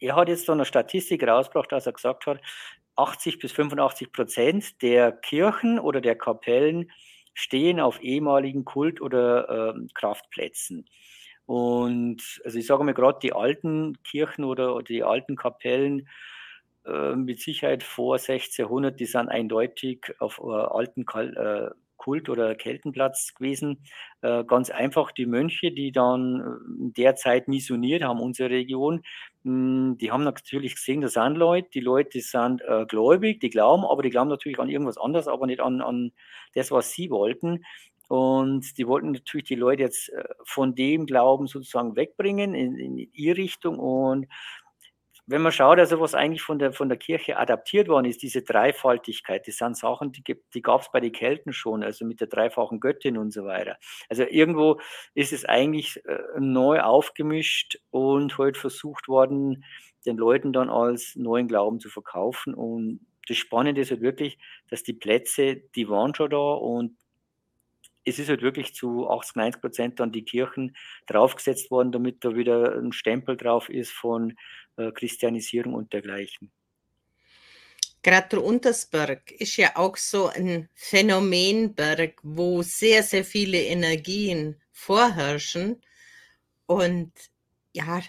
er 0.00 0.16
hat 0.16 0.28
jetzt 0.28 0.46
so 0.46 0.52
eine 0.52 0.64
Statistik 0.64 1.26
rausgebracht, 1.26 1.72
dass 1.72 1.86
er 1.86 1.92
gesagt 1.92 2.26
hat, 2.26 2.40
80 2.96 3.38
bis 3.38 3.52
85 3.52 4.12
Prozent 4.12 4.82
der 4.82 5.12
Kirchen 5.12 5.78
oder 5.78 6.00
der 6.00 6.16
Kapellen 6.16 6.90
stehen 7.32 7.80
auf 7.80 8.02
ehemaligen 8.02 8.64
Kult- 8.64 9.00
oder 9.00 9.74
äh, 9.74 9.86
Kraftplätzen. 9.94 10.86
Und 11.46 12.40
also 12.44 12.58
ich 12.58 12.66
sage 12.66 12.84
mal 12.84 12.94
gerade 12.94 13.18
die 13.20 13.32
alten 13.32 14.02
Kirchen 14.02 14.44
oder, 14.44 14.74
oder 14.74 14.84
die 14.84 15.02
alten 15.02 15.36
Kapellen 15.36 16.08
äh, 16.86 17.16
mit 17.16 17.40
Sicherheit 17.40 17.82
vor 17.82 18.14
1600, 18.16 18.98
die 18.98 19.04
sind 19.04 19.28
eindeutig 19.28 20.14
auf 20.20 20.40
äh, 20.42 20.50
alten 20.50 21.04
Kal 21.04 21.74
äh, 21.74 21.83
Kult- 22.04 22.28
oder 22.28 22.54
Keltenplatz 22.54 23.34
gewesen. 23.34 23.78
Äh, 24.20 24.44
ganz 24.44 24.68
einfach 24.68 25.10
die 25.10 25.24
Mönche, 25.24 25.72
die 25.72 25.90
dann 25.90 26.40
äh, 26.40 26.82
in 26.82 26.92
der 26.92 27.16
Zeit 27.16 27.48
missioniert 27.48 28.02
haben, 28.02 28.20
unsere 28.20 28.50
Region, 28.50 29.02
mh, 29.44 29.52
hm, 29.52 29.98
die 29.98 30.10
haben 30.12 30.22
natürlich 30.22 30.74
gesehen, 30.74 31.00
da 31.00 31.08
sind 31.08 31.36
Leute, 31.36 31.70
die 31.72 31.80
Leute 31.80 32.20
sind 32.20 32.60
äh, 32.62 32.84
gläubig, 32.84 33.40
die 33.40 33.48
glauben, 33.48 33.84
aber 33.84 34.02
die 34.02 34.10
glauben 34.10 34.28
natürlich 34.28 34.58
an 34.58 34.68
irgendwas 34.68 34.98
anderes, 34.98 35.28
aber 35.28 35.46
nicht 35.46 35.60
an, 35.60 35.80
an 35.80 36.12
das, 36.54 36.70
was 36.70 36.92
sie 36.92 37.10
wollten. 37.10 37.64
Und 38.08 38.76
die 38.76 38.86
wollten 38.86 39.12
natürlich 39.12 39.46
die 39.46 39.54
Leute 39.54 39.82
jetzt 39.82 40.10
äh, 40.10 40.24
von 40.44 40.74
dem 40.74 41.06
Glauben 41.06 41.46
sozusagen 41.46 41.96
wegbringen 41.96 42.54
in, 42.54 42.76
in 42.76 42.98
ihre 43.14 43.38
Richtung. 43.38 43.78
Und 43.78 44.26
wenn 45.26 45.40
man 45.40 45.52
schaut, 45.52 45.78
also 45.78 46.00
was 46.00 46.14
eigentlich 46.14 46.42
von 46.42 46.58
der, 46.58 46.72
von 46.72 46.88
der 46.88 46.98
Kirche 46.98 47.38
adaptiert 47.38 47.88
worden 47.88 48.04
ist, 48.04 48.22
diese 48.22 48.42
Dreifaltigkeit, 48.42 49.48
das 49.48 49.56
sind 49.56 49.76
Sachen, 49.76 50.12
die, 50.12 50.22
die 50.52 50.62
gab 50.62 50.82
es 50.82 50.90
bei 50.92 51.00
den 51.00 51.12
Kelten 51.12 51.52
schon, 51.54 51.82
also 51.82 52.04
mit 52.04 52.20
der 52.20 52.26
dreifachen 52.26 52.78
Göttin 52.78 53.16
und 53.16 53.32
so 53.32 53.44
weiter. 53.44 53.78
Also 54.10 54.24
irgendwo 54.24 54.80
ist 55.14 55.32
es 55.32 55.46
eigentlich 55.46 56.04
äh, 56.04 56.18
neu 56.38 56.80
aufgemischt 56.80 57.78
und 57.90 58.36
heute 58.36 58.60
versucht 58.60 59.08
worden, 59.08 59.64
den 60.04 60.18
Leuten 60.18 60.52
dann 60.52 60.68
als 60.68 61.16
neuen 61.16 61.48
Glauben 61.48 61.80
zu 61.80 61.88
verkaufen. 61.88 62.52
Und 62.52 63.00
das 63.26 63.38
Spannende 63.38 63.80
ist 63.80 63.90
halt 63.90 64.02
wirklich, 64.02 64.38
dass 64.68 64.82
die 64.82 64.92
Plätze, 64.92 65.56
die 65.74 65.88
waren 65.88 66.14
schon 66.14 66.28
da 66.28 66.36
und 66.36 66.96
es 68.04 68.18
ist 68.18 68.28
halt 68.28 68.42
wirklich 68.42 68.74
zu 68.74 69.08
80, 69.08 69.36
90 69.36 69.60
Prozent 69.60 70.00
dann 70.00 70.12
die 70.12 70.24
Kirchen 70.24 70.76
draufgesetzt 71.06 71.70
worden, 71.70 71.90
damit 71.90 72.24
da 72.24 72.34
wieder 72.34 72.76
ein 72.76 72.92
Stempel 72.92 73.36
drauf 73.36 73.68
ist 73.68 73.92
von 73.92 74.34
Christianisierung 74.94 75.74
und 75.74 75.92
dergleichen. 75.92 76.50
Gerade 78.02 78.28
der 78.28 78.44
Untersberg 78.44 79.30
ist 79.32 79.56
ja 79.56 79.76
auch 79.76 79.96
so 79.96 80.26
ein 80.26 80.68
Phänomenberg, 80.74 82.18
wo 82.22 82.60
sehr, 82.62 83.02
sehr 83.02 83.24
viele 83.24 83.62
Energien 83.62 84.60
vorherrschen. 84.72 85.80
Und 86.66 87.12
ja, 87.72 88.02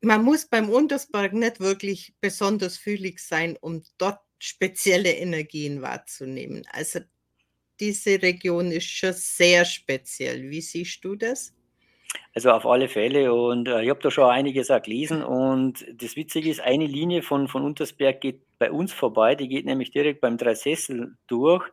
man 0.00 0.24
muss 0.24 0.46
beim 0.46 0.70
Untersberg 0.70 1.34
nicht 1.34 1.60
wirklich 1.60 2.14
besonders 2.20 2.78
fühlig 2.78 3.20
sein, 3.20 3.58
um 3.60 3.84
dort 3.98 4.20
spezielle 4.38 5.12
Energien 5.12 5.82
wahrzunehmen. 5.82 6.66
Also 6.72 7.00
diese 7.78 8.22
Region 8.22 8.72
ist 8.72 8.88
schon 8.88 9.12
sehr 9.12 9.64
speziell. 9.66 10.48
Wie 10.50 10.62
siehst 10.62 11.04
du 11.04 11.14
das? 11.14 11.52
Also 12.34 12.50
auf 12.50 12.66
alle 12.66 12.88
Fälle. 12.88 13.32
Und 13.32 13.68
äh, 13.68 13.82
ich 13.82 13.90
habe 13.90 14.00
da 14.00 14.10
schon 14.10 14.30
einiges 14.30 14.70
auch 14.70 14.82
gelesen. 14.82 15.22
Und 15.22 15.84
das 16.00 16.16
Witzige 16.16 16.50
ist, 16.50 16.60
eine 16.60 16.86
Linie 16.86 17.22
von, 17.22 17.48
von 17.48 17.64
Untersberg 17.64 18.20
geht 18.20 18.40
bei 18.58 18.70
uns 18.70 18.92
vorbei, 18.92 19.34
die 19.34 19.48
geht 19.48 19.66
nämlich 19.66 19.90
direkt 19.90 20.20
beim 20.20 20.36
Dreisessel 20.36 21.16
durch. 21.26 21.64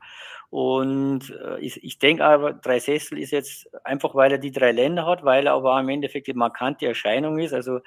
Und 0.49 1.29
äh, 1.29 1.59
ich, 1.59 1.83
ich 1.83 1.99
denke 1.99 2.25
aber, 2.25 2.53
Dreisessel 2.53 3.19
ist 3.19 3.31
jetzt 3.31 3.69
einfach, 3.85 4.15
weil 4.15 4.31
er 4.31 4.37
die 4.39 4.51
drei 4.51 4.71
Länder 4.71 5.05
hat, 5.05 5.23
weil 5.23 5.45
er 5.45 5.53
aber 5.53 5.79
im 5.79 5.89
Endeffekt 5.89 6.27
die 6.27 6.33
markante 6.33 6.87
Erscheinung 6.87 7.37
ist, 7.37 7.53
also 7.53 7.79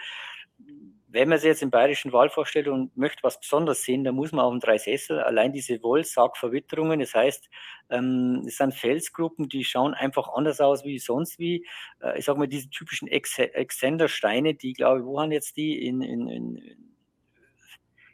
wenn 1.13 1.29
man 1.29 1.39
sich 1.39 1.49
jetzt 1.49 1.63
im 1.63 1.71
Bayerischen 1.71 2.13
Wald 2.13 2.33
vorstellt 2.33 2.69
und 2.69 2.97
möchte 2.97 3.23
was 3.23 3.39
Besonderes 3.39 3.83
sehen, 3.83 4.03
dann 4.03 4.15
muss 4.15 4.33
man 4.33 4.45
auf 4.45 4.53
dem 4.53 4.61
Dreisessel 4.61 5.21
allein 5.21 5.53
diese 5.53 5.83
Wollsackverwitterungen, 5.83 7.01
das 7.01 7.15
heißt, 7.15 7.51
ähm, 7.91 8.45
es 8.47 8.57
sind 8.57 8.75
Felsgruppen, 8.75 9.49
die 9.49 9.65
schauen 9.65 9.95
einfach 9.95 10.29
anders 10.35 10.61
aus 10.61 10.85
wie 10.85 10.99
sonst 10.99 11.39
wie. 11.39 11.67
Äh, 12.01 12.19
ich 12.19 12.25
sage 12.25 12.39
mal, 12.39 12.49
diese 12.49 12.71
typischen 12.71 13.09
Exzendersteine, 13.09 14.55
die 14.55 14.73
glaube 14.73 15.01
ich, 15.01 15.07
wo 15.07 15.21
haben 15.21 15.33
jetzt 15.33 15.57
die 15.57 15.87
in, 15.87 16.01
in, 16.01 16.29
in 16.29 16.93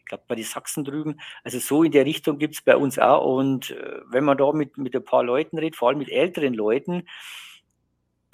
glaube 0.08 0.24
bei 0.26 0.34
den 0.34 0.44
Sachsen 0.44 0.84
drüben. 0.84 1.20
Also 1.44 1.58
so 1.60 1.84
in 1.84 1.92
der 1.92 2.04
Richtung 2.04 2.38
gibt 2.38 2.54
es 2.54 2.62
bei 2.62 2.76
uns 2.76 2.98
auch. 2.98 3.24
Und 3.24 3.70
äh, 3.70 4.00
wenn 4.08 4.24
man 4.24 4.38
da 4.38 4.52
mit, 4.52 4.76
mit 4.76 4.96
ein 4.96 5.04
paar 5.04 5.22
Leuten 5.22 5.58
redet, 5.58 5.76
vor 5.76 5.88
allem 5.88 5.98
mit 5.98 6.10
älteren 6.10 6.54
Leuten, 6.54 7.04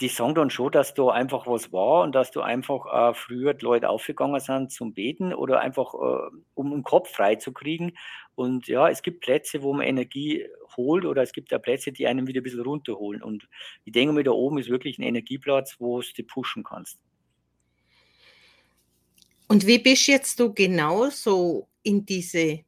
die 0.00 0.08
sagen 0.08 0.34
dann 0.34 0.50
schon, 0.50 0.72
dass 0.72 0.94
da 0.94 1.08
einfach 1.08 1.46
was 1.46 1.72
war 1.72 2.02
und 2.02 2.14
dass 2.14 2.32
du 2.32 2.40
einfach 2.40 3.10
äh, 3.10 3.14
früher 3.14 3.54
die 3.54 3.64
Leute 3.64 3.88
aufgegangen 3.88 4.40
sind 4.40 4.72
zum 4.72 4.92
Beten 4.92 5.32
oder 5.32 5.60
einfach 5.60 5.94
äh, 5.94 6.36
um 6.54 6.70
den 6.70 6.82
Kopf 6.82 7.10
frei 7.10 7.36
zu 7.36 7.52
kriegen. 7.52 7.92
Und 8.34 8.66
ja, 8.66 8.88
es 8.88 9.02
gibt 9.02 9.20
Plätze, 9.20 9.62
wo 9.62 9.72
man 9.72 9.86
Energie 9.86 10.46
holt 10.76 11.04
oder 11.04 11.22
es 11.22 11.32
gibt 11.32 11.54
auch 11.54 11.62
Plätze, 11.62 11.92
die 11.92 12.08
einen 12.08 12.26
wieder 12.26 12.40
ein 12.40 12.42
bisschen 12.42 12.62
runterholen. 12.62 13.22
Und 13.22 13.48
ich 13.84 13.92
denke 13.92 14.12
mir, 14.12 14.24
da 14.24 14.32
oben 14.32 14.58
ist 14.58 14.68
wirklich 14.68 14.98
ein 14.98 15.04
Energieplatz, 15.04 15.76
wo 15.78 16.00
du 16.00 16.22
pushen 16.24 16.64
kannst. 16.64 16.98
Und 19.46 19.66
wie 19.66 19.78
bist 19.78 20.08
jetzt 20.08 20.40
du 20.40 20.52
genau 20.52 21.08
so 21.10 21.68
in 21.84 22.04
diese, 22.04 22.60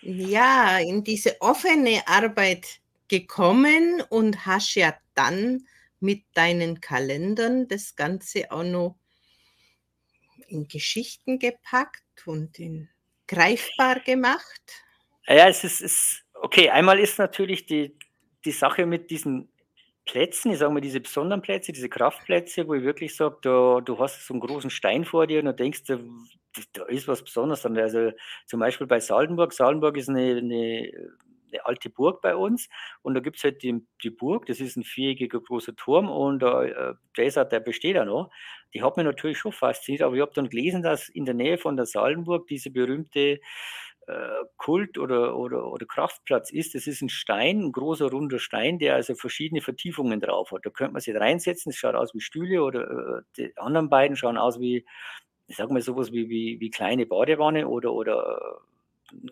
ja, 0.00 0.78
in 0.78 1.04
diese 1.04 1.40
offene 1.40 2.02
Arbeit 2.06 2.80
gekommen 3.06 4.02
und 4.08 4.46
hast 4.46 4.74
ja 4.74 4.94
dann 5.14 5.64
mit 6.02 6.24
deinen 6.34 6.80
Kalendern 6.80 7.68
das 7.68 7.96
Ganze 7.96 8.50
auch 8.50 8.64
noch 8.64 8.96
in 10.48 10.68
Geschichten 10.68 11.38
gepackt 11.38 12.26
und 12.26 12.58
in 12.58 12.88
greifbar 13.26 14.00
gemacht? 14.00 14.62
Ja, 15.26 15.48
es 15.48 15.64
ist, 15.64 15.80
ist 15.80 16.24
okay. 16.34 16.70
Einmal 16.70 16.98
ist 16.98 17.18
natürlich 17.18 17.66
die, 17.66 17.96
die 18.44 18.50
Sache 18.50 18.86
mit 18.86 19.10
diesen 19.10 19.48
Plätzen, 20.04 20.50
ich 20.50 20.58
sage 20.58 20.72
mal 20.72 20.80
diese 20.80 21.00
besonderen 21.00 21.42
Plätze, 21.42 21.72
diese 21.72 21.88
Kraftplätze, 21.88 22.66
wo 22.66 22.74
ich 22.74 22.82
wirklich 22.82 23.14
sage, 23.14 23.38
da, 23.42 23.80
du 23.80 23.98
hast 23.98 24.26
so 24.26 24.34
einen 24.34 24.40
großen 24.40 24.70
Stein 24.70 25.04
vor 25.04 25.26
dir 25.26 25.38
und 25.38 25.46
du 25.46 25.54
denkst, 25.54 25.84
da, 25.84 25.98
da 26.72 26.84
ist 26.86 27.06
was 27.06 27.22
Besonderes. 27.22 27.64
Also 27.64 28.10
zum 28.46 28.60
Beispiel 28.60 28.86
bei 28.88 28.98
Saldenburg. 28.98 29.52
Saldenburg 29.52 29.96
ist 29.96 30.08
eine, 30.08 30.38
eine, 30.38 30.90
eine 31.52 31.66
alte 31.66 31.90
Burg 31.90 32.20
bei 32.22 32.34
uns 32.34 32.68
und 33.02 33.14
da 33.14 33.20
gibt 33.20 33.36
es 33.36 33.44
halt 33.44 33.62
die, 33.62 33.86
die, 34.02 34.10
Burg, 34.10 34.46
das 34.46 34.60
ist 34.60 34.76
ein 34.76 34.84
viereckiger 34.84 35.40
großer 35.40 35.76
Turm 35.76 36.10
und 36.10 36.42
äh, 36.42 36.94
der, 37.16 37.24
ist, 37.24 37.36
der 37.36 37.60
besteht 37.60 37.98
auch 37.98 38.04
noch. 38.04 38.30
Die 38.74 38.82
hat 38.82 38.96
mich 38.96 39.04
natürlich 39.04 39.38
schon 39.38 39.52
fasziniert, 39.52 40.02
aber 40.02 40.14
ich 40.14 40.22
habe 40.22 40.32
dann 40.34 40.48
gelesen, 40.48 40.82
dass 40.82 41.08
in 41.08 41.24
der 41.24 41.34
Nähe 41.34 41.58
von 41.58 41.76
der 41.76 41.86
Saldenburg 41.86 42.46
diese 42.46 42.70
berühmte 42.70 43.40
äh, 44.06 44.44
Kult 44.56 44.98
oder, 44.98 45.36
oder, 45.36 45.70
oder 45.70 45.86
Kraftplatz 45.86 46.50
ist. 46.50 46.74
Das 46.74 46.86
ist 46.86 47.02
ein 47.02 47.08
Stein, 47.08 47.60
ein 47.60 47.72
großer 47.72 48.10
runder 48.10 48.38
Stein, 48.38 48.78
der 48.78 48.94
also 48.94 49.14
verschiedene 49.14 49.60
Vertiefungen 49.60 50.20
drauf 50.20 50.50
hat. 50.52 50.64
Da 50.64 50.70
könnte 50.70 50.94
man 50.94 51.02
sich 51.02 51.14
reinsetzen, 51.14 51.70
es 51.70 51.76
schaut 51.76 51.94
aus 51.94 52.14
wie 52.14 52.20
Stühle 52.20 52.62
oder 52.62 52.82
äh, 52.90 53.22
die 53.36 53.56
anderen 53.56 53.88
beiden 53.88 54.16
schauen 54.16 54.38
aus 54.38 54.60
wie, 54.60 54.84
ich 55.46 55.56
sage 55.56 55.72
mal 55.72 55.82
sowas 55.82 56.12
wie, 56.12 56.28
wie, 56.28 56.58
wie 56.60 56.70
kleine 56.70 57.06
Badewanne 57.06 57.68
oder, 57.68 57.92
oder 57.92 58.58
äh, 58.58 58.71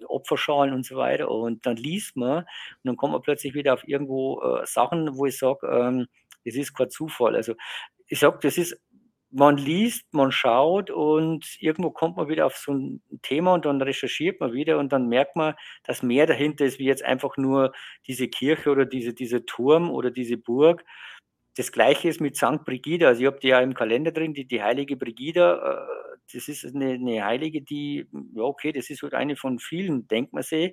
Opferschalen 0.07 0.75
und 0.75 0.85
so 0.85 0.97
weiter. 0.97 1.31
Und 1.31 1.67
dann 1.67 1.77
liest 1.77 2.17
man 2.17 2.39
und 2.39 2.47
dann 2.85 2.97
kommt 2.97 3.13
man 3.13 3.23
plötzlich 3.23 3.55
wieder 3.55 3.75
auf 3.75 3.87
irgendwo 3.87 4.41
äh, 4.43 4.67
Sachen, 4.67 5.17
wo 5.17 5.27
ich 5.27 5.39
sage, 5.39 5.67
ähm, 5.67 6.07
ist 6.45 6.75
kein 6.77 6.91
Zufall. 6.91 7.37
Also 7.37 7.55
ich 8.07 8.19
sage, 8.19 8.39
das 8.43 8.59
ist 8.59 8.81
man 9.31 9.57
liest, 9.57 10.13
man 10.13 10.33
schaut 10.33 10.91
und 10.91 11.47
irgendwo 11.61 11.91
kommt 11.91 12.17
man 12.17 12.29
wieder 12.29 12.47
auf 12.47 12.57
so 12.57 12.73
ein 12.73 13.03
Thema 13.23 13.55
und 13.55 13.65
dann 13.65 13.81
recherchiert 13.81 14.41
man 14.41 14.53
wieder 14.53 14.79
und 14.79 14.93
dann 14.93 15.09
merkt 15.09 15.37
man, 15.37 15.55
dass 15.85 16.03
mehr 16.03 16.27
dahinter 16.27 16.65
ist, 16.65 16.79
wie 16.79 16.87
jetzt 16.87 17.05
einfach 17.05 17.37
nur 17.37 17.73
diese 18.09 18.29
Kirche 18.29 18.71
oder 18.71 18.87
diese, 18.87 19.15
dieser 19.15 19.47
Turm 19.47 19.91
oder 19.91 20.11
diese 20.11 20.37
Burg. 20.37 20.85
Das 21.57 21.73
gleiche 21.73 22.09
ist 22.09 22.21
mit 22.21 22.37
St. 22.37 22.65
Brigida. 22.65 23.09
Also 23.09 23.21
ich 23.21 23.27
habe 23.27 23.39
die 23.41 23.49
ja 23.49 23.61
im 23.61 23.75
Kalender 23.75 24.13
drin, 24.13 24.35
die, 24.35 24.47
die 24.47 24.63
heilige 24.63 24.97
Brigida. 24.97 25.79
Äh, 25.81 26.10
das 26.35 26.49
ist 26.49 26.65
eine, 26.65 26.93
eine 26.93 27.25
Heilige, 27.25 27.63
die, 27.63 28.07
ja 28.35 28.43
okay, 28.43 28.73
das 28.73 28.91
ist 28.91 29.03
halt 29.03 29.15
eine 29.15 29.37
von 29.37 29.59
vielen, 29.59 30.09
denkt 30.09 30.33
man 30.33 30.43
sich 30.43 30.73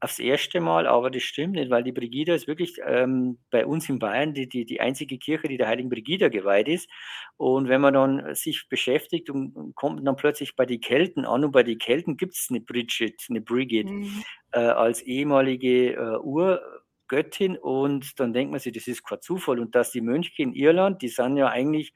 aufs 0.00 0.18
erste 0.18 0.60
Mal, 0.60 0.86
aber 0.86 1.10
das 1.10 1.22
stimmt 1.22 1.54
nicht, 1.54 1.70
weil 1.70 1.82
die 1.82 1.92
Brigida 1.92 2.34
ist 2.34 2.46
wirklich 2.46 2.78
ähm, 2.86 3.38
bei 3.50 3.66
uns 3.66 3.88
in 3.88 3.98
Bayern 3.98 4.32
die, 4.32 4.48
die, 4.48 4.64
die 4.64 4.80
einzige 4.80 5.18
Kirche, 5.18 5.48
die 5.48 5.56
der 5.56 5.66
heiligen 5.66 5.88
Brigida 5.88 6.28
geweiht 6.28 6.68
ist. 6.68 6.88
Und 7.36 7.68
wenn 7.68 7.80
man 7.80 7.94
dann 7.94 8.34
sich 8.34 8.68
beschäftigt 8.68 9.28
und, 9.28 9.56
und 9.56 9.74
kommt 9.74 10.06
dann 10.06 10.16
plötzlich 10.16 10.54
bei 10.54 10.66
den 10.66 10.80
Kelten 10.80 11.24
an 11.24 11.44
und 11.44 11.50
bei 11.50 11.64
den 11.64 11.78
Kelten 11.78 12.16
gibt 12.16 12.34
es 12.34 12.46
eine 12.48 12.60
Bridget, 12.60 13.26
eine 13.28 13.40
Brigid 13.40 13.90
mhm. 13.90 14.22
äh, 14.52 14.60
als 14.60 15.02
ehemalige 15.02 15.94
äh, 15.94 16.18
Urgöttin 16.18 17.56
und 17.56 18.20
dann 18.20 18.32
denkt 18.32 18.52
man 18.52 18.60
sich, 18.60 18.72
das 18.72 18.86
ist 18.86 19.04
kein 19.04 19.20
Zufall 19.20 19.58
und 19.58 19.74
dass 19.74 19.90
die 19.90 20.00
Mönche 20.00 20.42
in 20.42 20.52
Irland, 20.52 21.02
die 21.02 21.08
sind 21.08 21.36
ja 21.36 21.48
eigentlich 21.48 21.92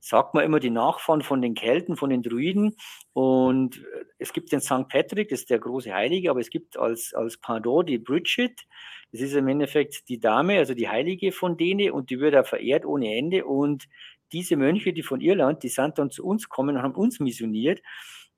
sagt 0.00 0.34
man 0.34 0.44
immer 0.44 0.60
die 0.60 0.70
Nachfahren 0.70 1.22
von 1.22 1.42
den 1.42 1.54
Kelten, 1.54 1.96
von 1.96 2.10
den 2.10 2.22
Druiden. 2.22 2.74
Und 3.12 3.82
es 4.18 4.32
gibt 4.32 4.50
den 4.50 4.60
St. 4.60 4.88
Patrick, 4.88 5.28
das 5.28 5.40
ist 5.40 5.50
der 5.50 5.58
große 5.58 5.94
Heilige, 5.94 6.30
aber 6.30 6.40
es 6.40 6.50
gibt 6.50 6.78
als, 6.78 7.12
als 7.14 7.36
Pendant 7.36 7.88
die 7.88 7.98
Bridget. 7.98 8.66
Das 9.12 9.20
ist 9.20 9.34
im 9.34 9.48
Endeffekt 9.48 10.08
die 10.08 10.18
Dame, 10.18 10.58
also 10.58 10.74
die 10.74 10.88
Heilige 10.88 11.32
von 11.32 11.56
denen, 11.56 11.90
und 11.92 12.10
die 12.10 12.18
wird 12.18 12.34
auch 12.34 12.46
verehrt 12.46 12.86
ohne 12.86 13.14
Ende. 13.14 13.44
Und 13.44 13.88
diese 14.32 14.56
Mönche, 14.56 14.92
die 14.92 15.02
von 15.02 15.20
Irland, 15.20 15.62
die 15.62 15.68
sind 15.68 15.98
dann 15.98 16.10
zu 16.10 16.24
uns 16.24 16.44
gekommen 16.44 16.76
und 16.76 16.82
haben 16.82 16.94
uns 16.94 17.20
missioniert. 17.20 17.82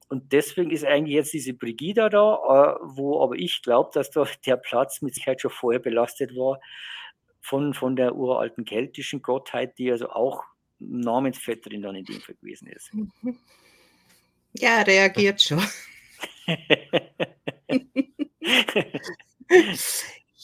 Und 0.08 0.32
deswegen 0.32 0.70
ist 0.70 0.84
eigentlich 0.84 1.14
jetzt 1.14 1.32
diese 1.32 1.54
Brigida 1.54 2.08
da, 2.08 2.34
äh, 2.34 2.78
wo 2.82 3.22
aber 3.22 3.36
ich 3.36 3.62
glaube, 3.62 3.90
dass 3.94 4.10
da 4.10 4.24
der 4.46 4.56
Platz 4.56 5.00
mit 5.00 5.14
Sicherheit 5.14 5.40
schon 5.40 5.50
vorher 5.50 5.80
belastet 5.80 6.36
war 6.36 6.60
von, 7.40 7.72
von 7.74 7.96
der 7.96 8.14
uralten 8.14 8.64
keltischen 8.64 9.22
Gottheit, 9.22 9.78
die 9.78 9.90
also 9.90 10.10
auch 10.10 10.44
Namensvetterin 10.88 11.82
dann 11.82 11.96
in 11.96 12.04
dem 12.04 12.20
Fall 12.20 12.34
gewesen 12.36 12.68
ist. 12.68 12.92
Mhm. 12.94 13.38
Ja, 14.54 14.82
reagiert 14.82 15.42
schon. 15.42 15.62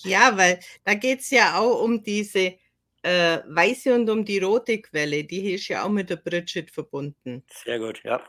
ja, 0.05 0.37
weil 0.37 0.61
da 0.85 0.95
geht 0.95 1.21
es 1.21 1.31
ja 1.31 1.59
auch 1.59 1.83
um 1.83 2.03
diese 2.03 2.59
äh, 3.03 3.39
weiße 3.47 3.95
und 3.95 4.09
um 4.11 4.25
die 4.25 4.39
rote 4.39 4.81
Quelle. 4.81 5.25
Die 5.25 5.53
ist 5.55 5.69
ja 5.69 5.85
auch 5.85 5.91
mit 5.91 6.11
der 6.11 6.17
Bridget 6.17 6.71
verbunden. 6.71 7.45
Sehr 7.65 7.79
gut, 7.79 8.03
ja. 8.05 8.23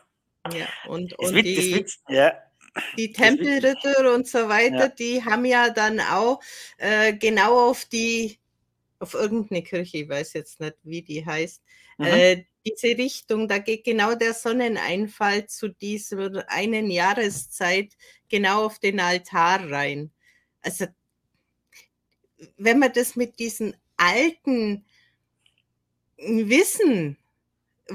Ja, 0.53 0.67
und, 0.87 1.13
und 1.19 1.35
wird, 1.35 1.45
die, 1.45 1.75
wird, 1.75 1.91
ja. 2.07 2.33
die 2.97 3.11
Tempelritter 3.11 4.13
und 4.13 4.27
so 4.27 4.47
weiter, 4.47 4.77
ja. 4.77 4.87
die 4.87 5.23
haben 5.23 5.45
ja 5.45 5.69
dann 5.69 5.99
auch 5.99 6.41
äh, 6.77 7.13
genau 7.13 7.69
auf 7.69 7.85
die, 7.85 8.38
auf 8.99 9.13
irgendeine 9.13 9.63
Kirche, 9.63 9.99
ich 9.99 10.09
weiß 10.09 10.33
jetzt 10.33 10.59
nicht, 10.59 10.75
wie 10.83 11.01
die 11.01 11.25
heißt, 11.25 11.63
Mhm. 11.99 12.05
Äh, 12.05 12.45
diese 12.65 12.97
Richtung, 12.97 13.47
da 13.47 13.57
geht 13.57 13.83
genau 13.83 14.15
der 14.15 14.33
Sonneneinfall 14.33 15.47
zu 15.47 15.67
dieser 15.67 16.49
einen 16.49 16.89
Jahreszeit 16.89 17.93
genau 18.29 18.65
auf 18.65 18.79
den 18.79 18.99
Altar 19.01 19.69
rein. 19.69 20.11
Also 20.61 20.85
wenn 22.57 22.79
man 22.79 22.93
das 22.93 23.17
mit 23.17 23.37
diesen 23.39 23.75
alten 23.97 24.85
Wissen 26.17 27.17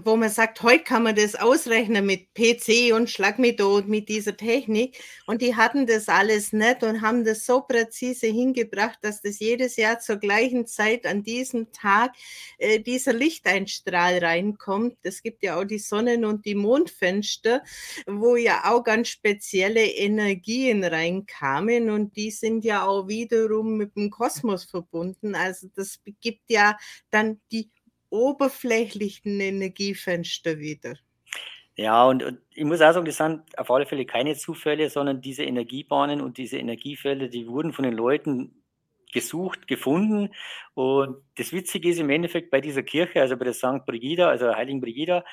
wo 0.02 0.16
man 0.16 0.30
sagt, 0.30 0.62
heute 0.62 0.84
kann 0.84 1.04
man 1.04 1.14
das 1.14 1.34
ausrechnen 1.34 2.04
mit 2.06 2.34
PC 2.34 2.94
und 2.94 3.10
Schlagmethode, 3.10 3.86
mit 3.86 4.08
dieser 4.08 4.36
Technik. 4.36 4.98
Und 5.26 5.42
die 5.42 5.54
hatten 5.54 5.86
das 5.86 6.08
alles 6.08 6.52
nicht 6.52 6.82
und 6.82 7.02
haben 7.02 7.24
das 7.24 7.46
so 7.46 7.60
präzise 7.60 8.26
hingebracht, 8.26 8.98
dass 9.02 9.22
das 9.22 9.38
jedes 9.38 9.76
Jahr 9.76 10.00
zur 10.00 10.16
gleichen 10.16 10.66
Zeit 10.66 11.06
an 11.06 11.22
diesem 11.22 11.70
Tag 11.72 12.12
äh, 12.58 12.80
dieser 12.80 13.12
Lichteinstrahl 13.12 14.18
reinkommt. 14.18 14.96
Es 15.02 15.22
gibt 15.22 15.42
ja 15.42 15.58
auch 15.58 15.64
die 15.64 15.78
Sonnen- 15.78 16.24
und 16.24 16.44
die 16.44 16.54
Mondfenster, 16.54 17.62
wo 18.06 18.36
ja 18.36 18.72
auch 18.72 18.82
ganz 18.82 19.08
spezielle 19.08 19.84
Energien 19.84 20.82
reinkamen 20.84 21.90
und 21.90 22.16
die 22.16 22.30
sind 22.30 22.64
ja 22.64 22.86
auch 22.86 23.08
wiederum 23.08 23.76
mit 23.76 23.96
dem 23.96 24.10
Kosmos 24.10 24.64
verbunden. 24.64 25.34
Also 25.34 25.68
das 25.74 26.00
gibt 26.20 26.50
ja 26.50 26.76
dann 27.10 27.40
die 27.52 27.70
oberflächlichen 28.14 29.40
Energiefenster 29.40 30.58
wieder. 30.58 30.94
Ja, 31.76 32.04
und, 32.04 32.22
und, 32.22 32.38
ich 32.54 32.64
muss 32.64 32.80
auch 32.80 32.92
sagen, 32.92 33.04
das 33.04 33.16
sind 33.16 33.42
auf 33.58 33.70
alle 33.70 33.84
Fälle 33.84 34.06
keine 34.06 34.36
Zufälle, 34.36 34.88
sondern 34.88 35.20
diese 35.20 35.42
Energiebahnen 35.42 36.20
und 36.20 36.38
diese 36.38 36.56
Energiefelder, 36.58 37.26
die 37.26 37.48
wurden 37.48 37.72
von 37.72 37.84
den 37.84 37.94
Leuten 37.94 38.62
gesucht, 39.12 39.66
gefunden. 39.66 40.30
Und 40.74 41.16
das 41.36 41.52
Witzige 41.52 41.90
ist 41.90 41.98
im 41.98 42.10
Endeffekt 42.10 42.50
bei 42.50 42.60
dieser 42.60 42.84
Kirche, 42.84 43.20
also 43.20 43.36
bei 43.36 43.44
der 43.44 43.54
St. 43.54 43.84
Brigida, 43.86 44.28
also 44.28 44.46
der 44.46 44.56
Heiligen 44.56 44.80
Brigida, 44.80 45.24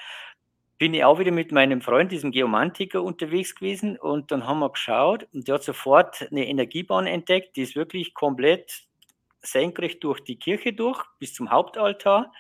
bin 0.79 0.95
ich 0.95 1.03
auch 1.03 1.19
wieder 1.19 1.31
mit 1.31 1.51
meinem 1.51 1.81
Freund, 1.81 2.11
diesem 2.11 2.31
Geomantiker, 2.31 3.03
unterwegs 3.03 3.53
gewesen. 3.53 3.99
Und 3.99 4.31
dann 4.31 4.47
haben 4.47 4.59
wir 4.59 4.71
geschaut 4.71 5.27
und 5.31 5.47
der 5.47 5.55
hat 5.55 5.63
sofort 5.63 6.27
eine 6.31 6.47
Energiebahn 6.47 7.05
entdeckt, 7.05 7.55
die 7.55 7.61
ist 7.61 7.75
wirklich 7.75 8.15
komplett 8.15 8.87
senkrecht 9.43 10.03
durch 10.03 10.21
die 10.21 10.37
Kirche 10.37 10.73
durch, 10.73 11.03
bis 11.19 11.33
zum 11.33 11.51
Hauptaltar. 11.51 12.31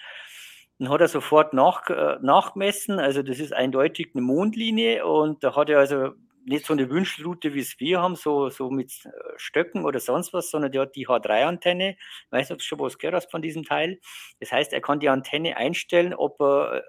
Dann 0.81 0.89
hat 0.89 0.99
er 0.99 1.07
sofort 1.07 1.53
nach, 1.53 1.87
äh, 1.91 2.17
nachgemessen, 2.23 2.97
also 2.99 3.21
das 3.21 3.37
ist 3.37 3.53
eindeutig 3.53 4.09
eine 4.15 4.23
Mondlinie 4.23 5.05
und 5.05 5.43
da 5.43 5.55
hat 5.55 5.69
er 5.69 5.77
also 5.77 6.13
nicht 6.43 6.65
so 6.65 6.73
eine 6.73 6.89
Wünschelroute, 6.89 7.53
wie 7.53 7.59
es 7.59 7.79
wir 7.79 8.01
haben, 8.01 8.15
so, 8.15 8.49
so 8.49 8.71
mit 8.71 8.91
äh, 9.05 9.09
Stöcken 9.37 9.85
oder 9.85 9.99
sonst 9.99 10.33
was, 10.33 10.49
sondern 10.49 10.71
der 10.71 10.81
hat 10.81 10.95
die 10.95 11.07
H3-Antenne. 11.07 11.97
Weißt 12.31 12.49
du, 12.49 12.55
ob 12.55 12.61
du 12.61 12.65
schon 12.65 12.79
was 12.79 12.97
gehört 12.97 13.13
hast 13.13 13.29
von 13.29 13.43
diesem 13.43 13.63
Teil? 13.63 13.99
Das 14.39 14.51
heißt, 14.51 14.73
er 14.73 14.81
kann 14.81 14.99
die 14.99 15.09
Antenne 15.09 15.55
einstellen, 15.55 16.15
ob 16.15 16.41
er 16.41 16.77
äh, 16.77 16.81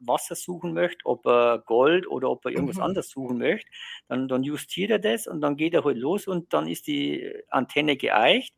Wasser 0.00 0.34
suchen 0.34 0.72
möchte, 0.72 1.06
ob 1.06 1.24
er 1.24 1.60
Gold 1.60 2.08
oder 2.08 2.30
ob 2.30 2.44
er 2.46 2.50
irgendwas 2.50 2.78
Mhm. 2.78 2.82
anderes 2.82 3.10
suchen 3.10 3.38
möchte, 3.38 3.70
dann, 4.08 4.26
dann 4.26 4.42
justiert 4.42 4.90
er 4.90 4.98
das 4.98 5.28
und 5.28 5.40
dann 5.40 5.56
geht 5.56 5.72
er 5.72 5.84
halt 5.84 5.98
los 5.98 6.26
und 6.26 6.52
dann 6.52 6.66
ist 6.66 6.88
die 6.88 7.32
Antenne 7.50 7.96
geeicht. 7.96 8.56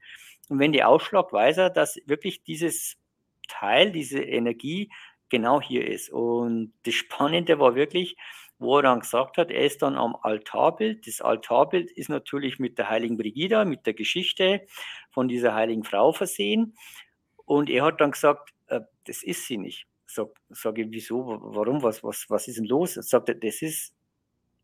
Und 0.49 0.59
wenn 0.61 0.73
die 0.73 0.83
ausschlagt, 0.83 1.31
weiß 1.35 1.59
er, 1.59 1.69
dass 1.69 2.01
wirklich 2.07 2.43
dieses 2.43 2.97
Teil, 3.49 3.93
diese 3.93 4.21
Energie 4.21 4.91
genau 5.29 5.61
hier 5.61 5.87
ist. 5.87 6.11
Und 6.11 6.73
das 6.85 6.95
Spannende 6.95 7.59
war 7.59 7.75
wirklich, 7.75 8.17
wo 8.59 8.77
er 8.79 8.83
dann 8.83 9.01
gesagt 9.01 9.37
hat, 9.37 9.51
er 9.51 9.65
ist 9.65 9.83
dann 9.83 9.97
am 9.97 10.17
Altarbild. 10.23 11.07
Das 11.07 11.21
Altarbild 11.21 11.91
ist 11.91 12.09
natürlich 12.09 12.59
mit 12.59 12.79
der 12.79 12.89
heiligen 12.91 13.17
Brigida, 13.17 13.65
mit 13.65 13.87
der 13.87 13.95
Geschichte 13.95 14.67
von 15.11 15.29
dieser 15.29 15.55
heiligen 15.55 15.85
Frau 15.85 16.13
versehen. 16.13 16.77
Und 17.45 17.71
er 17.71 17.85
hat 17.85 18.01
dann 18.01 18.11
gesagt, 18.11 18.51
äh, 18.67 18.81
das 19.05 19.23
ist 19.23 19.47
sie 19.47 19.59
nicht. 19.59 19.87
Sag, 20.07 20.29
sage 20.49 20.83
ich, 20.83 20.89
wieso, 20.91 21.39
warum, 21.41 21.83
was, 21.83 22.03
was, 22.03 22.27
was 22.29 22.49
ist 22.49 22.59
denn 22.59 22.65
los? 22.65 22.97
Er 22.97 23.03
sagt, 23.03 23.29
das 23.29 23.63
ist 23.63 23.95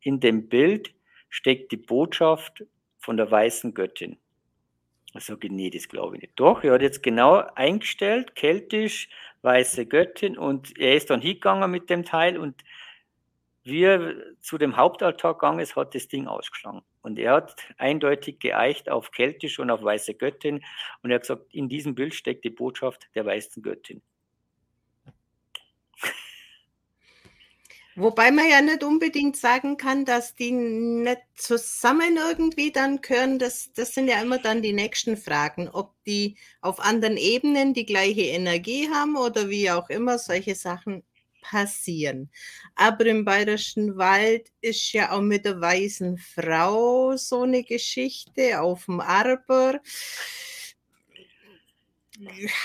in 0.01 0.21
dem 0.21 0.49
Bild 0.49 0.95
steckt 1.29 1.73
die 1.73 1.77
Botschaft 1.77 2.65
von 2.99 3.17
der 3.17 3.31
weißen 3.31 3.75
Göttin. 3.75 4.19
Ich 5.17 5.25
sage, 5.25 5.49
nee, 5.53 5.71
das 5.71 5.89
glaube 5.89 6.17
ich 6.17 6.23
nicht. 6.23 6.33
Doch, 6.37 6.65
er 6.65 6.73
hat 6.75 6.83
jetzt 6.83 7.03
genau 7.03 7.45
eingestellt, 7.55 8.35
keltisch, 8.35 9.09
weiße 9.43 9.87
Göttin 9.87 10.37
und 10.37 10.77
er 10.79 10.97
ist 10.97 11.11
dann 11.11 11.21
hingegangen 11.21 11.71
mit 11.71 11.89
dem 11.89 12.05
Teil 12.05 12.37
und 12.37 12.65
wie 13.63 13.85
er 13.85 14.15
zu 14.41 14.59
dem 14.59 14.77
Hauptaltar 14.77 15.35
gegangen 15.35 15.61
ist, 15.61 15.77
hat 15.77 15.95
das 15.95 16.09
Ding 16.09 16.27
ausgeschlagen. 16.27 16.83
Und 17.01 17.19
er 17.19 17.33
hat 17.33 17.57
eindeutig 17.79 18.39
geeicht 18.41 18.91
auf 18.91 19.11
keltisch 19.11 19.59
und 19.59 19.71
auf 19.71 19.83
weiße 19.83 20.15
Göttin 20.15 20.65
und 21.03 21.11
er 21.11 21.17
hat 21.17 21.23
gesagt, 21.23 21.55
in 21.55 21.69
diesem 21.69 21.95
Bild 21.95 22.15
steckt 22.15 22.45
die 22.45 22.51
Botschaft 22.51 23.09
der 23.15 23.25
weißen 23.25 23.63
Göttin. 23.63 24.03
Wobei 27.97 28.33
man 28.33 28.49
ja 28.51 28.61
nicht 28.61 28.83
unbedingt 28.83 29.37
sagen 29.37 29.77
kann, 29.77 30.05
dass 30.05 30.35
die 30.35 30.51
nicht 30.51 31.21
zusammen 31.37 32.17
irgendwie 32.17 32.73
dann 32.73 33.01
gehören. 33.01 33.39
Das, 33.39 33.73
das 33.73 33.95
sind 33.95 34.09
ja 34.09 34.21
immer 34.21 34.39
dann 34.39 34.63
die 34.63 34.73
nächsten 34.73 35.17
Fragen, 35.17 35.69
ob 35.69 35.93
die 36.05 36.37
auf 36.61 36.81
anderen 36.81 37.17
Ebenen 37.17 37.73
die 37.73 37.87
gleiche 37.87 38.23
Energie 38.23 38.89
haben 38.93 39.17
oder 39.17 39.49
wie 39.49 39.71
auch 39.71 39.89
immer 39.91 40.19
solche 40.19 40.57
Sachen 40.57 41.05
passieren. 41.41 42.31
Aber 42.75 43.07
im 43.07 43.25
Bayerischen 43.25 43.97
Wald 43.97 44.49
ist 44.61 44.93
ja 44.93 45.13
auch 45.13 45.21
mit 45.21 45.45
der 45.45 45.61
weißen 45.61 46.19
Frau 46.19 47.17
so 47.17 47.43
eine 47.43 47.63
Geschichte 47.63 48.61
auf 48.61 48.87
dem 48.87 49.01
Arber 49.01 49.81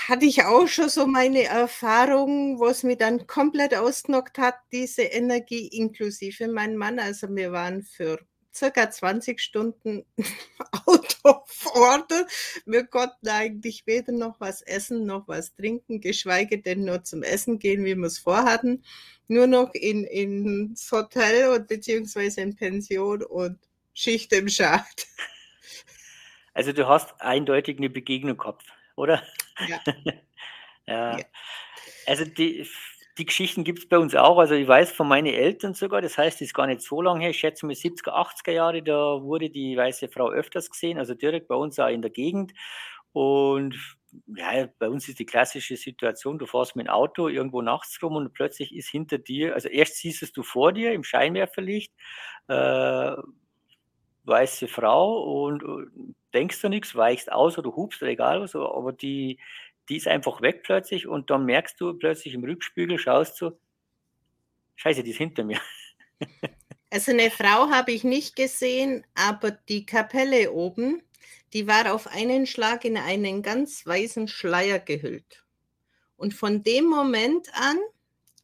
hatte 0.08 0.26
ich 0.26 0.44
auch 0.44 0.68
schon 0.68 0.88
so 0.88 1.06
meine 1.06 1.44
Erfahrung, 1.44 2.58
wo 2.58 2.66
es 2.66 2.82
mich 2.82 2.98
dann 2.98 3.26
komplett 3.26 3.74
ausgenockt 3.74 4.38
hat, 4.38 4.54
diese 4.72 5.02
Energie 5.02 5.66
inklusive 5.68 6.48
mein 6.48 6.76
Mann. 6.76 6.98
Also 6.98 7.28
wir 7.34 7.50
waren 7.50 7.82
für 7.82 8.18
circa 8.54 8.90
20 8.90 9.40
Stunden 9.40 10.04
out 10.86 11.18
of 11.24 11.66
order. 11.74 12.26
Wir 12.64 12.84
konnten 12.86 13.28
eigentlich 13.28 13.86
weder 13.86 14.12
noch 14.12 14.38
was 14.40 14.62
essen 14.62 15.04
noch 15.04 15.26
was 15.26 15.54
trinken, 15.54 16.00
geschweige 16.00 16.60
denn 16.60 16.84
nur 16.84 17.02
zum 17.02 17.22
Essen 17.22 17.58
gehen, 17.58 17.84
wie 17.84 17.96
wir 17.96 18.06
es 18.06 18.18
vorhatten. 18.18 18.84
Nur 19.26 19.46
noch 19.46 19.74
in, 19.74 20.04
ins 20.04 20.90
Hotel 20.92 21.48
und 21.50 21.68
beziehungsweise 21.68 22.40
in 22.40 22.56
Pension 22.56 23.22
und 23.22 23.58
Schicht 23.94 24.32
im 24.32 24.48
Schacht. 24.48 25.06
Also 26.52 26.72
du 26.72 26.88
hast 26.88 27.20
eindeutig 27.20 27.78
eine 27.78 27.90
Begegnung 27.90 28.36
gehabt 28.36 28.66
oder? 29.00 29.22
Ja. 29.68 29.80
ja. 30.86 31.18
Ja. 31.18 31.24
Also 32.06 32.24
die, 32.24 32.66
die 33.18 33.26
Geschichten 33.26 33.64
gibt 33.64 33.80
es 33.80 33.88
bei 33.88 33.98
uns 33.98 34.14
auch. 34.14 34.38
Also 34.38 34.54
ich 34.54 34.66
weiß 34.66 34.92
von 34.92 35.08
meinen 35.08 35.26
Eltern 35.26 35.74
sogar, 35.74 36.00
das 36.00 36.18
heißt, 36.18 36.36
das 36.40 36.48
ist 36.48 36.54
gar 36.54 36.66
nicht 36.66 36.82
so 36.82 37.02
lange 37.02 37.20
her, 37.20 37.30
ich 37.30 37.38
schätze 37.38 37.66
mal 37.66 37.74
70er, 37.74 38.10
80er 38.10 38.52
Jahre, 38.52 38.82
da 38.82 39.22
wurde 39.22 39.50
die 39.50 39.76
weiße 39.76 40.08
Frau 40.08 40.30
öfters 40.30 40.70
gesehen, 40.70 40.98
also 40.98 41.14
direkt 41.14 41.48
bei 41.48 41.54
uns 41.54 41.78
auch 41.78 41.88
in 41.88 42.02
der 42.02 42.10
Gegend. 42.10 42.52
Und 43.12 43.76
ja, 44.26 44.68
bei 44.78 44.88
uns 44.88 45.08
ist 45.08 45.18
die 45.18 45.26
klassische 45.26 45.76
Situation, 45.76 46.38
du 46.38 46.46
fährst 46.46 46.76
mit 46.76 46.86
dem 46.86 46.92
Auto 46.92 47.28
irgendwo 47.28 47.62
nachts 47.62 48.00
rum 48.02 48.16
und 48.16 48.32
plötzlich 48.32 48.74
ist 48.74 48.88
hinter 48.88 49.18
dir, 49.18 49.54
also 49.54 49.68
erst 49.68 49.96
siehst 49.96 50.36
du 50.36 50.42
vor 50.42 50.72
dir 50.72 50.92
im 50.92 51.04
Scheinwerferlicht, 51.04 51.92
äh, 52.48 53.16
weiße 54.24 54.68
Frau 54.68 55.44
und 55.44 55.62
äh, 55.62 56.12
denkst 56.34 56.60
du 56.60 56.68
nichts, 56.68 56.94
weichst 56.94 57.30
aus 57.30 57.58
oder 57.58 57.74
hupst 57.74 58.02
oder 58.02 58.10
egal 58.10 58.40
was, 58.40 58.54
aber 58.54 58.92
die, 58.92 59.38
die 59.88 59.96
ist 59.96 60.08
einfach 60.08 60.40
weg 60.40 60.62
plötzlich 60.62 61.06
und 61.06 61.30
dann 61.30 61.44
merkst 61.44 61.80
du 61.80 61.94
plötzlich 61.94 62.34
im 62.34 62.44
Rückspiegel, 62.44 62.98
schaust 62.98 63.40
du, 63.40 63.58
scheiße, 64.76 65.02
die 65.02 65.10
ist 65.10 65.18
hinter 65.18 65.44
mir. 65.44 65.60
Also 66.92 67.12
eine 67.12 67.30
Frau 67.30 67.70
habe 67.70 67.92
ich 67.92 68.02
nicht 68.02 68.34
gesehen, 68.34 69.06
aber 69.14 69.52
die 69.52 69.86
Kapelle 69.86 70.50
oben, 70.50 71.00
die 71.52 71.68
war 71.68 71.94
auf 71.94 72.08
einen 72.08 72.46
Schlag 72.46 72.84
in 72.84 72.96
einen 72.96 73.42
ganz 73.42 73.86
weißen 73.86 74.26
Schleier 74.26 74.80
gehüllt. 74.80 75.44
Und 76.16 76.34
von 76.34 76.64
dem 76.64 76.86
Moment 76.86 77.48
an, 77.54 77.78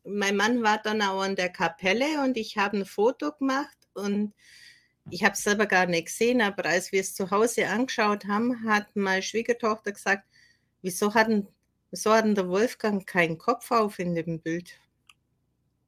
mein 0.05 0.37
Mann 0.37 0.63
war 0.63 0.79
dann 0.79 1.03
auch 1.03 1.21
an 1.21 1.35
der 1.35 1.49
Kapelle 1.49 2.23
und 2.23 2.37
ich 2.37 2.57
habe 2.57 2.79
ein 2.79 2.87
Foto 2.87 3.33
gemacht 3.33 3.77
und 3.95 4.33
ich 5.11 5.25
habe 5.25 5.35
es 5.35 5.43
selber 5.43 5.67
gar 5.67 5.87
nicht 5.87 6.07
gesehen, 6.07 6.41
aber 6.41 6.65
als 6.67 6.93
wir 6.93 7.01
es 7.01 7.15
zu 7.15 7.31
Hause 7.31 7.69
angeschaut 7.69 8.27
haben, 8.27 8.69
hat 8.69 8.95
meine 8.95 9.23
Schwiegertochter 9.23 9.93
gesagt, 9.93 10.25
wieso 10.83 11.15
hat 11.15 11.29
denn, 11.29 11.47
wieso 11.91 12.13
hat 12.13 12.25
denn 12.25 12.35
der 12.35 12.49
Wolfgang 12.49 13.07
keinen 13.07 13.39
Kopf 13.39 13.71
auf 13.71 13.99
in 13.99 14.15
dem 14.15 14.41
Bild? 14.41 14.81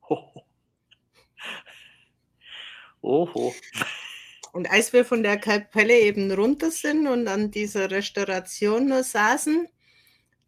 Oho. 0.08 0.44
Oho. 3.02 3.54
Und 4.52 4.70
als 4.70 4.92
wir 4.92 5.04
von 5.04 5.22
der 5.22 5.38
Kapelle 5.38 5.98
eben 5.98 6.32
runter 6.32 6.70
sind 6.70 7.06
und 7.06 7.28
an 7.28 7.50
dieser 7.50 7.90
Restauration 7.90 8.88
nur 8.88 9.02
saßen, 9.02 9.68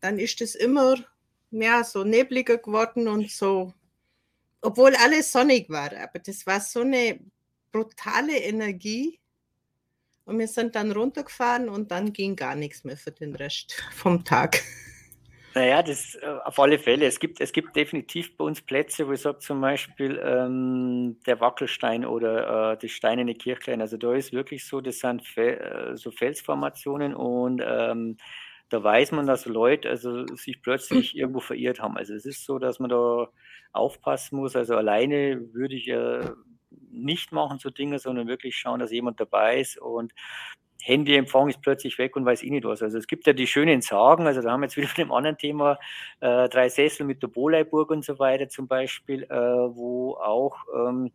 dann 0.00 0.18
ist 0.18 0.40
es 0.40 0.54
immer 0.54 0.96
ja, 1.50 1.84
so 1.84 2.04
nebliger 2.04 2.58
geworden 2.58 3.08
und 3.08 3.30
so, 3.30 3.74
obwohl 4.62 4.94
alles 4.96 5.32
sonnig 5.32 5.68
war. 5.68 5.92
Aber 5.96 6.18
das 6.18 6.46
war 6.46 6.60
so 6.60 6.80
eine 6.80 7.20
brutale 7.72 8.38
Energie. 8.38 9.20
Und 10.24 10.38
wir 10.38 10.48
sind 10.48 10.76
dann 10.76 10.92
runtergefahren 10.92 11.68
und 11.68 11.90
dann 11.90 12.12
ging 12.12 12.36
gar 12.36 12.54
nichts 12.54 12.84
mehr 12.84 12.96
für 12.96 13.10
den 13.10 13.34
Rest 13.34 13.82
vom 13.92 14.24
Tag. 14.24 14.62
Naja, 15.54 15.82
das 15.82 16.14
äh, 16.14 16.26
auf 16.44 16.58
alle 16.60 16.78
Fälle. 16.78 17.06
Es 17.06 17.18
gibt, 17.18 17.40
es 17.40 17.52
gibt 17.52 17.74
definitiv 17.74 18.36
bei 18.36 18.44
uns 18.44 18.60
Plätze, 18.60 19.08
wo 19.08 19.12
ich 19.12 19.20
sage 19.20 19.38
zum 19.38 19.60
Beispiel 19.60 20.20
ähm, 20.22 21.18
der 21.26 21.40
Wackelstein 21.40 22.04
oder 22.04 22.72
äh, 22.72 22.78
das 22.80 22.92
steinerne 22.92 23.34
Kirchlein. 23.34 23.80
Also 23.80 23.96
da 23.96 24.14
ist 24.14 24.32
wirklich 24.32 24.64
so, 24.64 24.80
das 24.80 25.00
sind 25.00 25.26
Fe 25.26 25.58
äh, 25.58 25.96
so 25.96 26.12
Felsformationen 26.12 27.14
und 27.14 27.60
ähm, 27.66 28.16
da 28.68 28.84
weiß 28.84 29.10
man, 29.10 29.26
dass 29.26 29.46
Leute 29.46 29.88
also 29.88 30.24
sich 30.36 30.62
plötzlich 30.62 31.16
irgendwo 31.16 31.40
verirrt 31.40 31.80
haben. 31.80 31.96
Also 31.96 32.14
es 32.14 32.26
ist 32.26 32.44
so, 32.44 32.60
dass 32.60 32.78
man 32.78 32.90
da 32.90 33.28
aufpassen 33.72 34.36
muss. 34.36 34.54
Also 34.54 34.76
alleine 34.76 35.52
würde 35.52 35.74
ich 35.74 35.88
äh, 35.88 36.30
nicht 36.90 37.32
machen 37.32 37.58
so 37.58 37.70
Dinge, 37.70 37.98
sondern 37.98 38.28
wirklich 38.28 38.56
schauen, 38.56 38.80
dass 38.80 38.92
jemand 38.92 39.20
dabei 39.20 39.60
ist 39.60 39.78
und 39.78 40.12
Handyempfang 40.82 41.48
ist 41.48 41.60
plötzlich 41.60 41.98
weg 41.98 42.16
und 42.16 42.24
weiß 42.24 42.42
ich 42.42 42.50
nicht 42.50 42.64
was. 42.64 42.82
Also 42.82 42.98
es 42.98 43.06
gibt 43.06 43.26
ja 43.26 43.32
die 43.32 43.46
schönen 43.46 43.82
Sagen, 43.82 44.26
also 44.26 44.40
da 44.40 44.50
haben 44.50 44.60
wir 44.60 44.66
jetzt 44.66 44.76
wieder 44.78 44.88
von 44.88 45.04
dem 45.04 45.12
anderen 45.12 45.38
Thema 45.38 45.78
äh, 46.20 46.48
drei 46.48 46.68
Sessel 46.68 47.04
mit 47.06 47.22
der 47.22 47.28
Boleiburg 47.28 47.90
und 47.90 48.04
so 48.04 48.18
weiter 48.18 48.48
zum 48.48 48.66
Beispiel, 48.66 49.24
äh, 49.24 49.28
wo 49.28 50.14
auch 50.14 50.56
ähm, 50.74 51.10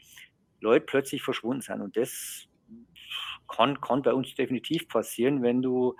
Leute 0.61 0.85
plötzlich 0.85 1.23
verschwunden 1.23 1.61
sind. 1.61 1.81
Und 1.81 1.97
das 1.97 2.47
kann, 3.47 3.79
kann 3.81 4.01
bei 4.01 4.13
uns 4.13 4.33
definitiv 4.35 4.87
passieren, 4.87 5.43
wenn 5.43 5.61
du 5.61 5.95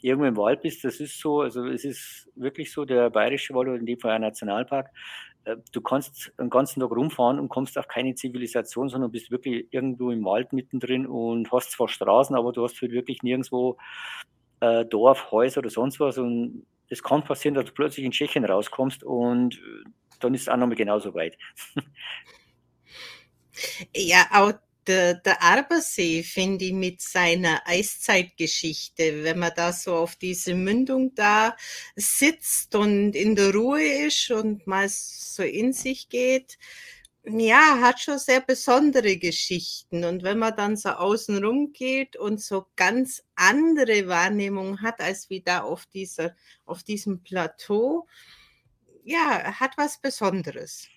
irgendwo 0.00 0.26
im 0.26 0.36
Wald 0.36 0.62
bist. 0.62 0.84
Das 0.84 1.00
ist 1.00 1.18
so, 1.18 1.40
also 1.40 1.66
es 1.66 1.84
ist 1.84 2.30
wirklich 2.34 2.72
so, 2.72 2.84
der 2.84 3.10
Bayerische 3.10 3.54
Wald 3.54 3.68
oder 3.68 3.78
in 3.78 3.86
dem 3.86 3.98
Fall 3.98 4.12
ein 4.12 4.20
Nationalpark, 4.22 4.90
du 5.72 5.80
kannst 5.80 6.32
den 6.38 6.50
ganzen 6.50 6.80
Tag 6.80 6.90
rumfahren 6.90 7.38
und 7.38 7.48
kommst 7.48 7.76
auf 7.78 7.88
keine 7.88 8.14
Zivilisation, 8.14 8.88
sondern 8.88 9.10
bist 9.10 9.30
wirklich 9.30 9.66
irgendwo 9.70 10.10
im 10.10 10.24
Wald 10.24 10.52
mittendrin 10.52 11.06
und 11.06 11.50
hast 11.52 11.72
zwar 11.72 11.88
Straßen, 11.88 12.36
aber 12.36 12.52
du 12.52 12.62
hast 12.64 12.80
halt 12.80 12.92
wirklich 12.92 13.22
nirgendwo 13.22 13.76
äh, 14.60 14.84
Dorf, 14.84 15.30
Häuser 15.30 15.58
oder 15.58 15.70
sonst 15.70 16.00
was. 16.00 16.18
Und 16.18 16.66
es 16.88 17.02
kann 17.02 17.24
passieren, 17.24 17.54
dass 17.54 17.64
du 17.64 17.72
plötzlich 17.72 18.04
in 18.06 18.12
Tschechien 18.12 18.44
rauskommst 18.44 19.02
und 19.02 19.56
äh, 19.56 19.90
dann 20.20 20.34
ist 20.34 20.42
es 20.42 20.48
auch 20.48 20.56
nochmal 20.56 20.76
genauso 20.76 21.14
weit. 21.14 21.36
Ja, 23.94 24.26
auch 24.32 24.52
der, 24.86 25.14
der 25.14 25.42
Arbersee, 25.42 26.22
finde 26.22 26.66
ich, 26.66 26.72
mit 26.72 27.00
seiner 27.00 27.62
Eiszeitgeschichte, 27.66 29.24
wenn 29.24 29.38
man 29.38 29.52
da 29.54 29.72
so 29.72 29.94
auf 29.96 30.16
diese 30.16 30.54
Mündung 30.54 31.14
da 31.14 31.56
sitzt 31.96 32.74
und 32.74 33.14
in 33.14 33.36
der 33.36 33.54
Ruhe 33.54 34.06
ist 34.06 34.30
und 34.30 34.66
mal 34.66 34.88
so 34.88 35.42
in 35.42 35.72
sich 35.72 36.08
geht, 36.08 36.58
ja, 37.24 37.78
hat 37.80 38.00
schon 38.00 38.18
sehr 38.18 38.40
besondere 38.40 39.16
Geschichten. 39.16 40.04
Und 40.04 40.22
wenn 40.24 40.38
man 40.38 40.56
dann 40.56 40.76
so 40.76 40.90
außen 40.90 41.44
rum 41.44 41.72
geht 41.72 42.16
und 42.16 42.40
so 42.40 42.66
ganz 42.76 43.22
andere 43.36 44.08
Wahrnehmung 44.08 44.80
hat, 44.82 45.00
als 45.00 45.30
wie 45.30 45.40
da 45.40 45.62
auf 45.62 45.86
dieser, 45.86 46.34
auf 46.64 46.82
diesem 46.82 47.22
Plateau, 47.22 48.06
ja, 49.04 49.60
hat 49.60 49.76
was 49.76 50.00
Besonderes. 50.00 50.88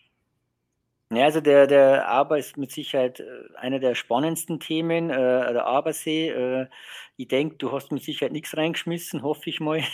Ja, 1.11 1.25
also 1.25 1.39
der, 1.39 1.67
der 1.67 2.07
Aber 2.07 2.37
ist 2.39 2.57
mit 2.57 2.71
Sicherheit 2.71 3.19
äh, 3.19 3.25
einer 3.57 3.79
der 3.79 3.93
spannendsten 3.95 4.59
Themen, 4.59 5.09
äh, 5.11 5.53
der 5.53 5.65
Abersee. 5.65 6.29
Äh, 6.29 6.67
ich 7.15 7.27
denke, 7.27 7.57
du 7.57 7.71
hast 7.71 7.91
mit 7.91 8.03
Sicherheit 8.03 8.31
nichts 8.31 8.57
reingeschmissen, 8.57 9.21
hoffe 9.21 9.49
ich 9.49 9.59
mal. 9.59 9.81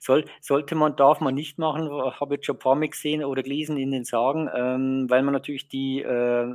Soll, 0.00 0.24
sollte 0.40 0.74
man, 0.74 0.96
darf 0.96 1.20
man 1.20 1.34
nicht 1.34 1.58
machen, 1.58 1.90
habe 1.90 2.36
ich 2.36 2.44
schon 2.44 2.56
ein 2.56 2.58
paar 2.60 2.74
Mal 2.74 2.88
gesehen 2.88 3.24
oder 3.24 3.42
gelesen 3.42 3.76
in 3.76 3.90
den 3.90 4.04
Sagen, 4.04 4.48
ähm, 4.54 5.06
weil 5.08 5.22
man 5.22 5.34
natürlich 5.34 5.68
die 5.68 6.00
äh, 6.02 6.54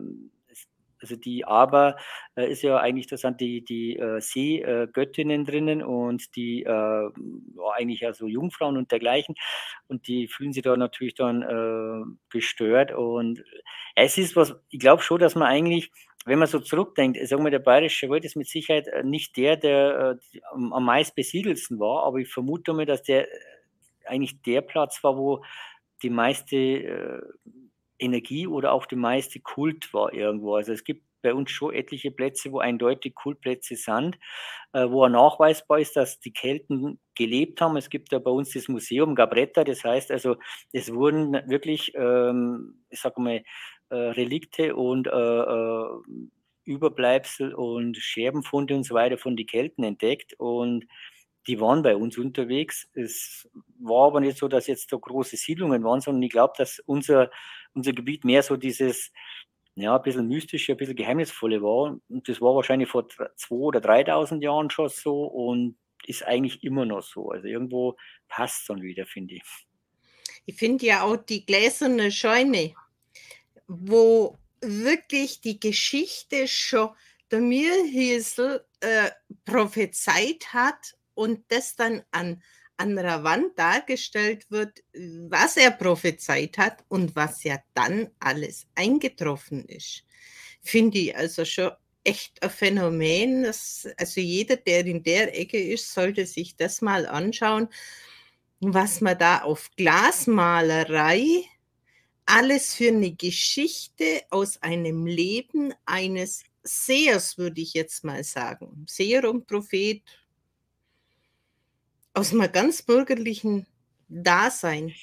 also 1.03 1.15
die 1.17 1.45
Aber 1.45 1.97
äh, 2.35 2.49
ist 2.49 2.63
ja 2.63 2.77
eigentlich, 2.77 3.07
da 3.07 3.17
sind 3.17 3.41
die, 3.41 3.63
die 3.63 3.97
äh, 3.97 4.19
Seegöttinnen 4.19 5.45
drinnen 5.45 5.83
und 5.83 6.35
die 6.35 6.63
äh, 6.63 7.09
eigentlich 7.75 7.99
ja 7.99 8.13
so 8.13 8.27
Jungfrauen 8.27 8.77
und 8.77 8.91
dergleichen. 8.91 9.35
Und 9.87 10.07
die 10.07 10.27
fühlen 10.27 10.53
sich 10.53 10.63
da 10.63 10.75
natürlich 10.75 11.13
dann 11.13 11.41
äh, 11.43 12.05
gestört. 12.29 12.93
Und 12.93 13.43
es 13.95 14.17
ist 14.17 14.35
was, 14.35 14.55
ich 14.69 14.79
glaube 14.79 15.03
schon, 15.03 15.19
dass 15.19 15.35
man 15.35 15.47
eigentlich, 15.47 15.91
wenn 16.25 16.39
man 16.39 16.47
so 16.47 16.59
zurückdenkt, 16.59 17.19
sagen 17.27 17.43
wir, 17.43 17.51
der 17.51 17.59
Bayerische 17.59 18.09
Wald 18.09 18.23
ist 18.23 18.37
mit 18.37 18.47
Sicherheit 18.47 18.87
äh, 18.87 19.03
nicht 19.03 19.35
der, 19.37 19.57
der 19.57 20.17
äh, 20.33 20.39
am, 20.51 20.85
meist 20.85 21.15
besiedelsten 21.15 21.79
war, 21.79 22.03
aber 22.05 22.19
ich 22.19 22.31
vermute 22.31 22.73
mal, 22.73 22.85
dass 22.85 23.03
der 23.03 23.27
eigentlich 24.05 24.41
der 24.41 24.61
Platz 24.61 25.03
war, 25.03 25.17
wo 25.17 25.43
die 26.01 26.09
meiste 26.09 26.55
Energie 28.03 28.47
oder 28.47 28.73
auch 28.73 28.85
die 28.85 28.95
meiste 28.95 29.39
Kult 29.39 29.93
war 29.93 30.13
irgendwo. 30.13 30.55
Also 30.55 30.73
es 30.73 30.83
gibt 30.83 31.03
bei 31.23 31.33
uns 31.33 31.49
schon 31.51 31.73
etliche 31.73 32.11
Plätze, 32.11 32.51
wo 32.51 32.59
eindeutig 32.59 33.15
Kultplätze 33.15 33.75
sind, 33.75 34.19
äh, 34.73 34.87
wo 34.89 35.07
nachweisbar 35.07 35.79
ist, 35.79 35.95
dass 35.95 36.19
die 36.19 36.33
Kelten 36.33 36.99
gelebt 37.15 37.61
haben. 37.61 37.77
Es 37.77 37.89
gibt 37.89 38.11
ja 38.11 38.19
bei 38.19 38.29
uns 38.29 38.51
das 38.51 38.67
Museum 38.67 39.15
Gabretta, 39.15 39.63
das 39.63 39.83
heißt 39.83 40.11
also, 40.11 40.35
es 40.71 40.93
wurden 40.93 41.33
wirklich, 41.49 41.93
ähm, 41.95 42.83
ich 42.89 42.99
sage 42.99 43.21
mal, 43.21 43.43
äh, 43.89 43.95
Relikte 43.95 44.75
und 44.75 45.07
äh, 45.07 45.11
äh, 45.11 45.87
Überbleibsel 46.65 47.53
und 47.53 47.97
Scherbenfunde 47.97 48.75
und 48.75 48.83
so 48.83 48.93
weiter 48.93 49.17
von 49.17 49.35
den 49.35 49.47
Kelten 49.47 49.83
entdeckt 49.83 50.33
und 50.37 50.85
die 51.47 51.59
waren 51.59 51.83
bei 51.83 51.95
uns 51.95 52.17
unterwegs. 52.17 52.87
Es 52.93 53.49
war 53.79 54.07
aber 54.07 54.21
nicht 54.21 54.37
so, 54.37 54.47
dass 54.47 54.67
jetzt 54.67 54.89
so 54.89 54.97
große 54.97 55.35
Siedlungen 55.35 55.83
waren, 55.83 55.99
sondern 55.99 56.23
ich 56.23 56.31
glaube, 56.31 56.53
dass 56.57 56.79
unser 56.79 57.29
unser 57.73 57.93
Gebiet 57.93 58.23
mehr 58.23 58.43
so 58.43 58.57
dieses, 58.57 59.11
ja, 59.75 59.95
ein 59.95 60.01
bisschen 60.01 60.27
mystische, 60.27 60.73
ein 60.73 60.77
bisschen 60.77 60.95
geheimnisvolle 60.95 61.61
war. 61.61 61.97
Und 62.09 62.29
das 62.29 62.41
war 62.41 62.55
wahrscheinlich 62.55 62.89
vor 62.89 63.03
2.000 63.03 63.51
oder 63.51 63.79
3.000 63.79 64.41
Jahren 64.41 64.69
schon 64.69 64.89
so 64.89 65.25
und 65.25 65.77
ist 66.05 66.23
eigentlich 66.25 66.63
immer 66.63 66.85
noch 66.85 67.01
so. 67.01 67.31
Also 67.31 67.47
irgendwo 67.47 67.95
passt 68.27 68.61
es 68.61 68.67
dann 68.67 68.81
wieder, 68.81 69.05
finde 69.05 69.35
ich. 69.35 69.43
Ich 70.45 70.55
finde 70.55 70.85
ja 70.85 71.03
auch 71.03 71.17
die 71.17 71.45
gläserne 71.45 72.11
Scheune, 72.11 72.75
wo 73.67 74.37
wirklich 74.61 75.41
die 75.41 75.59
Geschichte 75.59 76.47
schon 76.47 76.89
der 77.31 77.39
Mirhiesel 77.39 78.65
äh, 78.81 79.09
prophezeit 79.45 80.53
hat 80.53 80.95
und 81.13 81.43
das 81.49 81.75
dann 81.75 82.03
an 82.11 82.43
an 82.77 82.95
der 82.95 83.23
Wand 83.23 83.57
dargestellt 83.57 84.49
wird, 84.49 84.83
was 85.29 85.57
er 85.57 85.71
prophezeit 85.71 86.57
hat 86.57 86.83
und 86.87 87.15
was 87.15 87.43
ja 87.43 87.59
dann 87.73 88.09
alles 88.19 88.65
eingetroffen 88.75 89.65
ist. 89.65 90.03
Finde 90.61 90.97
ich 90.97 91.15
also 91.15 91.45
schon 91.45 91.71
echt 92.03 92.41
ein 92.41 92.49
Phänomen. 92.49 93.43
Dass, 93.43 93.87
also 93.97 94.21
jeder, 94.21 94.57
der 94.57 94.85
in 94.85 95.03
der 95.03 95.37
Ecke 95.37 95.61
ist, 95.61 95.93
sollte 95.93 96.25
sich 96.25 96.55
das 96.55 96.81
mal 96.81 97.05
anschauen, 97.05 97.69
was 98.59 99.01
man 99.01 99.17
da 99.17 99.41
auf 99.41 99.69
Glasmalerei 99.75 101.43
alles 102.25 102.73
für 102.73 102.87
eine 102.87 103.13
Geschichte 103.13 104.21
aus 104.29 104.61
einem 104.61 105.05
Leben 105.05 105.73
eines 105.85 106.43
Sehers, 106.63 107.37
würde 107.37 107.59
ich 107.59 107.73
jetzt 107.73 108.05
mal 108.05 108.23
sagen. 108.23 108.85
Seher 108.87 109.29
und 109.29 109.47
Prophet, 109.47 110.01
aus 112.13 112.31
einem 112.31 112.51
ganz 112.51 112.81
bürgerlichen 112.81 113.65
Dasein. 114.07 114.93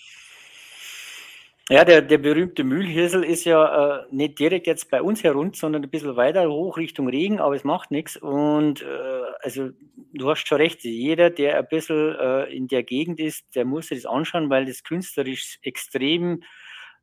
Ja, 1.69 1.85
der, 1.85 2.03
der 2.03 2.19
berühmte 2.19 2.65
Mühlhirsel 2.65 3.23
ist 3.23 3.45
ja 3.45 4.01
äh, 4.01 4.07
nicht 4.11 4.41
direkt 4.41 4.67
jetzt 4.67 4.91
bei 4.91 5.01
uns 5.01 5.23
herunter, 5.23 5.57
sondern 5.57 5.85
ein 5.85 5.91
bisschen 5.91 6.17
weiter 6.17 6.51
hoch 6.51 6.77
Richtung 6.77 7.09
Regen, 7.09 7.39
aber 7.39 7.55
es 7.55 7.63
macht 7.63 7.93
nichts. 7.93 8.17
Und 8.17 8.83
äh, 8.83 9.23
also 9.41 9.71
du 10.13 10.29
hast 10.29 10.49
schon 10.49 10.59
recht, 10.59 10.83
jeder, 10.83 11.31
der 11.31 11.59
ein 11.59 11.69
bisschen 11.69 12.17
äh, 12.17 12.53
in 12.53 12.67
der 12.67 12.83
Gegend 12.83 13.21
ist, 13.21 13.45
der 13.55 13.65
muss 13.65 13.87
sich 13.87 14.03
das 14.03 14.11
anschauen, 14.11 14.51
weil 14.51 14.67
das 14.67 14.83
künstlerisch 14.83 15.61
extrem 15.63 16.43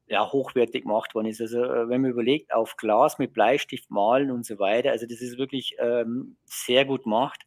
ja, 0.07 0.29
hochwertig 0.29 0.83
gemacht 0.83 1.15
worden 1.15 1.27
ist. 1.27 1.39
Also 1.39 1.63
äh, 1.63 1.87
wenn 1.87 2.01
man 2.01 2.11
überlegt, 2.11 2.53
auf 2.53 2.75
Glas 2.75 3.19
mit 3.19 3.33
Bleistift 3.33 3.89
malen 3.89 4.31
und 4.31 4.45
so 4.45 4.59
weiter, 4.59 4.91
also 4.91 5.05
das 5.05 5.21
ist 5.21 5.37
wirklich 5.37 5.77
ähm, 5.79 6.35
sehr 6.45 6.83
gut 6.83 7.03
gemacht. 7.03 7.45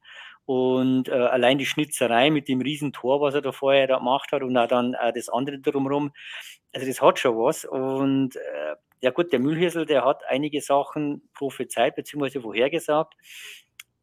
Und 0.51 1.09
äh, 1.09 1.13
allein 1.13 1.59
die 1.59 1.65
Schnitzerei 1.65 2.29
mit 2.33 2.49
dem 2.49 2.61
riesen 2.61 2.93
Tor, 2.93 3.21
was 3.21 3.35
er 3.35 3.41
da 3.41 3.53
vorher 3.53 3.87
da 3.87 3.99
gemacht 3.99 4.33
hat 4.33 4.43
und 4.43 4.57
auch 4.57 4.67
dann 4.67 4.95
äh, 4.95 5.13
das 5.13 5.29
andere 5.29 5.61
drumherum, 5.61 6.11
also 6.73 6.89
das 6.89 7.01
hat 7.01 7.21
schon 7.21 7.37
was. 7.37 7.65
Und 7.65 8.35
äh, 8.35 8.75
ja 9.01 9.13
gut, 9.13 9.33
der 9.33 9.39
Mühlhirsel, 9.39 9.87
der 9.87 10.05
hat 10.05 10.25
einige 10.29 10.61
Sachen 10.61 11.23
prophezeit 11.35 11.95
bzw. 11.95 12.41
vorhergesagt. 12.41 13.15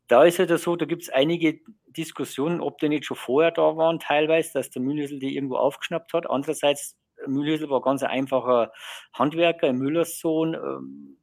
Da 0.08 0.24
ist 0.24 0.38
ja 0.38 0.58
so, 0.58 0.78
da 0.78 0.86
gibt 0.86 1.02
es 1.02 1.10
einige 1.10 1.60
Diskussionen, 1.88 2.62
ob 2.62 2.78
die 2.78 2.88
nicht 2.88 3.04
schon 3.04 3.18
vorher 3.18 3.52
da 3.52 3.76
waren, 3.76 4.00
teilweise, 4.00 4.54
dass 4.54 4.70
der 4.70 4.82
Mühlhirsel 4.82 5.20
die 5.20 5.36
irgendwo 5.36 5.58
aufgeschnappt 5.58 6.14
hat. 6.14 6.30
Andererseits, 6.30 6.98
Mühlhirsel 7.26 7.70
war 7.70 7.82
ganz 7.82 8.04
ein 8.04 8.10
einfacher 8.10 8.72
Handwerker, 9.12 9.68
ein 9.68 9.80
Müllerssohn. 9.80 10.54
Ähm, 10.54 11.18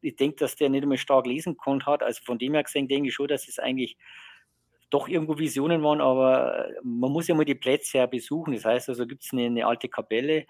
ich 0.00 0.16
denke, 0.16 0.36
dass 0.36 0.56
der 0.56 0.70
nicht 0.70 0.84
einmal 0.84 0.96
stark 0.96 1.26
lesen 1.26 1.58
konnte. 1.58 2.00
Also 2.00 2.22
von 2.24 2.38
dem 2.38 2.54
her 2.54 2.62
gesehen 2.62 2.88
denke 2.88 3.08
ich 3.10 3.14
schon, 3.14 3.28
dass 3.28 3.46
es 3.46 3.58
eigentlich 3.58 3.98
doch 4.90 5.08
irgendwo 5.08 5.38
Visionen 5.38 5.82
waren, 5.82 6.00
aber 6.00 6.68
äh, 6.68 6.72
man 6.82 7.12
muss 7.12 7.28
ja 7.28 7.34
mal 7.34 7.44
die 7.44 7.54
Plätze 7.54 7.98
ja 7.98 8.06
besuchen. 8.06 8.54
Das 8.54 8.64
heißt, 8.64 8.88
also 8.88 9.06
gibt 9.06 9.24
es 9.24 9.32
eine, 9.32 9.46
eine, 9.46 9.66
alte 9.66 9.88
Kapelle, 9.88 10.46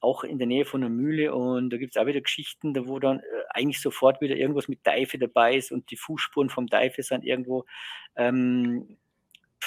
auch 0.00 0.24
in 0.24 0.38
der 0.38 0.46
Nähe 0.46 0.64
von 0.64 0.80
der 0.80 0.90
Mühle 0.90 1.34
und 1.34 1.70
da 1.70 1.76
gibt 1.76 1.96
es 1.96 2.00
auch 2.00 2.06
wieder 2.06 2.20
Geschichten, 2.20 2.74
da 2.74 2.86
wo 2.86 2.98
dann 2.98 3.20
äh, 3.20 3.22
eigentlich 3.50 3.80
sofort 3.80 4.20
wieder 4.20 4.36
irgendwas 4.36 4.68
mit 4.68 4.84
Teife 4.84 5.18
dabei 5.18 5.56
ist 5.56 5.72
und 5.72 5.90
die 5.90 5.96
Fußspuren 5.96 6.50
vom 6.50 6.68
Teife 6.68 7.02
sind 7.02 7.24
irgendwo. 7.24 7.64
Ähm, 8.16 8.98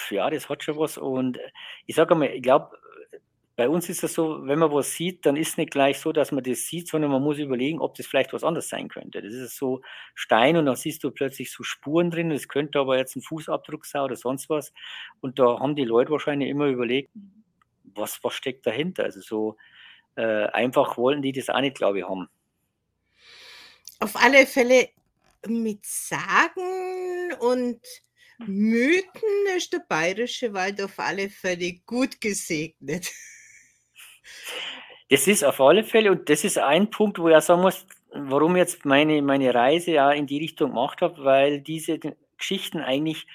ja, 0.09 0.29
das 0.29 0.49
hat 0.49 0.63
schon 0.63 0.77
was 0.77 0.97
und 0.97 1.39
ich 1.85 1.95
sage 1.95 2.15
mal, 2.15 2.29
ich 2.29 2.41
glaube, 2.41 2.77
bei 3.55 3.69
uns 3.69 3.87
ist 3.87 4.03
es 4.03 4.13
so, 4.13 4.47
wenn 4.47 4.57
man 4.57 4.71
was 4.71 4.93
sieht, 4.93 5.25
dann 5.25 5.35
ist 5.35 5.49
es 5.49 5.57
nicht 5.57 5.71
gleich 5.71 5.99
so, 5.99 6.11
dass 6.11 6.31
man 6.31 6.43
das 6.43 6.63
sieht, 6.63 6.87
sondern 6.87 7.11
man 7.11 7.21
muss 7.21 7.37
überlegen, 7.37 7.79
ob 7.79 7.93
das 7.95 8.07
vielleicht 8.07 8.33
was 8.33 8.43
anderes 8.43 8.69
sein 8.69 8.87
könnte. 8.87 9.21
Das 9.21 9.33
ist 9.33 9.57
so 9.57 9.81
Stein 10.15 10.57
und 10.57 10.65
dann 10.65 10.75
siehst 10.75 11.03
du 11.03 11.11
plötzlich 11.11 11.51
so 11.51 11.61
Spuren 11.61 12.09
drin. 12.09 12.31
Das 12.31 12.47
könnte 12.47 12.79
aber 12.79 12.97
jetzt 12.97 13.15
ein 13.15 13.21
Fußabdruck 13.21 13.85
sein 13.85 14.01
oder 14.01 14.15
sonst 14.15 14.49
was. 14.49 14.73
Und 15.21 15.37
da 15.37 15.59
haben 15.59 15.75
die 15.75 15.85
Leute 15.85 16.11
wahrscheinlich 16.11 16.49
immer 16.49 16.65
überlegt, 16.65 17.11
was, 17.83 18.23
was 18.23 18.33
steckt 18.33 18.65
dahinter. 18.65 19.03
Also 19.03 19.21
so 19.21 19.57
äh, 20.15 20.47
einfach 20.47 20.97
wollen 20.97 21.21
die 21.21 21.31
das 21.31 21.49
auch 21.49 21.61
nicht, 21.61 21.77
glaube 21.77 21.99
ich, 21.99 22.09
haben. 22.09 22.27
Auf 23.99 24.15
alle 24.15 24.47
Fälle 24.47 24.89
mit 25.47 25.85
Sagen 25.85 27.33
und 27.39 27.79
Mythen 28.39 29.47
ist 29.55 29.71
der 29.73 29.83
bayerische 29.87 30.53
Wald 30.53 30.81
auf 30.81 30.97
alle 30.97 31.29
Fälle 31.29 31.73
gut 31.85 32.19
gesegnet. 32.19 33.11
Das 35.09 35.27
ist 35.27 35.43
auf 35.43 35.59
alle 35.61 35.83
Fälle, 35.83 36.11
und 36.11 36.29
das 36.29 36.43
ist 36.43 36.57
ein 36.57 36.89
Punkt, 36.89 37.19
wo 37.19 37.29
ich 37.29 37.35
auch 37.35 37.41
sagen 37.41 37.61
muss, 37.61 37.85
warum 38.11 38.55
jetzt 38.55 38.85
meine, 38.85 39.21
meine 39.21 39.53
Reise 39.53 39.91
ja 39.91 40.11
in 40.11 40.27
die 40.27 40.39
Richtung 40.39 40.71
gemacht 40.71 41.01
habe, 41.01 41.23
weil 41.23 41.61
diese 41.61 41.99
Geschichten 42.37 42.79
eigentlich 42.79 43.27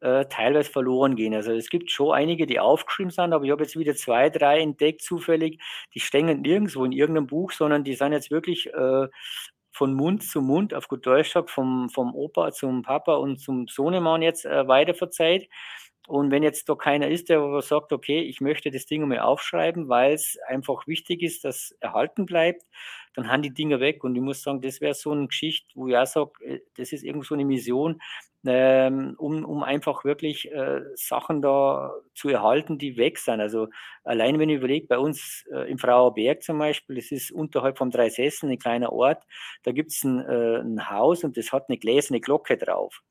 äh, 0.00 0.26
teilweise 0.26 0.70
verloren 0.70 1.16
gehen. 1.16 1.34
Also 1.34 1.52
es 1.52 1.70
gibt 1.70 1.90
schon 1.90 2.14
einige, 2.14 2.46
die 2.46 2.60
aufgeschrieben 2.60 3.10
sind, 3.10 3.32
aber 3.32 3.44
ich 3.44 3.50
habe 3.50 3.62
jetzt 3.62 3.78
wieder 3.78 3.94
zwei, 3.94 4.30
drei 4.30 4.60
entdeckt 4.60 5.02
zufällig, 5.02 5.60
die 5.94 6.00
stehen 6.00 6.42
nirgendwo 6.42 6.84
in 6.84 6.92
irgendeinem 6.92 7.26
Buch, 7.26 7.52
sondern 7.52 7.84
die 7.84 7.94
sind 7.94 8.12
jetzt 8.12 8.30
wirklich 8.30 8.72
äh, 8.72 9.08
von 9.72 9.94
Mund 9.94 10.22
zu 10.22 10.40
Mund, 10.40 10.74
auf 10.74 10.88
gut 10.88 11.06
Deutsch 11.06 11.28
gesagt, 11.28 11.50
vom, 11.50 11.90
vom 11.90 12.14
Opa 12.14 12.52
zum 12.52 12.82
Papa 12.82 13.14
und 13.16 13.38
zum 13.38 13.68
Sohnemann 13.68 14.22
jetzt 14.22 14.46
äh, 14.46 14.66
weiterverzeiht. 14.68 15.48
Und 16.08 16.30
wenn 16.30 16.42
jetzt 16.42 16.68
da 16.68 16.74
keiner 16.76 17.08
ist, 17.08 17.28
der 17.28 17.60
sagt, 17.62 17.92
okay, 17.92 18.20
ich 18.20 18.40
möchte 18.40 18.70
das 18.70 18.86
Ding 18.86 19.06
mal 19.08 19.18
aufschreiben, 19.20 19.88
weil 19.88 20.12
es 20.14 20.38
einfach 20.46 20.86
wichtig 20.86 21.22
ist, 21.22 21.44
dass 21.44 21.72
erhalten 21.80 22.26
bleibt, 22.26 22.62
dann 23.14 23.30
haben 23.30 23.42
die 23.42 23.52
Dinger 23.54 23.80
weg. 23.80 24.04
Und 24.04 24.14
ich 24.14 24.22
muss 24.22 24.42
sagen, 24.42 24.60
das 24.60 24.80
wäre 24.80 24.94
so 24.94 25.10
eine 25.12 25.26
Geschichte, 25.26 25.66
wo 25.74 25.88
ich 25.88 25.96
auch 25.96 26.06
sage, 26.06 26.30
äh, 26.44 26.60
das 26.76 26.92
ist 26.92 27.02
irgendwo 27.02 27.24
so 27.24 27.34
eine 27.34 27.44
Mission, 27.44 28.00
ähm, 28.46 29.14
um, 29.18 29.44
um 29.44 29.62
einfach 29.64 30.04
wirklich 30.04 30.50
äh, 30.52 30.80
Sachen 30.94 31.42
da 31.42 31.92
zu 32.14 32.28
erhalten, 32.28 32.78
die 32.78 32.96
weg 32.96 33.18
sind. 33.18 33.40
Also 33.40 33.68
allein 34.04 34.38
wenn 34.38 34.48
ich 34.50 34.56
überlege, 34.58 34.86
bei 34.86 34.98
uns 34.98 35.44
äh, 35.52 35.68
im 35.70 35.78
Frauerberg 35.78 36.42
zum 36.42 36.58
Beispiel, 36.58 36.96
das 36.96 37.10
ist 37.10 37.32
unterhalb 37.32 37.78
vom 37.78 37.90
Dreisessen, 37.90 38.50
ein 38.50 38.58
kleiner 38.58 38.92
Ort, 38.92 39.24
da 39.64 39.72
gibt 39.72 39.90
es 39.90 40.04
ein, 40.04 40.20
äh, 40.20 40.58
ein 40.60 40.88
Haus 40.90 41.24
und 41.24 41.36
das 41.36 41.52
hat 41.52 41.68
eine 41.68 41.78
gläserne 41.78 42.20
Glocke 42.20 42.56
drauf. 42.56 43.02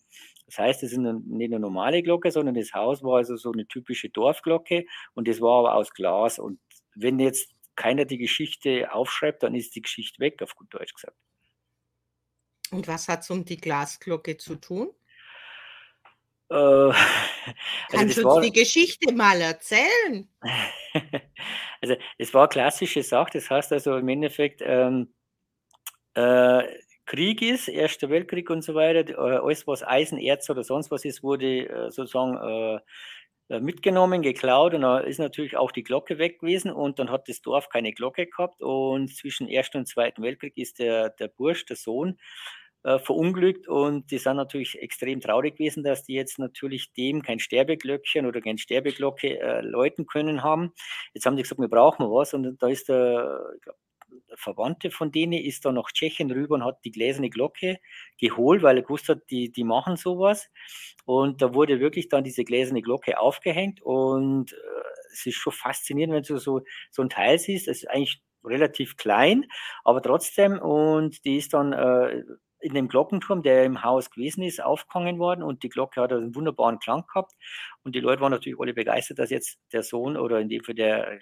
Das 0.48 0.60
heißt, 0.60 0.84
es 0.84 0.92
ist 0.92 1.00
nicht 1.00 1.52
eine 1.52 1.60
normale 1.60 2.04
Glocke, 2.04 2.32
sondern 2.32 2.56
das 2.56 2.74
Haus 2.74 3.04
war 3.04 3.18
also 3.18 3.36
so 3.36 3.52
eine 3.52 3.68
typische 3.68 4.10
Dorfglocke 4.10 4.86
und 5.14 5.28
das 5.28 5.42
war 5.42 5.60
aber 5.60 5.76
aus 5.76 5.92
Glas. 5.92 6.38
Und 6.38 6.60
wenn 6.94 7.20
jetzt 7.20 7.50
keiner 7.76 8.06
die 8.06 8.18
Geschichte 8.18 8.92
aufschreibt, 8.92 9.44
dann 9.44 9.56
ist 9.56 9.76
die 9.76 9.82
Geschichte 9.82 10.20
weg, 10.20 10.42
auf 10.42 10.56
gut 10.56 10.74
Deutsch 10.74 10.94
gesagt. 10.94 11.18
Und 12.72 12.88
was 12.88 13.08
hat 13.08 13.22
es 13.22 13.30
um 13.30 13.46
die 13.46 13.58
Glasglocke 13.58 14.38
zu 14.38 14.56
tun? 14.56 14.92
Äh, 16.50 16.56
also 16.56 16.94
Kannst 17.90 18.18
du 18.18 18.30
uns 18.30 18.46
die 18.46 18.54
Geschichte 18.54 19.14
mal 19.14 19.40
erzählen? 19.42 20.30
also 21.82 21.96
es 22.18 22.34
war 22.34 22.50
klassische 22.50 23.04
Sache, 23.04 23.32
das 23.34 23.50
heißt 23.50 23.74
also 23.74 23.98
im 23.98 24.08
Endeffekt, 24.10 24.62
ähm, 24.64 25.14
äh, 26.14 26.64
Krieg 27.06 27.42
ist, 27.42 27.68
Erster 27.68 28.10
Weltkrieg 28.10 28.50
und 28.50 28.64
so 28.64 28.76
weiter, 28.76 29.10
äh, 29.10 29.38
alles 29.38 29.68
was 29.68 29.84
Eisen, 29.84 30.18
Erz 30.18 30.50
oder 30.50 30.64
sonst 30.64 30.92
was 30.92 31.06
ist, 31.06 31.24
wurde 31.24 31.68
äh, 31.68 31.92
sozusagen 31.92 32.38
äh, 32.38 32.80
äh, 33.56 33.60
mitgenommen, 33.60 34.22
geklaut. 34.24 34.74
Und 34.74 34.82
da 34.82 35.00
ist 35.00 35.20
natürlich 35.20 35.56
auch 35.56 35.72
die 35.72 35.84
Glocke 35.84 36.18
weg 36.18 36.40
gewesen 36.40 36.72
und 36.72 36.98
dann 37.00 37.12
hat 37.12 37.30
das 37.30 37.42
Dorf 37.42 37.70
keine 37.70 37.94
Glocke 37.94 38.26
gehabt. 38.26 38.62
Und 38.62 39.16
zwischen 39.16 39.48
Ersten 39.48 39.80
und 39.80 39.88
Zweiten 39.88 40.24
Weltkrieg 40.24 40.58
ist 40.58 40.80
der, 40.80 41.12
der 41.12 41.28
Bursch, 41.28 41.66
der 41.66 41.76
Sohn, 41.76 42.18
verunglückt. 43.00 43.68
Und 43.68 44.12
die 44.12 44.20
sind 44.20 44.38
natürlich 44.38 44.80
extrem 44.80 45.20
traurig 45.20 45.58
gewesen, 45.58 45.84
dass 45.84 46.04
die 46.04 46.14
jetzt 46.14 46.38
natürlich 46.38 46.94
dem 46.94 47.24
kein 47.24 47.40
Sterbeglöckchen 47.40 48.28
oder 48.28 48.42
kein 48.42 48.60
Sterbeglocke 48.60 49.40
äh, 49.40 49.62
läuten 49.62 50.06
können 50.06 50.44
haben. 50.44 50.72
Jetzt 51.14 51.26
haben 51.26 51.36
die 51.36 51.42
gesagt, 51.42 51.60
wir 51.60 51.68
brauchen 51.68 52.06
was. 52.12 52.36
Und 52.36 52.62
da 52.62 52.68
ist 52.68 52.88
der, 52.88 53.42
ich 53.56 53.62
glaub, 53.64 53.76
Verwandte 54.36 54.92
von 54.92 55.12
denen 55.12 55.34
ist 55.34 55.66
da 55.66 55.72
nach 55.72 55.92
Tschechien 55.92 56.32
rüber 56.32 56.56
und 56.56 56.66
hat 56.66 56.84
die 56.86 56.92
gläserne 56.92 57.30
Glocke 57.30 57.80
geholt, 58.20 58.64
weil 58.64 58.78
er 58.78 58.84
gewusst 58.84 59.10
hat, 59.10 59.30
die, 59.30 59.52
die 59.52 59.64
machen 59.64 59.98
sowas. 59.98 60.50
Und 61.06 61.42
da 61.42 61.54
wurde 61.54 61.80
wirklich 61.80 62.10
dann 62.10 62.24
diese 62.24 62.44
gläserne 62.44 62.82
Glocke 62.82 63.20
aufgehängt 63.20 63.82
und 63.82 64.54
äh, 64.54 64.56
es 65.14 65.26
ist 65.26 65.36
schon 65.36 65.54
faszinierend, 65.54 66.14
wenn 66.14 66.24
du 66.24 66.38
so, 66.38 66.62
so 66.92 67.02
ein 67.02 67.10
Teil 67.10 67.40
siehst. 67.40 67.68
Es 67.68 67.84
ist 67.84 67.90
eigentlich 67.90 68.22
relativ 68.44 68.98
klein, 68.98 69.46
aber 69.84 70.02
trotzdem 70.02 70.60
und 70.60 71.26
die 71.26 71.38
ist 71.38 71.54
dann 71.54 71.74
äh, 71.74 72.24
in 72.60 72.74
dem 72.74 72.88
Glockenturm, 72.88 73.44
der 73.44 73.64
im 73.64 73.84
Haus 73.84 74.10
gewesen 74.10 74.44
ist, 74.44 74.64
aufgehangen 74.64 75.20
worden 75.20 75.44
und 75.44 75.64
die 75.64 75.70
Glocke 75.70 76.02
hat 76.02 76.12
einen 76.12 76.36
wunderbaren 76.36 76.80
Klang 76.80 77.06
gehabt 77.06 77.34
und 77.84 77.96
die 77.96 78.00
Leute 78.00 78.22
waren 78.22 78.32
natürlich 78.32 78.60
alle 78.60 78.74
begeistert, 78.74 79.20
dass 79.20 79.30
jetzt 79.30 79.60
der 79.72 79.84
Sohn 79.84 80.18
oder 80.18 80.40
in 80.40 80.50
dem 80.50 80.64
Fall 80.64 80.76
der 80.76 81.20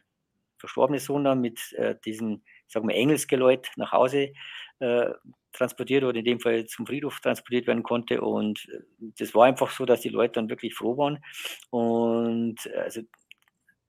verstorbene 0.58 1.00
Sohn 1.00 1.26
dann 1.26 1.42
mit 1.42 1.74
äh, 1.74 1.96
diesem 2.06 2.44
sagen 2.74 2.88
wir, 2.88 2.96
Engelsgeläut 2.96 3.70
nach 3.78 3.92
Hause 3.92 4.34
äh, 4.80 5.12
transportiert 5.54 6.04
oder 6.04 6.18
in 6.18 6.26
dem 6.26 6.40
Fall 6.40 6.66
zum 6.66 6.86
Friedhof 6.86 7.20
transportiert 7.22 7.68
werden 7.68 7.84
konnte. 7.84 8.22
Und 8.22 8.68
äh, 8.70 8.82
das 9.18 9.34
war 9.34 9.46
einfach 9.46 9.72
so, 9.72 9.86
dass 9.86 10.02
die 10.02 10.10
Leute 10.10 10.34
dann 10.34 10.50
wirklich 10.50 10.74
froh 10.74 10.98
waren. 10.98 11.24
Und 11.70 12.66
äh, 12.66 12.80
also, 12.80 13.02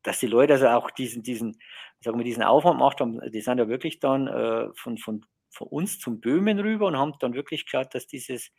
dass 0.02 0.20
die 0.20 0.26
Leute 0.26 0.52
also 0.52 0.68
auch 0.68 0.90
diesen, 0.90 1.22
diesen, 1.22 1.58
sagen 2.00 2.18
wir, 2.18 2.24
diesen 2.24 2.42
Aufwand 2.42 2.78
gemacht 2.78 3.00
haben, 3.00 3.20
die 3.30 3.40
sind 3.40 3.58
ja 3.58 3.68
wirklich 3.68 3.98
dann 4.00 4.28
äh, 4.28 4.68
von, 4.74 4.98
von, 4.98 5.24
von 5.50 5.68
uns 5.68 5.98
zum 5.98 6.20
Böhmen 6.20 6.60
rüber 6.60 6.86
und 6.86 6.98
haben 6.98 7.14
dann 7.20 7.34
wirklich 7.34 7.64
geschaut, 7.64 7.94
dass 7.94 8.06
dieses, 8.06 8.52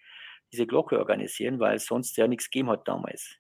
diese 0.51 0.65
Glocke 0.65 0.97
organisieren, 0.97 1.59
weil 1.59 1.75
es 1.75 1.85
sonst 1.85 2.17
ja 2.17 2.27
nichts 2.27 2.49
gegeben 2.49 2.71
hat 2.71 2.87
damals. 2.87 3.37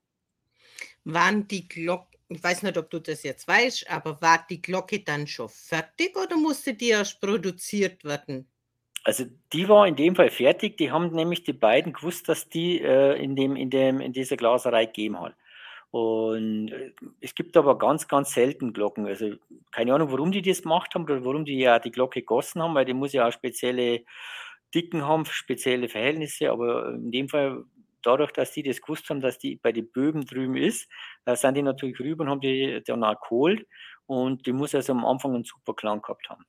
Waren 1.03 1.47
die 1.47 1.67
Glocken 1.67 2.14
ich 2.27 2.43
weiß 2.43 2.63
nicht, 2.63 2.77
ob 2.77 2.89
du 2.89 2.99
das 2.99 3.23
jetzt 3.23 3.47
weißt, 3.47 3.89
aber 3.89 4.21
war 4.21 4.45
die 4.49 4.61
Glocke 4.61 4.99
dann 4.99 5.27
schon 5.27 5.49
fertig 5.49 6.15
oder 6.17 6.35
musste 6.37 6.73
die 6.73 6.89
erst 6.89 7.21
produziert 7.21 8.03
werden? 8.03 8.47
Also 9.03 9.25
die 9.53 9.69
war 9.69 9.87
in 9.87 9.95
dem 9.95 10.15
Fall 10.15 10.31
fertig. 10.31 10.77
Die 10.77 10.91
haben 10.91 11.13
nämlich 11.13 11.43
die 11.43 11.53
beiden 11.53 11.93
gewusst, 11.93 12.27
dass 12.27 12.49
die 12.49 12.81
äh, 12.81 13.21
in, 13.21 13.35
dem, 13.35 13.55
in, 13.55 13.69
dem, 13.69 14.01
in 14.01 14.13
dieser 14.13 14.35
Glaserei 14.35 14.87
gegeben 14.87 15.21
hat. 15.21 15.35
Und 15.91 16.71
äh, 16.71 16.91
es 17.21 17.35
gibt 17.35 17.55
aber 17.55 17.77
ganz, 17.77 18.07
ganz 18.07 18.33
selten 18.33 18.73
Glocken. 18.73 19.05
Also 19.05 19.35
keine 19.71 19.93
Ahnung, 19.93 20.11
warum 20.11 20.31
die 20.31 20.41
das 20.41 20.63
gemacht 20.63 20.95
haben 20.95 21.03
oder 21.03 21.23
warum 21.23 21.45
die 21.45 21.59
ja 21.59 21.77
die 21.77 21.91
Glocke 21.91 22.21
gegossen 22.21 22.63
haben, 22.63 22.73
weil 22.73 22.85
die 22.85 22.95
muss 22.95 23.13
ja 23.13 23.27
auch 23.27 23.31
spezielle 23.31 24.03
Dicken 24.73 25.05
haben, 25.05 25.25
spezielle 25.25 25.87
Verhältnisse. 25.87 26.49
Aber 26.51 26.89
in 26.89 27.11
dem 27.11 27.29
Fall 27.29 27.63
dadurch, 28.05 28.31
dass 28.31 28.51
die 28.51 28.63
das 28.63 28.81
gewusst 28.81 29.09
haben, 29.09 29.21
dass 29.21 29.37
die 29.37 29.55
bei 29.55 29.71
den 29.71 29.91
Böben 29.91 30.25
drüben 30.25 30.55
ist, 30.55 30.89
äh, 31.25 31.35
sind 31.35 31.55
die 31.55 31.61
natürlich 31.61 31.99
rüber 31.99 32.23
und 32.23 32.29
haben 32.29 32.41
die 32.41 32.81
dann 32.85 33.03
auch 33.03 33.19
geholt. 33.21 33.67
Und 34.05 34.45
die 34.45 34.53
muss 34.53 34.75
also 34.75 34.93
am 34.93 35.05
Anfang 35.05 35.33
einen 35.33 35.43
super 35.43 35.73
Klang 35.73 36.01
gehabt 36.01 36.29
haben. 36.29 36.45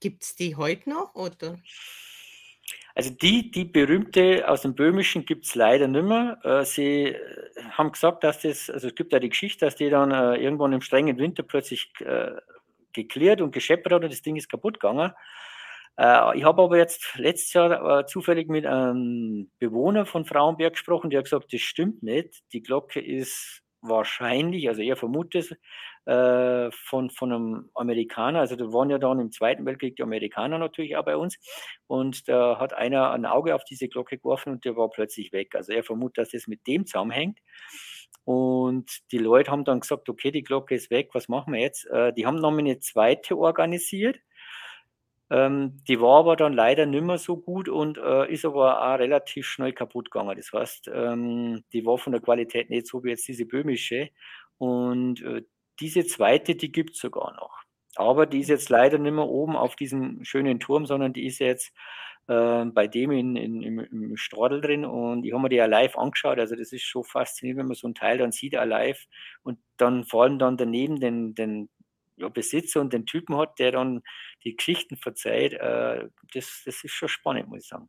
Gibt 0.00 0.22
es 0.22 0.34
die 0.34 0.56
heute 0.56 0.88
noch? 0.88 1.14
Oder? 1.14 1.58
Also 2.94 3.10
die, 3.10 3.50
die 3.50 3.64
berühmte 3.64 4.48
aus 4.48 4.62
dem 4.62 4.74
Böhmischen 4.74 5.24
gibt 5.24 5.46
es 5.46 5.54
leider 5.54 5.86
nicht 5.86 6.04
mehr. 6.04 6.38
Äh, 6.42 6.64
sie 6.64 7.06
äh, 7.06 7.62
haben 7.72 7.92
gesagt, 7.92 8.24
dass 8.24 8.40
das, 8.40 8.68
also 8.68 8.88
es 8.88 8.94
gibt 8.94 9.12
ja 9.12 9.18
die 9.18 9.28
Geschichte, 9.28 9.64
dass 9.64 9.76
die 9.76 9.90
dann 9.90 10.10
äh, 10.10 10.36
irgendwann 10.36 10.72
im 10.72 10.80
strengen 10.80 11.18
Winter 11.18 11.42
plötzlich 11.42 11.92
geklärt 12.92 13.40
und 13.40 13.52
gescheppert 13.52 13.92
hat 13.92 14.02
und 14.02 14.12
das 14.12 14.22
Ding 14.22 14.36
ist 14.36 14.48
kaputt 14.48 14.80
gegangen. 14.80 15.12
Äh, 15.96 16.38
ich 16.38 16.44
habe 16.44 16.62
aber 16.62 16.76
jetzt 16.78 17.14
letztes 17.16 17.52
Jahr 17.52 18.00
äh, 18.00 18.06
zufällig 18.06 18.48
mit 18.48 18.66
einem 18.66 19.50
Bewohner 19.58 20.06
von 20.06 20.24
Frauenberg 20.24 20.74
gesprochen, 20.74 21.10
der 21.10 21.18
hat 21.18 21.24
gesagt, 21.24 21.52
das 21.52 21.60
stimmt 21.60 22.02
nicht. 22.02 22.40
Die 22.52 22.62
Glocke 22.62 23.00
ist 23.00 23.62
wahrscheinlich, 23.82 24.68
also 24.68 24.82
er 24.82 24.96
vermutet 24.96 25.56
äh, 26.06 26.70
von, 26.70 27.10
von 27.10 27.32
einem 27.32 27.70
Amerikaner, 27.74 28.40
also 28.40 28.56
da 28.56 28.64
waren 28.72 28.90
ja 28.90 28.98
dann 28.98 29.20
im 29.20 29.32
Zweiten 29.32 29.64
Weltkrieg 29.64 29.96
die 29.96 30.02
Amerikaner 30.02 30.58
natürlich 30.58 30.96
auch 30.96 31.04
bei 31.04 31.16
uns 31.16 31.38
und 31.86 32.28
da 32.28 32.58
hat 32.58 32.74
einer 32.74 33.10
ein 33.12 33.24
Auge 33.24 33.54
auf 33.54 33.64
diese 33.64 33.88
Glocke 33.88 34.18
geworfen 34.18 34.52
und 34.52 34.64
der 34.64 34.76
war 34.76 34.90
plötzlich 34.90 35.32
weg. 35.32 35.54
Also 35.54 35.72
er 35.72 35.82
vermutet, 35.82 36.18
dass 36.18 36.30
das 36.30 36.46
mit 36.46 36.66
dem 36.66 36.86
zusammenhängt. 36.86 37.38
Und 38.24 38.90
die 39.12 39.18
Leute 39.18 39.50
haben 39.50 39.64
dann 39.64 39.80
gesagt, 39.80 40.08
okay, 40.08 40.30
die 40.30 40.42
Glocke 40.42 40.74
ist 40.74 40.90
weg, 40.90 41.10
was 41.14 41.28
machen 41.28 41.54
wir 41.54 41.60
jetzt? 41.60 41.86
Äh, 41.86 42.12
die 42.12 42.26
haben 42.26 42.36
nochmal 42.36 42.60
eine 42.60 42.78
zweite 42.80 43.36
organisiert 43.38 44.18
ähm, 45.30 45.82
die 45.86 46.00
war 46.00 46.18
aber 46.18 46.36
dann 46.36 46.52
leider 46.52 46.86
nicht 46.86 47.04
mehr 47.04 47.18
so 47.18 47.36
gut 47.36 47.68
und 47.68 47.98
äh, 47.98 48.30
ist 48.32 48.44
aber 48.44 48.82
auch 48.82 48.98
relativ 48.98 49.46
schnell 49.46 49.72
kaputt 49.72 50.10
gegangen. 50.10 50.36
Das 50.36 50.52
heißt, 50.52 50.90
ähm, 50.92 51.62
die 51.72 51.86
war 51.86 51.98
von 51.98 52.12
der 52.12 52.20
Qualität 52.20 52.68
nicht 52.68 52.88
so 52.88 53.04
wie 53.04 53.10
jetzt 53.10 53.28
diese 53.28 53.46
böhmische. 53.46 54.10
Und 54.58 55.22
äh, 55.22 55.42
diese 55.78 56.04
zweite, 56.04 56.56
die 56.56 56.72
gibt 56.72 56.94
es 56.94 56.98
sogar 57.00 57.32
noch. 57.34 57.62
Aber 57.96 58.26
die 58.26 58.40
ist 58.40 58.48
jetzt 58.48 58.70
leider 58.70 58.98
nicht 58.98 59.12
mehr 59.12 59.26
oben 59.26 59.56
auf 59.56 59.76
diesem 59.76 60.24
schönen 60.24 60.60
Turm, 60.60 60.86
sondern 60.86 61.12
die 61.12 61.26
ist 61.26 61.38
jetzt 61.38 61.72
äh, 62.26 62.64
bei 62.66 62.88
dem 62.88 63.12
in, 63.12 63.36
in, 63.36 63.62
im, 63.62 63.78
im 63.80 64.16
Stradel 64.16 64.60
drin 64.60 64.84
und 64.84 65.24
ich 65.24 65.32
habe 65.32 65.42
mir 65.42 65.48
die 65.48 65.56
ja 65.56 65.66
live 65.66 65.96
angeschaut. 65.96 66.38
Also 66.38 66.56
das 66.56 66.72
ist 66.72 66.82
schon 66.82 67.04
faszinierend, 67.04 67.60
wenn 67.60 67.66
man 67.66 67.76
so 67.76 67.88
ein 67.88 67.94
Teil 67.94 68.18
dann 68.18 68.32
sieht, 68.32 68.52
live 68.54 69.06
und 69.42 69.58
dann 69.76 70.04
vor 70.04 70.24
allem 70.24 70.38
dann 70.38 70.56
daneben 70.56 71.00
den, 71.00 71.34
den 71.34 71.68
ja, 72.20 72.28
Besitzer 72.28 72.80
und 72.80 72.92
den 72.92 73.06
Typen 73.06 73.36
hat, 73.36 73.58
der 73.58 73.72
dann 73.72 74.02
die 74.44 74.56
Geschichten 74.56 74.96
verzeiht, 74.96 75.54
äh, 75.54 76.08
das, 76.34 76.62
das 76.64 76.84
ist 76.84 76.92
schon 76.92 77.08
spannend, 77.08 77.48
muss 77.48 77.62
ich 77.62 77.68
sagen. 77.68 77.88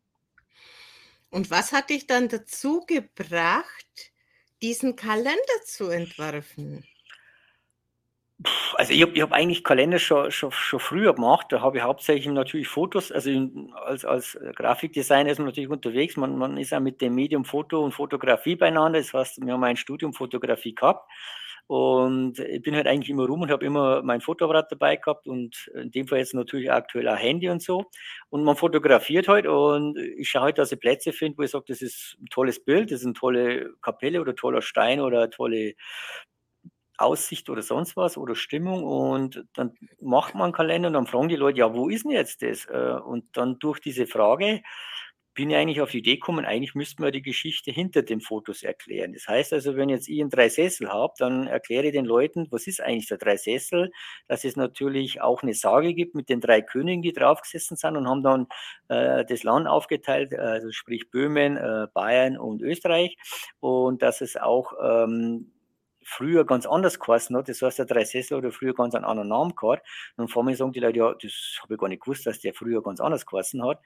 Und 1.30 1.50
was 1.50 1.72
hat 1.72 1.90
dich 1.90 2.08
dann 2.08 2.28
dazu 2.28 2.82
gebracht, 2.86 4.12
diesen 4.62 4.96
Kalender 4.96 5.62
zu 5.66 5.90
entwerfen? 5.90 6.86
Also 8.76 8.94
ich 8.94 9.02
habe 9.02 9.12
ich 9.14 9.22
hab 9.22 9.32
eigentlich 9.32 9.64
Kalender 9.64 10.00
schon, 10.00 10.32
schon, 10.32 10.52
schon 10.52 10.80
früher 10.80 11.14
gemacht. 11.14 11.48
Da 11.50 11.62
habe 11.62 11.78
ich 11.78 11.84
hauptsächlich 11.84 12.28
natürlich 12.28 12.68
Fotos. 12.68 13.12
Also 13.12 13.30
als, 13.76 14.04
als 14.04 14.38
Grafikdesigner 14.56 15.30
ist 15.30 15.38
man 15.38 15.48
natürlich 15.48 15.70
unterwegs. 15.70 16.18
Man, 16.18 16.38
man 16.38 16.58
ist 16.58 16.72
ja 16.72 16.80
mit 16.80 17.02
dem 17.02 17.14
Medium 17.14 17.46
Foto 17.46 17.84
und 17.84 17.94
Fotografie 17.94 18.56
beieinander. 18.56 19.00
Das 19.00 19.14
heißt, 19.14 19.46
wir 19.46 19.54
haben 19.54 19.64
ein 19.64 19.78
Studium 19.78 20.14
Fotografie 20.14 20.74
gehabt. 20.74 21.10
Und 21.72 22.38
ich 22.40 22.62
bin 22.62 22.76
halt 22.76 22.86
eigentlich 22.86 23.10
immer 23.10 23.26
rum 23.28 23.44
und 23.44 23.50
habe 23.50 23.66
immer 23.66 24.02
mein 24.04 24.20
Fotoapparat 24.20 24.70
dabei 24.74 24.98
gehabt 24.98 25.26
und 25.26 25.72
in 25.74 25.90
dem 25.90 26.06
Fall 26.06 26.18
jetzt 26.20 26.34
natürlich 26.34 26.70
aktuell 26.70 27.08
auch 27.08 27.16
Handy 27.18 27.48
und 27.50 27.62
so. 27.62 27.86
Und 28.30 28.44
man 28.44 28.58
fotografiert 28.58 29.30
halt 29.30 29.48
und 29.48 29.98
ich 29.98 30.28
schaue 30.30 30.42
halt, 30.44 30.58
dass 30.58 30.74
ich 30.74 30.82
Plätze 30.82 31.14
finde, 31.14 31.38
wo 31.38 31.44
ich 31.44 31.52
sage, 31.52 31.64
das 31.70 31.82
ist 31.82 32.18
ein 32.22 32.26
tolles 32.26 32.62
Bild, 32.62 32.92
das 32.92 33.00
ist 33.00 33.06
eine 33.06 33.14
tolle 33.14 33.74
Kapelle 33.82 34.20
oder 34.20 34.36
toller 34.36 34.62
Stein 34.62 35.00
oder 35.00 35.30
tolle 35.30 35.76
Aussicht 36.98 37.50
oder 37.50 37.62
sonst 37.64 37.96
was 37.98 38.18
oder 38.18 38.36
Stimmung 38.36 38.84
und 38.84 39.44
dann 39.56 39.74
macht 40.02 40.36
man 40.36 40.44
einen 40.46 40.54
Kalender 40.54 40.88
und 40.88 40.94
dann 40.94 41.08
fragen 41.08 41.30
die 41.30 41.36
Leute, 41.36 41.58
ja, 41.60 41.74
wo 41.74 41.90
ist 41.90 42.04
denn 42.04 42.12
jetzt 42.12 42.44
das? 42.44 42.66
Äh, 42.66 43.00
und 43.04 43.26
dann 43.38 43.58
durch 43.60 43.80
diese 43.80 44.06
Frage 44.06 44.62
bin 45.34 45.50
ich 45.50 45.56
eigentlich 45.56 45.82
auf 45.82 45.92
die 45.92 46.00
Idee 46.00 46.16
gekommen, 46.16 46.46
eigentlich 46.46 46.76
müssten 46.76 47.04
wir 47.04 47.12
die 47.12 47.22
Geschichte 47.22 47.72
hinter 47.72 48.04
den 48.04 48.20
Fotos 48.20 48.64
erklären. 48.64 49.14
Das 49.14 49.28
heißt 49.28 49.54
also, 49.54 49.78
wenn 49.78 49.88
jetzt 49.88 50.10
ich 50.10 50.20
einen 50.20 50.30
Dreisessel 50.30 50.90
habe, 50.90 51.14
dann 51.18 51.48
erkläre 51.48 51.88
ich 51.88 51.94
den 51.94 52.06
Leuten, 52.06 52.48
was 52.52 52.68
ist 52.68 52.82
eigentlich 52.82 53.08
der 53.08 53.18
Dreisessel, 53.18 53.92
dass 54.28 54.44
es 54.44 54.58
natürlich 54.58 55.22
auch 55.22 55.42
eine 55.42 55.54
Sage 55.54 55.94
gibt 55.94 56.16
mit 56.16 56.28
den 56.28 56.42
drei 56.42 56.62
Königen, 56.62 57.02
die 57.02 57.14
draufgesessen 57.14 57.78
sind 57.78 57.96
und 57.96 58.10
haben 58.10 58.24
dann 58.24 58.48
äh, 58.90 59.24
das 59.26 59.44
Land 59.44 59.68
aufgeteilt, 59.68 60.34
also 60.34 60.72
sprich 60.72 61.10
Böhmen, 61.10 61.56
äh, 61.56 61.88
Bayern 61.94 62.38
und 62.38 62.62
Österreich 62.62 63.16
und 63.62 64.02
dass 64.02 64.20
es 64.20 64.36
auch 64.36 64.74
ähm, 64.84 65.52
früher 66.04 66.46
ganz 66.46 66.66
anders 66.66 67.00
geheißen 67.00 67.36
hat. 67.38 67.48
Das 67.48 67.62
heißt, 67.62 67.80
der 67.80 67.86
Dreisessel 67.86 68.38
oder 68.38 68.52
früher 68.52 68.74
ganz 68.74 68.96
einen 68.96 69.06
anderen 69.06 69.30
Namen 69.30 69.56
gehabt. 69.56 69.88
Und 70.18 70.30
vor 70.30 70.44
mir 70.44 70.56
sagen 70.56 70.74
die 70.74 70.80
Leute, 70.80 70.98
ja, 70.98 71.14
das 71.14 71.60
habe 71.62 71.76
ich 71.76 71.80
gar 71.80 71.88
nicht 71.88 72.02
gewusst, 72.02 72.26
dass 72.26 72.40
der 72.40 72.54
früher 72.54 72.84
ganz 72.84 73.00
anders 73.00 73.26
geheißen 73.26 73.64
hat. 73.64 73.80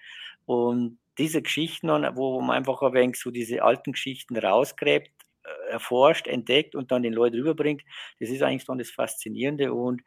Und 0.46 0.98
diese 1.18 1.41
Geschichten, 1.41 1.88
wo 2.16 2.41
man 2.41 2.57
einfach 2.57 2.82
ein 2.82 2.93
wenig 2.93 3.18
so 3.18 3.32
diese 3.32 3.63
alten 3.63 3.93
Geschichten 3.93 4.38
rausgräbt, 4.38 5.11
äh, 5.43 5.72
erforscht, 5.72 6.28
entdeckt 6.28 6.76
und 6.76 6.91
dann 6.91 7.03
den 7.03 7.13
Leuten 7.13 7.38
rüberbringt. 7.38 7.84
Das 8.20 8.30
ist 8.30 8.41
eigentlich 8.41 8.66
dann 8.66 8.78
das 8.78 8.91
Faszinierende 8.91 9.74
und 9.74 10.01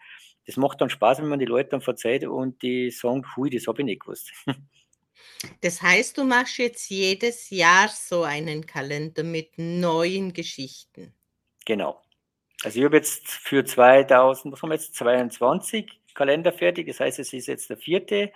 das 0.47 0.57
macht 0.57 0.81
dann 0.81 0.91
Spaß, 0.91 1.19
wenn 1.19 1.29
man 1.29 1.39
die 1.39 1.45
Leute 1.45 1.71
dann 1.71 1.83
verzeiht 1.83 2.27
und 2.27 2.63
die 2.63 2.91
sagen, 2.91 3.25
hui, 3.37 3.51
das 3.51 3.67
habe 3.67 3.83
ich 3.83 3.87
nicht 3.87 4.03
gewusst. 4.03 4.33
Das 5.61 5.83
heißt, 5.83 6.17
du 6.17 6.25
machst 6.25 6.59
jetzt 6.59 6.89
jedes 6.91 7.51
Jahr 7.51 7.89
so 7.89 8.23
einen 8.23 8.67
Kalender 8.67 9.23
mit 9.23 9.53
neuen 9.57 10.33
Geschichten. 10.33 11.15
Genau. 11.65 12.03
Also 12.65 12.79
ich 12.79 12.85
habe 12.85 12.97
jetzt 12.97 13.29
für 13.29 13.65
2000, 13.65 14.53
was 14.53 14.63
haben 14.63 14.71
wir 14.71 14.77
jetzt, 14.77 14.95
22 14.95 16.01
Kalender 16.15 16.53
fertig. 16.53 16.89
Das 16.89 17.01
heißt, 17.01 17.19
es 17.19 17.33
ist 17.33 17.47
jetzt 17.47 17.71
der 17.71 17.77
vierte. 17.77 18.33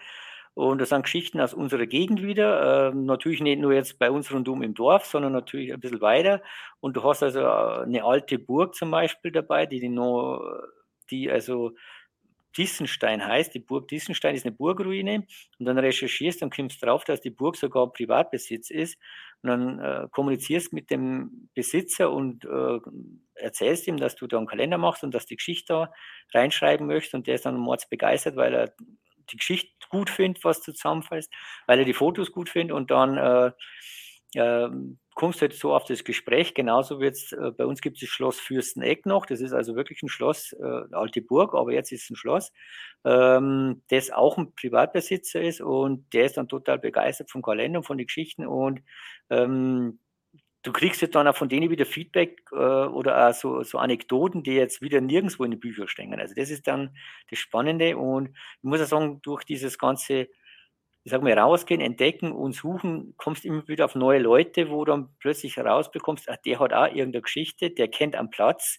Und 0.54 0.80
das 0.80 0.90
sind 0.90 1.04
Geschichten 1.04 1.40
aus 1.40 1.54
unserer 1.54 1.86
Gegend 1.86 2.22
wieder. 2.22 2.90
Ähm, 2.90 3.06
natürlich 3.06 3.40
nicht 3.40 3.60
nur 3.60 3.72
jetzt 3.72 3.98
bei 3.98 4.10
uns 4.10 4.32
rundum 4.32 4.62
im 4.62 4.74
Dorf, 4.74 5.06
sondern 5.06 5.32
natürlich 5.32 5.72
ein 5.72 5.80
bisschen 5.80 6.02
weiter. 6.02 6.42
Und 6.80 6.96
du 6.96 7.04
hast 7.04 7.22
also 7.22 7.40
äh, 7.40 7.82
eine 7.84 8.04
alte 8.04 8.38
Burg 8.38 8.74
zum 8.74 8.90
Beispiel 8.90 9.32
dabei, 9.32 9.64
die, 9.64 9.80
die, 9.80 9.88
noch, 9.88 10.42
die 11.10 11.30
also 11.30 11.72
Dissenstein 12.56 13.24
heißt. 13.26 13.54
Die 13.54 13.60
Burg 13.60 13.88
Dissenstein 13.88 14.34
ist 14.34 14.44
eine 14.44 14.54
Burgruine. 14.54 15.26
Und 15.58 15.66
dann 15.66 15.78
recherchierst 15.78 16.42
und 16.42 16.54
kommst 16.54 16.82
drauf, 16.82 17.04
dass 17.04 17.22
die 17.22 17.30
Burg 17.30 17.56
sogar 17.56 17.90
Privatbesitz 17.90 18.70
ist. 18.70 18.98
Und 19.42 19.48
dann 19.48 19.78
äh, 19.78 20.08
kommunizierst 20.10 20.72
mit 20.72 20.90
dem 20.90 21.48
Besitzer 21.54 22.10
und 22.10 22.44
äh, 22.44 22.78
erzählst 23.34 23.86
ihm, 23.86 23.96
dass 23.96 24.16
du 24.16 24.26
da 24.26 24.38
einen 24.38 24.46
Kalender 24.46 24.78
machst 24.78 25.02
und 25.02 25.14
dass 25.14 25.26
die 25.26 25.36
Geschichte 25.36 25.72
da 25.72 25.92
reinschreiben 26.34 26.86
möchtest. 26.86 27.14
Und 27.14 27.26
der 27.26 27.36
ist 27.36 27.46
dann 27.46 27.56
mords 27.56 27.88
begeistert, 27.88 28.36
weil 28.36 28.54
er 28.54 28.74
die 29.32 29.38
Geschichte 29.38 29.70
gut 29.90 30.10
findet, 30.10 30.44
was 30.44 30.60
du 30.62 30.72
zusammenfasst, 30.72 31.32
weil 31.66 31.78
er 31.78 31.84
die 31.84 31.94
Fotos 31.94 32.32
gut 32.32 32.48
findet 32.48 32.76
und 32.76 32.90
dann 32.90 33.16
äh, 33.18 33.52
äh, 34.34 34.68
kommst 35.14 35.40
du 35.40 35.44
jetzt 35.44 35.60
so 35.60 35.74
auf 35.74 35.84
das 35.84 36.04
Gespräch. 36.04 36.54
Genauso 36.54 37.00
wie 37.00 37.04
jetzt 37.04 37.32
äh, 37.32 37.50
bei 37.50 37.66
uns 37.66 37.80
gibt 37.80 37.96
es 37.96 38.00
das 38.00 38.08
Schloss 38.08 38.40
Fürsteneck 38.40 39.06
noch. 39.06 39.26
Das 39.26 39.40
ist 39.40 39.52
also 39.52 39.76
wirklich 39.76 40.02
ein 40.02 40.08
Schloss, 40.08 40.52
äh, 40.54 40.82
alte 40.92 41.20
Burg, 41.20 41.54
aber 41.54 41.72
jetzt 41.72 41.92
ist 41.92 42.04
es 42.04 42.10
ein 42.10 42.16
Schloss, 42.16 42.52
ähm, 43.04 43.82
das 43.88 44.10
auch 44.10 44.38
ein 44.38 44.54
Privatbesitzer 44.54 45.42
ist 45.42 45.60
und 45.60 46.12
der 46.12 46.26
ist 46.26 46.36
dann 46.36 46.48
total 46.48 46.78
begeistert 46.78 47.30
vom 47.30 47.42
Kalender 47.42 47.80
und 47.80 47.84
von 47.84 47.98
den 47.98 48.06
Geschichten 48.06 48.46
und 48.46 48.80
ähm, 49.30 49.98
du 50.62 50.72
kriegst 50.72 51.02
jetzt 51.02 51.14
dann 51.14 51.26
auch 51.28 51.36
von 51.36 51.48
denen 51.48 51.70
wieder 51.70 51.86
Feedback 51.86 52.42
äh, 52.52 52.54
oder 52.54 53.28
auch 53.28 53.34
so, 53.34 53.62
so 53.62 53.78
Anekdoten, 53.78 54.42
die 54.42 54.52
jetzt 54.52 54.80
wieder 54.80 55.00
nirgendwo 55.00 55.44
in 55.44 55.50
den 55.52 55.60
Büchern 55.60 55.88
stehen. 55.88 56.18
Also 56.18 56.34
das 56.34 56.50
ist 56.50 56.66
dann 56.66 56.96
das 57.30 57.38
Spannende 57.38 57.96
und 57.96 58.28
ich 58.28 58.62
muss 58.62 58.80
auch 58.80 58.86
sagen, 58.86 59.20
durch 59.22 59.44
dieses 59.44 59.78
ganze, 59.78 60.28
ich 61.04 61.10
sag 61.10 61.22
mal, 61.22 61.36
rausgehen, 61.36 61.80
entdecken 61.80 62.30
und 62.32 62.54
suchen, 62.54 63.14
kommst 63.16 63.44
immer 63.44 63.66
wieder 63.66 63.86
auf 63.86 63.96
neue 63.96 64.20
Leute, 64.20 64.70
wo 64.70 64.84
du 64.84 64.92
dann 64.92 65.08
plötzlich 65.18 65.56
herausbekommst, 65.56 66.28
ach, 66.28 66.36
der 66.44 66.60
hat 66.60 66.72
auch 66.72 66.86
irgendeine 66.86 67.22
Geschichte, 67.22 67.70
der 67.70 67.88
kennt 67.88 68.14
am 68.14 68.30
Platz. 68.30 68.78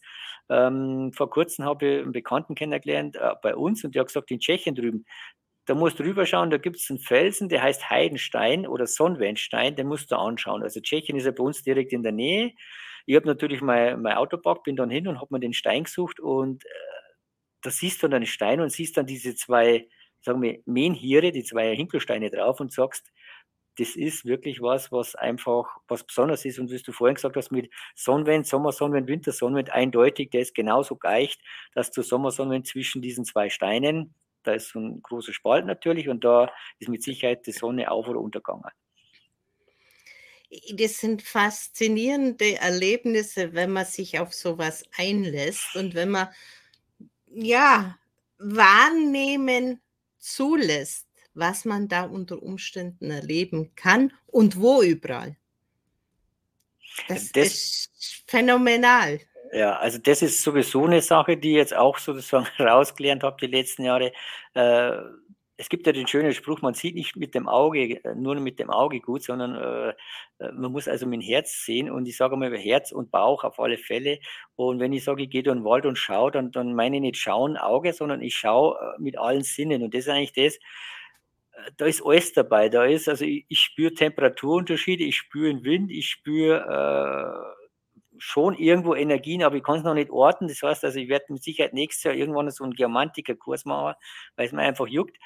Ähm, 0.49 1.11
vor 1.13 1.29
kurzem 1.29 1.65
habe 1.65 1.85
ich 1.85 2.01
einen 2.01 2.11
Bekannten 2.13 2.55
kennengelernt 2.55 3.17
äh, 3.17 3.33
bei 3.41 3.55
uns 3.55 3.83
und 3.83 3.95
der 3.95 4.01
hat 4.01 4.07
gesagt, 4.07 4.31
in 4.31 4.39
Tschechien 4.39 4.75
drüben, 4.75 5.05
da 5.65 5.75
musst 5.75 5.99
du 5.99 6.03
rüberschauen, 6.03 6.49
da 6.49 6.57
gibt 6.57 6.77
es 6.77 6.89
einen 6.89 6.99
Felsen, 6.99 7.49
der 7.49 7.63
heißt 7.63 7.89
Heidenstein 7.89 8.67
oder 8.67 8.85
Sonnenwendstein, 8.85 9.75
den 9.75 9.87
musst 9.87 10.11
du 10.11 10.15
anschauen. 10.17 10.61
Also 10.63 10.81
Tschechien 10.81 11.17
ist 11.17 11.25
ja 11.25 11.31
bei 11.31 11.43
uns 11.43 11.63
direkt 11.63 11.93
in 11.93 12.03
der 12.03 12.11
Nähe. 12.11 12.51
Ich 13.05 13.15
habe 13.15 13.27
natürlich 13.27 13.61
mein, 13.61 14.01
mein 14.01 14.15
Auto 14.15 14.37
gepackt, 14.37 14.63
bin 14.63 14.75
dann 14.75 14.89
hin 14.89 15.07
und 15.07 15.19
habe 15.21 15.33
mir 15.33 15.39
den 15.39 15.53
Stein 15.53 15.85
gesucht 15.85 16.19
und 16.19 16.65
äh, 16.65 16.69
da 17.61 17.69
siehst 17.69 18.03
du 18.03 18.07
dann 18.09 18.21
den 18.21 18.27
Stein 18.27 18.59
und 18.59 18.71
siehst 18.71 18.97
dann 18.97 19.05
diese 19.05 19.35
zwei, 19.35 19.87
sagen 20.21 20.41
wir, 20.41 20.59
Menhiere, 20.65 21.31
die 21.31 21.43
zwei 21.43 21.75
Hinkelsteine 21.75 22.29
drauf 22.29 22.59
und 22.59 22.73
sagst, 22.73 23.11
das 23.77 23.95
ist 23.95 24.25
wirklich 24.25 24.61
was, 24.61 24.91
was 24.91 25.15
einfach 25.15 25.77
was 25.87 26.03
Besonderes 26.03 26.45
ist. 26.45 26.59
Und 26.59 26.69
wie 26.71 26.77
du 26.77 26.91
vorhin 26.91 27.15
gesagt 27.15 27.35
hast, 27.35 27.51
mit 27.51 27.71
Sonnenwind, 27.95 28.45
Sommersonnenwind, 28.45 29.07
Wintersonnenwind, 29.07 29.71
eindeutig, 29.71 30.29
der 30.29 30.41
ist 30.41 30.53
genauso 30.53 30.95
geicht, 30.95 31.41
dass 31.73 31.89
du 31.89 32.03
Sommersonnenwind 32.03 32.67
zwischen 32.67 33.01
diesen 33.01 33.25
zwei 33.25 33.49
Steinen 33.49 34.13
da 34.43 34.53
ist 34.53 34.69
so 34.69 34.79
ein 34.79 35.01
großer 35.01 35.33
Spalt 35.33 35.65
natürlich 35.65 36.09
und 36.09 36.23
da 36.23 36.51
ist 36.79 36.89
mit 36.89 37.03
Sicherheit 37.03 37.45
die 37.47 37.51
Sonne 37.51 37.89
auf 37.89 38.07
oder 38.07 38.19
untergegangen. 38.19 38.63
Das 40.75 40.99
sind 40.99 41.23
faszinierende 41.23 42.57
Erlebnisse, 42.57 43.53
wenn 43.53 43.71
man 43.71 43.85
sich 43.85 44.19
auf 44.19 44.33
sowas 44.33 44.83
einlässt 44.95 45.75
und 45.75 45.95
wenn 45.95 46.09
man 46.09 46.27
ja 47.27 47.97
wahrnehmen 48.37 49.81
zulässt, 50.19 51.07
was 51.33 51.65
man 51.65 51.87
da 51.87 52.03
unter 52.03 52.43
Umständen 52.43 53.09
erleben 53.09 53.73
kann 53.75 54.13
und 54.27 54.59
wo 54.59 54.83
überall. 54.83 55.35
Das, 57.07 57.31
das 57.31 57.47
ist 57.47 58.23
phänomenal. 58.27 59.19
Ja, 59.53 59.75
also 59.77 59.99
das 59.99 60.23
ist 60.23 60.41
sowieso 60.41 60.85
eine 60.85 61.01
Sache, 61.01 61.37
die 61.37 61.51
ich 61.51 61.55
jetzt 61.57 61.75
auch 61.75 61.99
sozusagen 61.99 62.47
rausgelernt 62.59 63.23
habe 63.23 63.37
die 63.39 63.47
letzten 63.47 63.83
Jahre. 63.83 64.11
Äh, 64.55 64.97
es 65.57 65.69
gibt 65.69 65.85
ja 65.85 65.93
den 65.93 66.07
schönen 66.07 66.33
Spruch, 66.33 66.61
man 66.63 66.73
sieht 66.73 66.95
nicht 66.95 67.15
mit 67.15 67.35
dem 67.35 67.47
Auge, 67.47 68.03
äh, 68.03 68.15
nur 68.15 68.35
mit 68.39 68.57
dem 68.57 68.71
Auge 68.71 68.99
gut, 68.99 69.21
sondern 69.21 69.55
äh, 69.55 69.89
äh, 70.43 70.51
man 70.53 70.71
muss 70.71 70.87
also 70.87 71.05
mit 71.05 71.21
dem 71.21 71.25
Herz 71.27 71.63
sehen. 71.65 71.91
Und 71.91 72.07
ich 72.07 72.17
sage 72.17 72.35
mal 72.35 72.47
über 72.47 72.57
Herz 72.57 72.91
und 72.91 73.11
Bauch 73.11 73.43
auf 73.43 73.59
alle 73.59 73.77
Fälle. 73.77 74.19
Und 74.55 74.79
wenn 74.79 74.91
ich 74.91 75.03
sage, 75.03 75.21
ich 75.23 75.29
gehe 75.29 75.43
durch 75.43 75.55
den 75.55 75.63
Wald 75.65 75.85
und 75.85 75.97
schaue, 75.97 76.31
dann, 76.31 76.51
dann 76.51 76.73
meine 76.73 76.95
ich 76.95 77.01
nicht 77.03 77.17
schauen, 77.17 77.55
Auge, 77.55 77.93
sondern 77.93 78.21
ich 78.21 78.35
schaue 78.35 78.75
äh, 78.97 79.01
mit 79.01 79.19
allen 79.19 79.43
Sinnen. 79.43 79.83
Und 79.83 79.93
das 79.93 80.01
ist 80.01 80.09
eigentlich 80.09 80.33
das, 80.33 80.57
da 81.77 81.85
ist 81.85 82.03
alles 82.03 82.33
dabei. 82.33 82.69
Da 82.69 82.85
ist, 82.85 83.07
also 83.07 83.23
ich, 83.25 83.45
ich 83.47 83.59
spüre 83.59 83.93
Temperaturunterschiede, 83.93 85.03
ich 85.03 85.17
spüre 85.17 85.53
den 85.53 85.63
Wind, 85.63 85.91
ich 85.91 86.09
spüre 86.09 87.55
schon 88.25 88.55
irgendwo 88.55 88.95
Energien, 88.95 89.43
aber 89.43 89.57
ich 89.57 89.63
kann 89.63 89.75
es 89.75 89.83
noch 89.83 89.93
nicht 89.93 90.09
orten. 90.09 90.47
Das 90.47 90.61
heißt 90.61 90.85
also, 90.85 90.97
ich 90.97 91.09
werde 91.09 91.25
mit 91.33 91.43
Sicherheit 91.43 91.73
nächstes 91.73 92.03
Jahr 92.03 92.13
irgendwann 92.13 92.49
so 92.51 92.63
einen 92.63 92.73
Geomantiker-Kurs 92.73 93.65
machen, 93.65 93.95
weil 94.37 94.45
es 94.45 94.53
mir 94.53 94.61
einfach 94.61 94.87
juckt. 94.87 95.17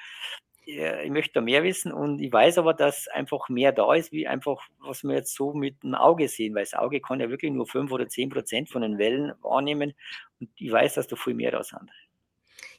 Ich 0.66 1.12
möchte 1.12 1.34
da 1.36 1.41
mehr 1.41 1.64
wissen 1.64 1.93
und 1.93 2.20
ich 2.20 2.34
weiß 2.34 2.58
aber, 2.58 2.74
dass 2.74 3.08
einfach 3.08 3.50
mehr 3.50 3.72
da 3.72 3.93
ist, 3.93 4.12
wie 4.12 4.28
einfach, 4.28 4.68
was 4.80 5.04
wir 5.04 5.16
jetzt 5.16 5.36
so 5.36 5.54
mit 5.54 5.82
dem 5.84 5.93
Auge 5.95 6.28
sehen, 6.28 6.56
weil 6.56 6.64
das 6.64 6.74
Auge 6.74 7.00
kann 7.00 7.20
ja 7.20 7.30
wirklich 7.30 7.52
nur 7.52 7.68
fünf 7.68 7.91
oder 7.91 8.10
zehn 8.10 8.30
Prozent 8.30 8.70
von 8.70 8.82
den 8.82 8.98
Wellen 8.98 9.32
wahrnehmen 9.41 9.93
und 10.39 10.50
ich 10.58 10.72
weiß, 10.72 10.95
dass 10.95 11.08
da 11.08 11.16
viel 11.16 11.36
mehr 11.36 11.52
da 11.52 11.64
sind. 11.64 11.89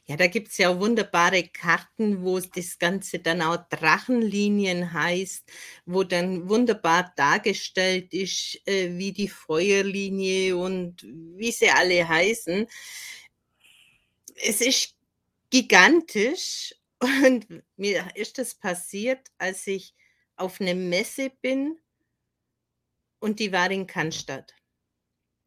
Ja, 0.09 0.17
da 0.17 0.25
gibt 0.25 0.47
es 0.47 0.57
ja 0.57 0.69
auch 0.69 0.79
wunderbare 0.79 1.43
Karten, 1.49 2.23
wo 2.23 2.39
das 2.39 2.79
Ganze 2.79 3.19
dann 3.19 3.43
auch 3.43 3.57
Drachenlinien 3.69 4.91
heißt, 4.91 5.43
wo 5.85 6.03
dann 6.03 6.49
wunderbar 6.49 7.13
dargestellt 7.15 8.11
ist, 8.11 8.59
äh, 8.67 8.97
wie 8.97 9.11
die 9.13 9.27
Feuerlinie 9.27 10.57
und 10.57 11.03
wie 11.03 11.51
sie 11.51 11.69
alle 11.69 12.07
heißen. 12.07 12.65
Es 14.41 14.61
ist 14.61 14.95
gigantisch 15.51 16.73
und 17.23 17.45
mir 17.77 18.07
ist 18.15 18.39
das 18.39 18.55
passiert, 18.55 19.27
als 19.37 19.67
ich 19.67 19.93
auf 20.37 20.59
eine 20.59 20.73
Messe 20.73 21.29
bin 21.43 21.77
und 23.19 23.39
die 23.39 23.51
war 23.51 23.69
in 23.69 23.85
Cannstatt. 23.85 24.55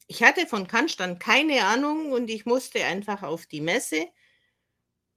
Ich 0.07 0.23
hatte 0.23 0.47
von 0.47 0.69
Cannstatt 0.69 1.19
keine 1.19 1.65
Ahnung 1.65 2.13
und 2.13 2.31
ich 2.31 2.47
musste 2.47 2.85
einfach 2.85 3.25
auf 3.25 3.47
die 3.47 3.61
Messe 3.61 4.07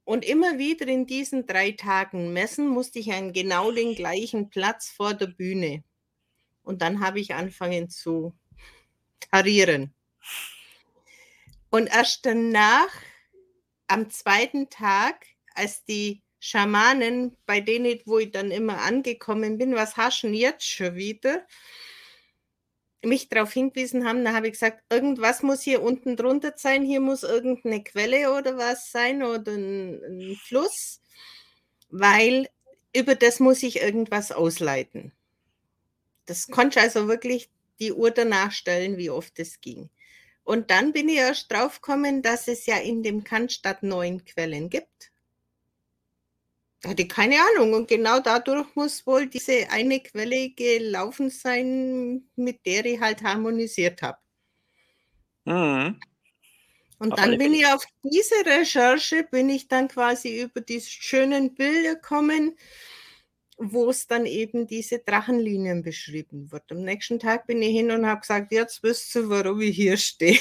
und 0.05 0.23
immer 0.23 0.59
wieder 0.59 0.87
in 0.87 1.07
diesen 1.07 1.47
drei 1.47 1.71
Tagen 1.71 2.31
messen 2.31 2.67
musste 2.67 2.99
ich 2.99 3.11
an 3.11 3.33
genau 3.33 3.71
den 3.71 3.95
gleichen 3.95 4.49
Platz 4.49 4.89
vor 4.89 5.15
der 5.15 5.27
Bühne. 5.27 5.83
Und 6.63 6.81
dann 6.81 6.99
habe 6.99 7.19
ich 7.19 7.33
angefangen 7.33 7.89
zu 7.89 8.33
tarieren. 9.31 9.93
Und 11.71 11.87
erst 11.87 12.25
danach, 12.25 12.89
am 13.87 14.09
zweiten 14.09 14.69
Tag, 14.69 15.25
als 15.55 15.83
die 15.85 16.21
Schamanen, 16.39 17.35
bei 17.47 17.59
denen, 17.59 17.99
wo 18.05 18.19
ich 18.19 18.31
dann 18.31 18.51
immer 18.51 18.81
angekommen 18.81 19.57
bin, 19.57 19.73
was 19.73 19.95
denn 20.21 20.33
jetzt 20.35 20.69
schon 20.69 20.95
wieder? 20.95 21.45
Mich 23.05 23.29
darauf 23.29 23.53
hingewiesen 23.53 24.07
haben, 24.07 24.23
da 24.23 24.33
habe 24.33 24.47
ich 24.47 24.53
gesagt, 24.53 24.83
irgendwas 24.89 25.43
muss 25.43 25.61
hier 25.61 25.81
unten 25.81 26.15
drunter 26.15 26.53
sein, 26.55 26.83
hier 26.83 27.01
muss 27.01 27.23
irgendeine 27.23 27.83
Quelle 27.83 28.33
oder 28.33 28.57
was 28.57 28.91
sein 28.91 29.23
oder 29.23 29.51
ein, 29.51 30.03
ein 30.03 30.35
Fluss, 30.35 31.01
weil 31.89 32.49
über 32.95 33.15
das 33.15 33.39
muss 33.39 33.63
ich 33.63 33.81
irgendwas 33.81 34.31
ausleiten. 34.31 35.11
Das 36.25 36.47
konnte 36.47 36.79
ich 36.79 36.85
also 36.85 37.07
wirklich 37.07 37.49
die 37.79 37.91
Uhr 37.91 38.11
danach 38.11 38.51
stellen, 38.51 38.97
wie 38.97 39.09
oft 39.09 39.37
es 39.39 39.61
ging. 39.61 39.89
Und 40.43 40.71
dann 40.71 40.93
bin 40.93 41.09
ich 41.09 41.17
erst 41.17 41.51
drauf 41.51 41.81
gekommen, 41.81 42.21
dass 42.21 42.47
es 42.47 42.65
ja 42.65 42.77
in 42.77 43.03
dem 43.03 43.23
Cannstatt 43.23 43.83
neun 43.83 44.23
Quellen 44.25 44.69
gibt 44.69 45.11
hatte 46.87 47.07
keine 47.07 47.37
Ahnung. 47.39 47.73
Und 47.73 47.87
genau 47.87 48.19
dadurch 48.19 48.67
muss 48.75 49.05
wohl 49.07 49.27
diese 49.27 49.69
eine 49.69 49.99
Quelle 49.99 50.49
gelaufen 50.51 51.29
sein, 51.29 52.29
mit 52.35 52.65
der 52.65 52.85
ich 52.85 52.99
halt 52.99 53.23
harmonisiert 53.23 54.01
habe. 54.01 54.17
Mhm. 55.45 55.99
Und 56.97 57.11
auf 57.11 57.19
dann 57.19 57.37
bin 57.37 57.53
ich 57.53 57.67
auf 57.67 57.83
diese 58.03 58.45
Recherche, 58.45 59.23
bin 59.29 59.49
ich 59.49 59.67
dann 59.67 59.87
quasi 59.87 60.41
über 60.41 60.61
die 60.61 60.81
schönen 60.81 61.53
Bilder 61.53 61.95
gekommen. 61.95 62.57
wo 63.57 63.89
es 63.89 64.07
dann 64.07 64.25
eben 64.25 64.67
diese 64.67 64.99
Drachenlinien 64.99 65.81
beschrieben 65.81 66.51
wird. 66.51 66.69
Am 66.71 66.83
nächsten 66.83 67.19
Tag 67.19 67.47
bin 67.47 67.61
ich 67.61 67.71
hin 67.71 67.91
und 67.91 68.05
habe 68.05 68.21
gesagt, 68.21 68.51
jetzt 68.51 68.83
wisst 68.83 69.15
ihr, 69.15 69.29
warum 69.29 69.61
ich 69.61 69.75
hier 69.75 69.97
stehe. 69.97 70.39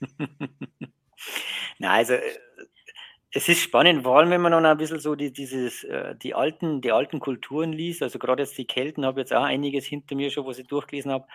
Na, 1.78 1.92
also 1.94 2.14
äh, 2.14 2.38
es 3.32 3.48
ist 3.48 3.60
spannend, 3.60 4.02
vor 4.02 4.18
allem 4.18 4.30
wenn 4.30 4.40
man 4.40 4.52
noch 4.52 4.68
ein 4.68 4.76
bisschen 4.76 4.98
so 4.98 5.14
die, 5.14 5.32
dieses, 5.32 5.84
äh, 5.84 6.16
die, 6.16 6.34
alten, 6.34 6.80
die 6.80 6.90
alten 6.90 7.20
Kulturen 7.20 7.72
liest. 7.72 8.02
Also 8.02 8.18
gerade 8.18 8.42
jetzt 8.42 8.58
die 8.58 8.66
Kelten 8.66 9.04
habe 9.04 9.20
jetzt 9.20 9.32
auch 9.32 9.44
einiges 9.44 9.86
hinter 9.86 10.16
mir 10.16 10.30
schon, 10.30 10.46
was 10.46 10.58
ich 10.58 10.66
durchgelesen 10.66 11.12
habe. 11.12 11.26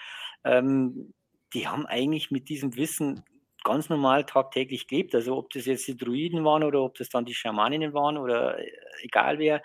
Ähm, 0.43 1.14
die 1.54 1.68
haben 1.68 1.86
eigentlich 1.86 2.32
mit 2.32 2.50
diesem 2.50 2.76
Wissen 2.76 3.24
ganz 3.64 3.89
normal 3.89 4.26
tagtäglich 4.26 4.88
gelebt. 4.88 5.16
Also 5.16 5.38
ob 5.38 5.50
das 5.52 5.66
jetzt 5.66 5.88
die 5.88 5.96
Druiden 5.96 6.43
waren 6.43 6.64
oder 6.64 6.82
ob 6.82 6.96
das 6.96 7.10
dann 7.10 7.26
die 7.26 7.34
Schamaninnen 7.34 7.93
waren 7.93 8.18
oder 8.18 8.60
äh, 8.60 8.72
egal 9.02 9.39
wer, 9.39 9.62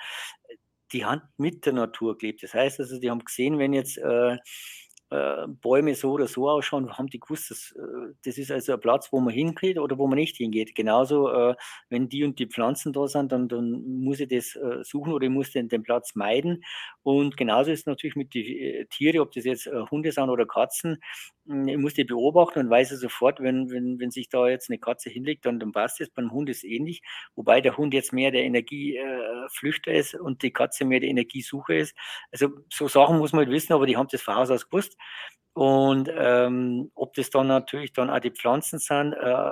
die 0.92 1.04
haben 1.04 1.22
mit 1.36 1.66
der 1.66 1.72
Natur 1.72 2.16
gelebt. 2.16 2.42
Das 2.42 2.54
heißt 2.54 2.80
also, 2.80 2.98
die 2.98 3.10
haben 3.10 3.24
gesehen, 3.24 3.58
wenn 3.58 3.72
jetzt 3.72 3.98
äh, 3.98 4.38
äh, 5.10 5.46
Bäume 5.48 5.94
so 5.94 6.12
oder 6.12 6.26
so 6.26 6.48
ausschauen, 6.48 6.96
haben 6.96 7.08
die 7.08 7.20
gewusst, 7.20 7.50
dass, 7.50 7.72
äh, 7.72 8.14
das 8.24 8.38
ist 8.38 8.50
also 8.50 8.74
ein 8.74 8.80
Platz, 8.80 9.12
wo 9.12 9.20
man 9.20 9.34
hingeht 9.34 9.78
oder 9.78 9.98
wo 9.98 10.06
man 10.06 10.18
nicht 10.18 10.36
hingeht. 10.36 10.74
Genauso, 10.74 11.30
äh, 11.30 11.54
wenn 11.88 12.08
die 12.08 12.24
und 12.24 12.38
die 12.38 12.46
Pflanzen 12.46 12.92
da 12.92 13.08
sind, 13.08 13.32
dann, 13.32 13.48
dann 13.48 13.82
muss 14.02 14.20
ich 14.20 14.28
das 14.28 14.56
äh, 14.56 14.82
suchen 14.84 15.12
oder 15.12 15.24
ich 15.26 15.32
muss 15.32 15.50
den, 15.52 15.68
den 15.68 15.82
Platz 15.82 16.14
meiden. 16.14 16.64
Und 17.02 17.36
genauso 17.36 17.70
ist 17.70 17.80
es 17.80 17.86
natürlich 17.86 18.16
mit 18.16 18.34
den 18.34 18.46
äh, 18.46 18.86
Tieren, 18.86 19.20
ob 19.20 19.32
das 19.32 19.44
jetzt 19.44 19.66
Hunde 19.90 20.12
sind 20.12 20.30
oder 20.30 20.46
Katzen. 20.46 21.00
Hm, 21.50 21.66
ich 21.66 21.76
muss 21.76 21.94
die 21.94 22.04
beobachten 22.04 22.60
und 22.60 22.70
weiß 22.70 22.90
sofort, 22.90 23.40
wenn, 23.40 23.70
wenn, 23.70 23.98
wenn 23.98 24.10
sich 24.12 24.28
da 24.28 24.48
jetzt 24.48 24.70
eine 24.70 24.78
Katze 24.78 25.10
hinlegt, 25.10 25.44
dann, 25.46 25.58
dann 25.58 25.72
passt 25.72 26.00
es. 26.00 26.08
Beim 26.10 26.30
Hund 26.30 26.48
ist 26.48 26.62
ähnlich, 26.64 27.02
wobei 27.34 27.60
der 27.60 27.76
Hund 27.76 27.92
jetzt 27.92 28.12
mehr 28.12 28.30
der 28.30 28.44
Energieflüchter 28.44 29.92
ist 29.92 30.14
und 30.14 30.42
die 30.42 30.52
Katze 30.52 30.84
mehr 30.84 31.00
der 31.00 31.10
Energiesucher 31.10 31.74
ist. 31.74 31.96
Also 32.30 32.50
so 32.72 32.86
Sachen 32.86 33.18
muss 33.18 33.32
man 33.32 33.40
halt 33.40 33.50
wissen, 33.50 33.72
aber 33.72 33.86
die 33.86 33.96
haben 33.96 34.08
das 34.10 34.22
von 34.22 34.36
Haus 34.36 34.50
aus 34.50 34.68
gewusst. 34.70 34.96
Und 35.52 36.08
ähm, 36.14 36.92
ob 36.94 37.14
das 37.14 37.30
dann 37.30 37.48
natürlich 37.48 37.92
dann 37.92 38.10
auch 38.10 38.20
die 38.20 38.30
Pflanzen 38.30 38.78
sind, 38.78 39.14
äh, 39.14 39.50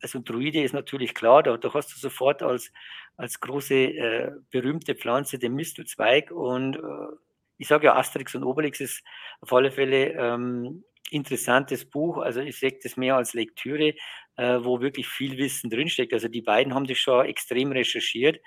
also 0.00 0.18
Druide 0.20 0.62
ist 0.62 0.74
natürlich 0.74 1.14
klar, 1.14 1.44
da, 1.44 1.56
da 1.56 1.72
hast 1.72 1.94
du 1.94 1.98
sofort 2.00 2.42
als, 2.42 2.72
als 3.16 3.38
große 3.38 3.74
äh, 3.74 4.32
berühmte 4.50 4.96
Pflanze 4.96 5.38
den 5.38 5.54
Mistelzweig 5.54 6.32
und 6.32 6.76
äh, 6.76 7.16
ich 7.58 7.68
sage 7.68 7.86
ja, 7.86 7.94
Asterix 7.94 8.34
und 8.34 8.42
Obelix 8.42 8.80
ist 8.80 9.04
auf 9.40 9.52
alle 9.52 9.70
Fälle 9.70 10.14
ähm, 10.14 10.82
interessantes 11.10 11.88
Buch. 11.88 12.18
Also 12.18 12.40
ich 12.40 12.58
sehe 12.58 12.78
das 12.82 12.96
mehr 12.96 13.16
als 13.16 13.34
Lektüre, 13.34 13.94
äh, 14.36 14.58
wo 14.62 14.80
wirklich 14.80 15.08
viel 15.08 15.36
Wissen 15.38 15.70
drinsteckt. 15.70 16.12
Also 16.12 16.28
die 16.28 16.42
beiden 16.42 16.74
haben 16.74 16.86
das 16.86 16.98
schon 16.98 17.26
extrem 17.26 17.72
recherchiert, 17.72 18.40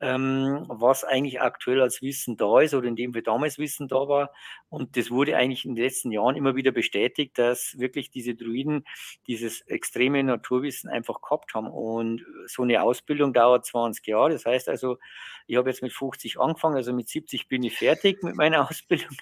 ähm, 0.00 0.64
was 0.68 1.04
eigentlich 1.04 1.40
aktuell 1.40 1.80
als 1.80 2.02
Wissen 2.02 2.36
da 2.36 2.60
ist 2.60 2.74
oder 2.74 2.88
in 2.88 2.96
dem 2.96 3.14
wir 3.14 3.22
damals 3.22 3.58
Wissen 3.58 3.86
da 3.86 4.08
war. 4.08 4.30
Und 4.68 4.96
das 4.96 5.10
wurde 5.10 5.36
eigentlich 5.36 5.64
in 5.64 5.74
den 5.74 5.84
letzten 5.84 6.10
Jahren 6.10 6.34
immer 6.34 6.56
wieder 6.56 6.72
bestätigt, 6.72 7.38
dass 7.38 7.78
wirklich 7.78 8.10
diese 8.10 8.34
Druiden 8.34 8.84
dieses 9.26 9.60
extreme 9.62 10.22
Naturwissen 10.24 10.90
einfach 10.90 11.20
gehabt 11.20 11.54
haben. 11.54 11.68
Und 11.68 12.24
so 12.46 12.62
eine 12.62 12.82
Ausbildung 12.82 13.32
dauert 13.32 13.64
20 13.64 14.06
Jahre. 14.06 14.30
Das 14.30 14.44
heißt 14.44 14.68
also, 14.68 14.98
ich 15.46 15.56
habe 15.56 15.70
jetzt 15.70 15.82
mit 15.82 15.92
50 15.92 16.40
angefangen, 16.40 16.76
also 16.76 16.92
mit 16.92 17.08
70 17.08 17.48
bin 17.48 17.62
ich 17.62 17.76
fertig 17.76 18.22
mit 18.22 18.34
meiner 18.34 18.66
Ausbildung. 18.70 19.16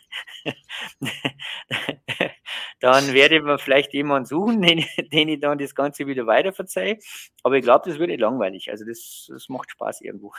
dann 2.81 3.13
werde 3.13 3.37
ich 3.37 3.63
vielleicht 3.63 3.93
jemanden 3.93 4.27
suchen, 4.27 4.63
den, 4.63 4.85
den, 5.13 5.29
ich 5.29 5.41
dann 5.41 5.59
das 5.59 5.75
Ganze 5.75 6.07
wieder 6.07 6.27
weiter 6.27 6.53
verzeihe. 6.53 6.99
Aber 7.43 7.57
ich 7.57 7.63
glaube, 7.63 7.89
das 7.89 7.99
wird 7.99 8.11
nicht 8.11 8.21
langweilig. 8.21 8.71
Also 8.71 8.85
das, 8.85 9.27
das 9.29 9.49
macht 9.49 9.71
Spaß 9.71 10.01
irgendwo. 10.03 10.33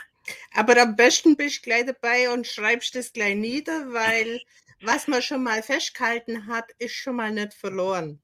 Aber 0.53 0.79
am 0.81 0.95
besten 0.95 1.35
bist 1.35 1.65
du 1.65 1.69
gleich 1.69 1.85
dabei 1.85 2.31
und 2.31 2.47
schreibst 2.47 2.95
das 2.95 3.13
gleich 3.13 3.35
nieder, 3.35 3.93
weil 3.93 4.41
was 4.81 5.07
man 5.07 5.21
schon 5.21 5.43
mal 5.43 5.61
festgehalten 5.61 6.47
hat, 6.47 6.65
ist 6.79 6.95
schon 6.95 7.15
mal 7.15 7.31
nicht 7.31 7.53
verloren. 7.53 8.21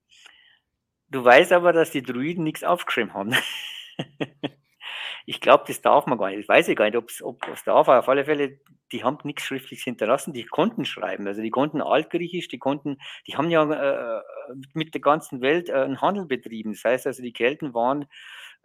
Du 1.10 1.24
weißt 1.24 1.52
aber, 1.54 1.72
dass 1.72 1.92
die 1.92 2.02
Druiden 2.02 2.44
nichts 2.44 2.64
aufgeschrieben 2.64 3.14
haben. 3.14 3.36
ich 5.26 5.40
glaube, 5.40 5.64
das 5.68 5.82
darf 5.82 6.06
man 6.06 6.18
gar 6.18 6.30
nicht. 6.30 6.42
Das 6.42 6.50
weiß 6.50 6.68
ich 6.68 6.76
gar 6.76 6.86
nicht, 6.86 6.98
ob 6.98 7.10
es 7.10 7.64
darf. 7.64 7.88
Aber 7.88 8.00
auf 8.00 8.10
alle 8.10 8.26
Fälle, 8.26 8.60
die 8.92 9.04
haben 9.04 9.18
nichts 9.24 9.44
Schriftliches 9.44 9.86
hinterlassen. 9.86 10.34
Die 10.34 10.46
konnten 10.46 10.84
schreiben. 10.84 11.28
Also 11.28 11.42
die 11.42 11.50
konnten 11.50 11.82
Altgriechisch, 11.82 12.48
die 12.50 12.60
konnten, 12.60 12.98
die 13.28 13.38
haben 13.38 13.50
ja 13.50 13.64
äh, 13.72 14.22
mit 14.74 14.94
der 14.94 15.02
ganzen 15.02 15.42
Welt 15.42 15.70
äh, 15.70 15.74
einen 15.74 16.02
Handel 16.02 16.26
betrieben. 16.26 16.74
Das 16.74 16.84
heißt 16.84 17.08
also, 17.08 17.22
die 17.22 17.34
Kelten 17.34 17.74
waren 17.74 18.08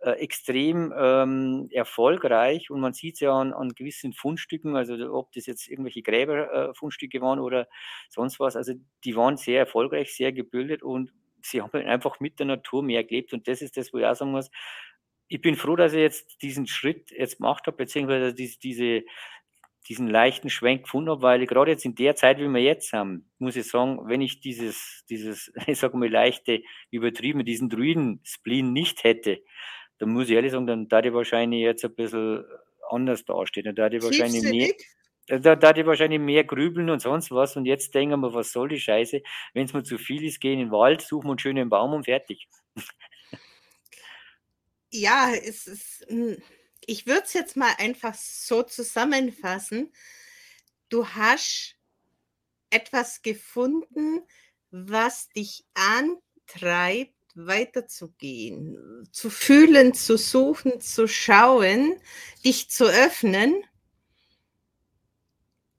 äh, 0.03 0.13
extrem 0.13 0.93
ähm, 0.97 1.69
erfolgreich 1.71 2.71
und 2.71 2.81
man 2.81 2.93
sieht 2.93 3.15
es 3.15 3.21
ja 3.21 3.33
an, 3.33 3.53
an, 3.53 3.69
gewissen 3.71 4.13
Fundstücken, 4.13 4.75
also 4.75 4.95
ob 5.13 5.31
das 5.33 5.47
jetzt 5.47 5.69
irgendwelche 5.69 6.03
Gräberfundstücke 6.03 7.21
waren 7.21 7.39
oder 7.39 7.69
sonst 8.09 8.41
was. 8.41 8.57
Also 8.57 8.75
die 9.05 9.15
waren 9.15 9.37
sehr 9.37 9.61
erfolgreich, 9.61 10.13
sehr 10.13 10.33
gebildet 10.33 10.83
und 10.83 11.13
sie 11.41 11.63
haben 11.63 11.87
einfach 11.87 12.19
mit 12.19 12.41
der 12.41 12.47
Natur 12.47 12.83
mehr 12.83 13.05
gelebt 13.05 13.33
und 13.33 13.47
das 13.47 13.63
ist 13.63 13.77
das, 13.77 13.93
wo 13.93 13.99
ich 13.99 14.07
auch 14.07 14.17
sagen 14.17 14.33
muss, 14.33 14.51
ich 15.29 15.41
bin 15.41 15.57
froh, 15.57 15.77
dass 15.77 15.93
ich 15.93 16.01
jetzt 16.01 16.43
diesen 16.43 16.67
Schritt 16.67 17.11
jetzt 17.11 17.39
gemacht 17.39 17.67
habe, 17.67 17.77
beziehungsweise 17.77 18.35
diese, 18.35 18.59
diese, 18.59 19.05
diesen 19.89 20.09
leichten 20.09 20.51
Schwenk 20.51 20.83
gefunden 20.83 21.11
habe, 21.11 21.23
weil 21.23 21.47
gerade 21.47 21.71
jetzt 21.71 21.85
in 21.85 21.95
der 21.95 22.17
Zeit, 22.17 22.39
wie 22.39 22.49
wir 22.49 22.61
jetzt 22.61 22.93
haben, 22.93 23.31
muss 23.39 23.57
ich 23.57 23.69
sagen, 23.69 24.01
wenn 24.09 24.21
ich 24.21 24.41
dieses, 24.41 25.05
dieses, 25.09 25.53
ich 25.67 25.79
sage 25.79 25.97
mal, 25.97 26.09
leichte, 26.09 26.63
übertrieben, 26.91 27.45
diesen 27.45 27.71
Druiden-Spleen 27.71 28.73
nicht 28.73 29.05
hätte, 29.05 29.43
dann 30.03 30.11
muss 30.11 30.29
ich 30.29 30.33
ehrlich 30.33 30.51
sagen, 30.51 30.67
dann 30.67 30.89
da 30.89 30.99
ich 30.99 31.13
wahrscheinlich 31.13 31.61
jetzt 31.61 31.85
ein 31.85 31.95
bisschen 31.95 32.45
anders 32.91 33.25
dastehen. 33.25 33.67
Dann 33.67 33.77
da 33.77 33.87
ich 33.87 34.03
wahrscheinlich 34.03 34.43
mehr, 34.43 34.73
da, 35.29 35.55
da 35.55 35.71
ich 35.77 35.87
wahrscheinlich 35.87 36.19
mehr 36.19 36.43
grübeln 36.43 36.91
und 36.91 36.99
sonst 36.99 37.31
was. 37.31 37.57
Und 37.57 37.67
jetzt 37.67 37.95
denken 37.95 38.19
wir, 38.19 38.35
was 38.35 38.51
soll 38.51 38.69
die 38.69 38.81
Scheiße? 38.81 39.23
Wenn 39.55 39.67
es 39.67 39.73
mir 39.73 39.85
zu 39.85 39.99
viel 39.99 40.25
ist, 40.25 40.41
gehen 40.41 40.59
in 40.59 40.67
den 40.67 40.73
Wald, 40.73 41.03
suchen 41.03 41.29
wir 41.29 41.31
einen 41.31 41.39
schönen 41.39 41.69
Baum 41.69 41.93
und 41.93 42.07
fertig. 42.07 42.49
ja, 44.91 45.31
es 45.33 45.69
ist, 45.69 46.05
hm, 46.09 46.37
ich 46.85 47.07
würde 47.07 47.23
es 47.23 47.35
jetzt 47.35 47.57
mal 47.57 47.73
einfach 47.79 48.15
so 48.15 48.65
zusammenfassen. 48.65 49.93
Du 50.89 51.07
hast 51.07 51.77
etwas 52.71 53.23
gefunden, 53.23 54.23
was 54.73 55.29
dich 55.29 55.65
antreibt, 55.75 57.15
weiterzugehen, 57.35 59.09
zu 59.11 59.30
fühlen, 59.30 59.95
zu 59.95 60.16
suchen, 60.16 60.80
zu 60.80 61.09
schauen, 61.09 61.97
dich 62.45 62.70
zu 62.70 62.85
öffnen. 62.85 63.64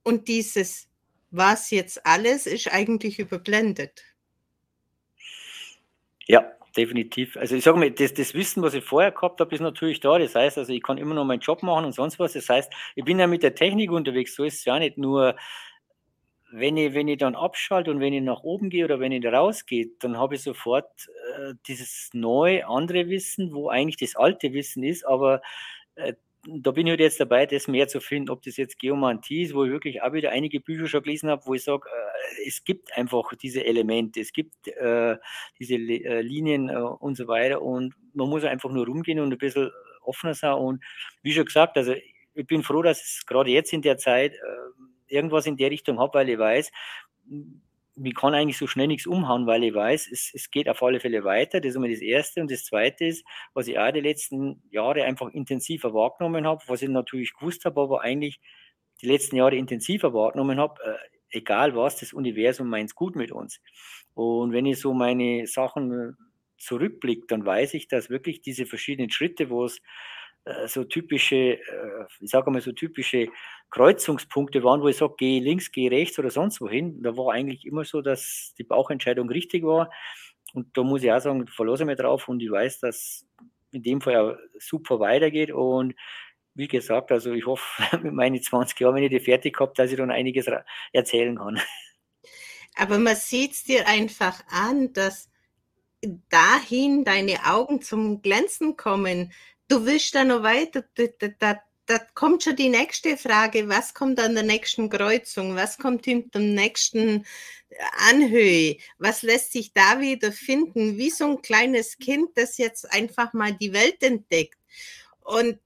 Und 0.04 0.28
dieses, 0.28 0.90
was 1.32 1.72
jetzt 1.72 2.06
alles, 2.06 2.46
ist 2.46 2.72
eigentlich 2.72 3.20
überblendet. 3.20 4.04
Ja, 6.26 6.52
definitiv. 6.76 7.38
Also 7.38 7.56
ich 7.56 7.64
sage 7.64 7.78
mal, 7.78 7.92
das, 7.92 8.14
das, 8.14 8.34
Wissen, 8.34 8.64
was 8.64 8.74
ich 8.74 8.84
vorher 8.84 9.12
gehabt 9.12 9.40
habe, 9.40 9.54
ist 9.54 9.62
natürlich 9.62 10.00
da. 10.00 10.18
Das 10.18 10.36
heißt, 10.36 10.58
also 10.58 10.74
ich 10.74 10.82
kann 10.82 10.98
immer 10.98 11.16
noch 11.16 11.26
meinen 11.26 11.40
Job 11.40 11.64
machen 11.64 11.86
und 11.86 11.94
sonst 11.94 12.20
was. 12.20 12.34
Das 12.34 12.50
heißt, 12.50 12.72
ich 12.96 13.04
bin 13.06 13.20
ja 13.20 13.28
mit 13.28 13.44
der 13.44 13.56
Technik 13.56 13.92
unterwegs. 13.92 14.36
So 14.36 14.44
ist 14.44 14.60
es 14.60 14.66
ja 14.66 14.80
nicht 14.80 14.98
nur, 14.98 15.36
wenn 16.56 16.78
ich, 16.78 16.94
wenn 16.94 17.08
ich 17.08 17.18
dann 17.18 17.36
abschalte 17.36 17.90
und 17.90 18.00
wenn 18.00 18.14
ich 18.14 18.22
nach 18.22 18.44
oben 18.44 18.70
gehe 18.70 18.86
oder 18.86 19.00
wenn 19.00 19.12
ich 19.12 19.26
rausgehe, 19.26 19.90
dann 20.00 20.18
habe 20.18 20.36
ich 20.36 20.42
sofort 20.42 21.10
äh, 21.38 21.54
dieses 21.68 22.12
neue, 22.14 22.68
andere 22.68 23.10
Wissen, 23.10 23.54
wo 23.54 23.70
eigentlich 23.70 23.98
das 23.98 24.16
alte 24.16 24.54
Wissen 24.54 24.84
ist, 24.84 25.06
aber 25.06 25.42
äh, 25.96 26.14
da 26.46 26.72
bin 26.72 26.86
ich 26.88 26.92
halt 26.92 27.00
jetzt 27.00 27.20
dabei, 27.20 27.46
das 27.46 27.68
mehr 27.68 27.88
zu 27.88 28.02
finden, 28.02 28.30
ob 28.30 28.42
das 28.44 28.58
jetzt 28.58 28.78
Geomantie 28.78 29.44
ist, 29.44 29.56
wo 29.56 29.64
ich 29.64 29.72
wirklich 29.72 30.02
auch 30.02 30.14
wieder 30.14 30.32
einige 30.32 30.60
Bücher 30.60 30.88
schon 30.88 31.02
gelesen 31.02 31.30
habe, 31.30 31.42
wo 31.46 31.54
ich 31.54 31.64
sage, 31.64 31.88
äh, 31.90 32.48
es 32.48 32.64
gibt 32.64 32.96
einfach 32.98 33.34
diese 33.42 33.66
Elemente, 33.66 34.20
es 34.20 34.34
gibt 34.34 34.68
äh, 34.68 35.18
diese 35.60 35.76
äh, 35.76 36.22
Linien 36.22 36.70
äh, 36.70 36.76
und 36.76 37.16
so 37.16 37.28
weiter. 37.28 37.62
Und 37.62 37.96
man 38.14 38.30
muss 38.30 38.44
einfach 38.44 38.70
nur 38.70 38.86
rumgehen 38.86 39.20
und 39.20 39.32
ein 39.32 39.38
bisschen 39.38 39.72
offener 40.02 40.34
sein. 40.34 40.56
Und 40.56 40.84
wie 41.22 41.34
schon 41.34 41.46
gesagt, 41.46 41.78
also 41.78 41.94
ich 42.36 42.48
bin 42.48 42.64
froh, 42.64 42.82
dass 42.82 43.02
es 43.02 43.26
gerade 43.26 43.52
jetzt 43.52 43.74
in 43.74 43.82
der 43.82 43.98
Zeit 43.98 44.34
irgendwas 45.14 45.46
in 45.46 45.58
der 45.58 45.72
Richtung 45.72 46.00
habe, 46.00 46.20
weil 46.20 46.30
ich 46.30 46.38
weiß, 46.38 46.72
mich 47.96 48.16
kann 48.16 48.34
eigentlich 48.34 48.58
so 48.58 48.68
schnell 48.68 48.88
nichts 48.88 49.06
umhauen, 49.06 49.46
weil 49.46 49.64
ich 49.64 49.74
weiß, 49.74 50.10
es, 50.12 50.32
es 50.34 50.50
geht 50.50 50.68
auf 50.68 50.82
alle 50.82 51.00
Fälle 51.00 51.24
weiter. 51.24 51.60
Das 51.60 51.70
ist 51.70 51.76
immer 51.76 51.90
das 51.90 52.02
Erste. 52.02 52.42
Und 52.42 52.52
das 52.52 52.66
Zweite 52.66 53.06
ist, 53.06 53.24
was 53.54 53.68
ich 53.68 53.78
auch 53.78 53.92
die 53.92 54.02
letzten 54.02 54.64
Jahre 54.72 55.04
einfach 55.04 55.30
intensiver 55.30 55.94
wahrgenommen 55.94 56.48
habe, 56.48 56.64
was 56.68 56.82
ich 56.82 56.90
natürlich 56.90 57.34
gewusst 57.34 57.66
habe, 57.66 57.80
aber 57.80 58.02
eigentlich 58.02 58.40
die 59.02 59.08
letzten 59.08 59.36
Jahre 59.36 59.56
intensiver 59.56 60.14
wahrgenommen 60.14 60.60
habe, 60.60 60.82
äh, 60.84 61.38
egal 61.38 61.76
was, 61.76 61.98
das 62.00 62.14
Universum 62.14 62.68
meint 62.68 62.90
es 62.90 62.96
gut 62.96 63.16
mit 63.16 63.32
uns. 63.32 63.62
Und 64.14 64.54
wenn 64.54 64.66
ich 64.66 64.80
so 64.80 64.94
meine 64.94 65.46
Sachen 65.46 65.92
äh, 65.92 66.14
zurückblicke, 66.58 67.28
dann 67.28 67.46
weiß 67.46 67.74
ich, 67.76 67.88
dass 67.88 68.10
wirklich 68.10 68.42
diese 68.42 68.66
verschiedenen 68.66 69.10
Schritte, 69.12 69.50
wo 69.50 69.66
es 69.66 69.82
äh, 70.46 70.68
so 70.68 70.84
typische, 70.84 71.36
äh, 71.36 72.06
ich 72.20 72.30
sage 72.30 72.52
mal 72.52 72.62
so 72.62 72.72
typische 72.72 73.30
Kreuzungspunkte 73.70 74.64
waren, 74.64 74.82
wo 74.82 74.88
ich 74.88 74.98
sage, 74.98 75.16
gehe 75.18 75.42
links, 75.42 75.72
gehe 75.72 75.90
rechts 75.90 76.20
oder 76.20 76.30
sonst 76.30 76.60
wohin. 76.62 77.02
Da 77.02 77.16
war 77.16 77.34
eigentlich 77.34 77.66
immer 77.66 77.86
so, 77.86 78.02
dass 78.02 78.54
die 78.58 78.64
Bauchentscheidung 78.64 79.30
richtig 79.30 79.64
war. 79.64 79.90
Und 80.54 80.78
da 80.78 80.84
muss 80.84 81.04
ich 81.04 81.12
auch 81.12 81.20
sagen, 81.20 81.48
verlasse 81.48 81.86
mich 81.86 81.98
drauf 81.98 82.28
und 82.28 82.42
ich 82.42 82.52
weiß, 82.52 82.80
dass 82.80 83.26
in 83.72 83.82
dem 83.84 84.02
Fall 84.02 84.16
auch 84.18 84.38
super 84.60 85.00
weitergeht. 85.00 85.52
Und 85.52 85.96
wie 86.54 86.68
gesagt, 86.68 87.12
also 87.12 87.34
ich 87.34 87.46
hoffe, 87.46 87.64
mit 88.04 88.14
meinen 88.14 88.42
20 88.42 88.80
Jahren, 88.80 88.96
wenn 88.96 89.04
ich 89.04 89.10
die 89.10 89.20
fertig 89.20 89.60
habe, 89.60 89.74
dass 89.76 89.92
ich 89.92 89.98
dann 89.98 90.12
einiges 90.12 90.48
erzählen 90.92 91.38
kann. 91.38 91.60
Aber 92.76 92.98
man 92.98 93.16
sieht 93.16 93.52
es 93.52 93.64
dir 93.64 93.88
einfach 93.88 94.44
an, 94.50 94.94
dass 94.94 95.30
dahin 96.30 97.04
deine 97.04 97.46
Augen 97.46 97.82
zum 97.82 98.22
Glänzen 98.22 98.76
kommen. 98.78 99.32
Du 99.68 99.86
willst 99.86 100.14
da 100.16 100.24
noch 100.24 100.44
weiter, 100.44 100.84
da, 100.96 101.28
da, 101.40 101.62
da 101.86 102.00
kommt 102.14 102.44
schon 102.44 102.56
die 102.56 102.70
nächste 102.70 103.18
Frage, 103.18 103.68
was 103.70 103.94
kommt 103.94 104.20
an 104.20 104.36
der 104.36 104.44
nächsten 104.44 104.90
Kreuzung, 104.90 105.56
was 105.56 105.78
kommt 105.78 106.06
hinter 106.06 106.40
dem 106.40 106.54
nächsten 106.54 107.26
Anhöhe, 108.10 108.78
was 108.98 109.22
lässt 109.22 109.52
sich 109.52 109.74
da 109.74 110.00
wieder 110.00 110.32
finden, 110.32 110.98
wie 110.98 111.10
so 111.10 111.26
ein 111.26 111.42
kleines 111.42 111.98
Kind, 111.98 112.30
das 112.36 112.58
jetzt 112.58 112.92
einfach 112.92 113.34
mal 113.34 113.54
die 113.54 113.74
Welt 113.74 114.02
entdeckt. 114.04 114.58
Und 115.22 115.60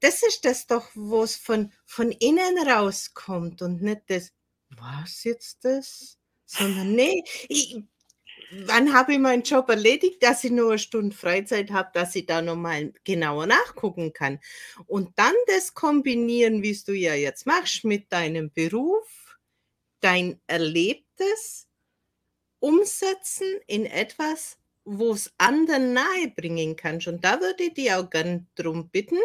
das 0.00 0.22
ist 0.22 0.44
das 0.44 0.66
doch, 0.66 0.90
wo 0.94 1.22
es 1.22 1.36
von, 1.36 1.72
von 1.84 2.12
innen 2.12 2.68
rauskommt 2.68 3.62
und 3.62 3.82
nicht 3.82 4.02
das, 4.08 4.32
was 4.70 5.24
jetzt 5.24 5.64
das? 5.64 6.18
Sondern 6.46 6.92
nee, 6.92 7.24
ich, 7.48 7.82
wann 8.50 8.92
habe 8.92 9.14
ich 9.14 9.18
meinen 9.18 9.42
Job 9.42 9.68
erledigt, 9.68 10.22
dass 10.22 10.44
ich 10.44 10.50
nur 10.50 10.70
eine 10.70 10.78
Stunde 10.78 11.14
Freizeit 11.14 11.70
habe, 11.70 11.90
dass 11.92 12.14
ich 12.14 12.26
da 12.26 12.42
nochmal 12.42 12.92
genauer 13.04 13.46
nachgucken 13.46 14.12
kann. 14.12 14.38
Und 14.86 15.18
dann 15.18 15.34
das 15.46 15.74
kombinieren, 15.74 16.62
wie 16.62 16.70
es 16.70 16.84
du 16.84 16.92
ja 16.92 17.14
jetzt 17.14 17.46
machst, 17.46 17.84
mit 17.84 18.12
deinem 18.12 18.50
Beruf, 18.50 19.38
dein 20.00 20.40
Erlebtes 20.46 21.68
umsetzen 22.60 23.60
in 23.66 23.86
etwas, 23.86 24.58
wo 24.84 25.12
es 25.12 25.32
anderen 25.38 25.92
nahe 25.92 26.28
bringen 26.34 26.76
kannst. 26.76 27.08
Und 27.08 27.24
da 27.24 27.40
würde 27.40 27.64
ich 27.64 27.74
dich 27.74 27.92
auch 27.92 28.08
gern 28.08 28.46
darum 28.54 28.88
bitten, 28.88 29.18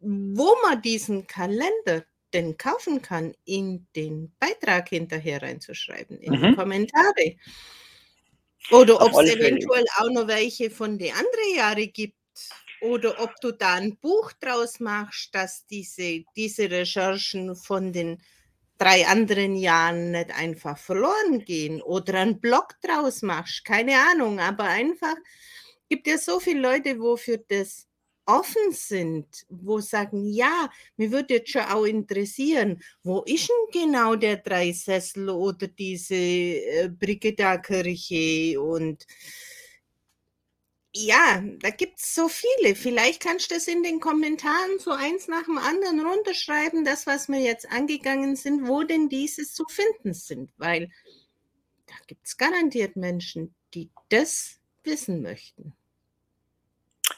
wo 0.00 0.56
man 0.62 0.82
diesen 0.82 1.26
Kalender 1.26 2.04
denn 2.34 2.58
kaufen 2.58 3.00
kann, 3.00 3.34
in 3.44 3.86
den 3.94 4.34
Beitrag 4.40 4.88
hinterher 4.88 5.40
reinzuschreiben, 5.40 6.18
in 6.18 6.32
mhm. 6.32 6.42
die 6.42 6.54
Kommentare. 6.56 7.36
Oder 8.70 9.00
ob 9.00 9.12
es 9.22 9.34
eventuell 9.34 9.84
auch 9.98 10.10
noch 10.10 10.26
welche 10.26 10.70
von 10.70 10.98
den 10.98 11.12
anderen 11.12 11.54
Jahren 11.56 11.92
gibt. 11.92 12.16
Oder 12.80 13.20
ob 13.22 13.40
du 13.40 13.52
da 13.52 13.74
ein 13.74 13.96
Buch 13.96 14.32
draus 14.40 14.80
machst, 14.80 15.34
dass 15.34 15.66
diese, 15.66 16.24
diese 16.36 16.70
Recherchen 16.70 17.56
von 17.56 17.92
den 17.92 18.22
drei 18.78 19.06
anderen 19.06 19.56
Jahren 19.56 20.10
nicht 20.10 20.30
einfach 20.34 20.76
verloren 20.76 21.44
gehen. 21.44 21.80
Oder 21.82 22.14
einen 22.20 22.40
Blog 22.40 22.74
draus 22.82 23.22
machst. 23.22 23.64
Keine 23.64 23.98
Ahnung, 24.10 24.40
aber 24.40 24.64
einfach 24.64 25.14
gibt 25.88 26.06
ja 26.06 26.18
so 26.18 26.40
viele 26.40 26.60
Leute, 26.60 26.98
wofür 26.98 27.38
das 27.48 27.86
offen 28.26 28.72
sind, 28.72 29.26
wo 29.48 29.80
sagen, 29.80 30.24
ja, 30.24 30.70
mir 30.96 31.10
würde 31.12 31.34
jetzt 31.34 31.50
schon 31.50 31.62
auch 31.62 31.84
interessieren, 31.84 32.82
wo 33.02 33.22
ist 33.22 33.48
denn 33.48 33.82
genau 33.82 34.16
der 34.16 34.38
Dreisessel 34.38 35.28
oder 35.28 35.68
diese 35.68 36.14
äh, 36.14 36.88
Brigida-Kirche 36.88 38.60
und 38.60 39.06
ja, 40.96 41.42
da 41.58 41.70
gibt 41.70 41.98
es 41.98 42.14
so 42.14 42.28
viele. 42.28 42.76
Vielleicht 42.76 43.20
kannst 43.20 43.50
du 43.50 43.54
das 43.54 43.66
in 43.66 43.82
den 43.82 43.98
Kommentaren 43.98 44.78
so 44.78 44.92
eins 44.92 45.26
nach 45.26 45.44
dem 45.44 45.58
anderen 45.58 46.00
runterschreiben, 46.06 46.84
das, 46.84 47.06
was 47.06 47.28
wir 47.28 47.40
jetzt 47.40 47.68
angegangen 47.70 48.36
sind, 48.36 48.68
wo 48.68 48.84
denn 48.84 49.08
diese 49.08 49.44
zu 49.44 49.64
finden 49.68 50.14
sind, 50.14 50.52
weil 50.56 50.88
da 51.86 51.94
gibt 52.06 52.26
es 52.26 52.36
garantiert 52.36 52.94
Menschen, 52.94 53.54
die 53.74 53.90
das 54.08 54.60
wissen 54.84 55.20
möchten. 55.20 55.74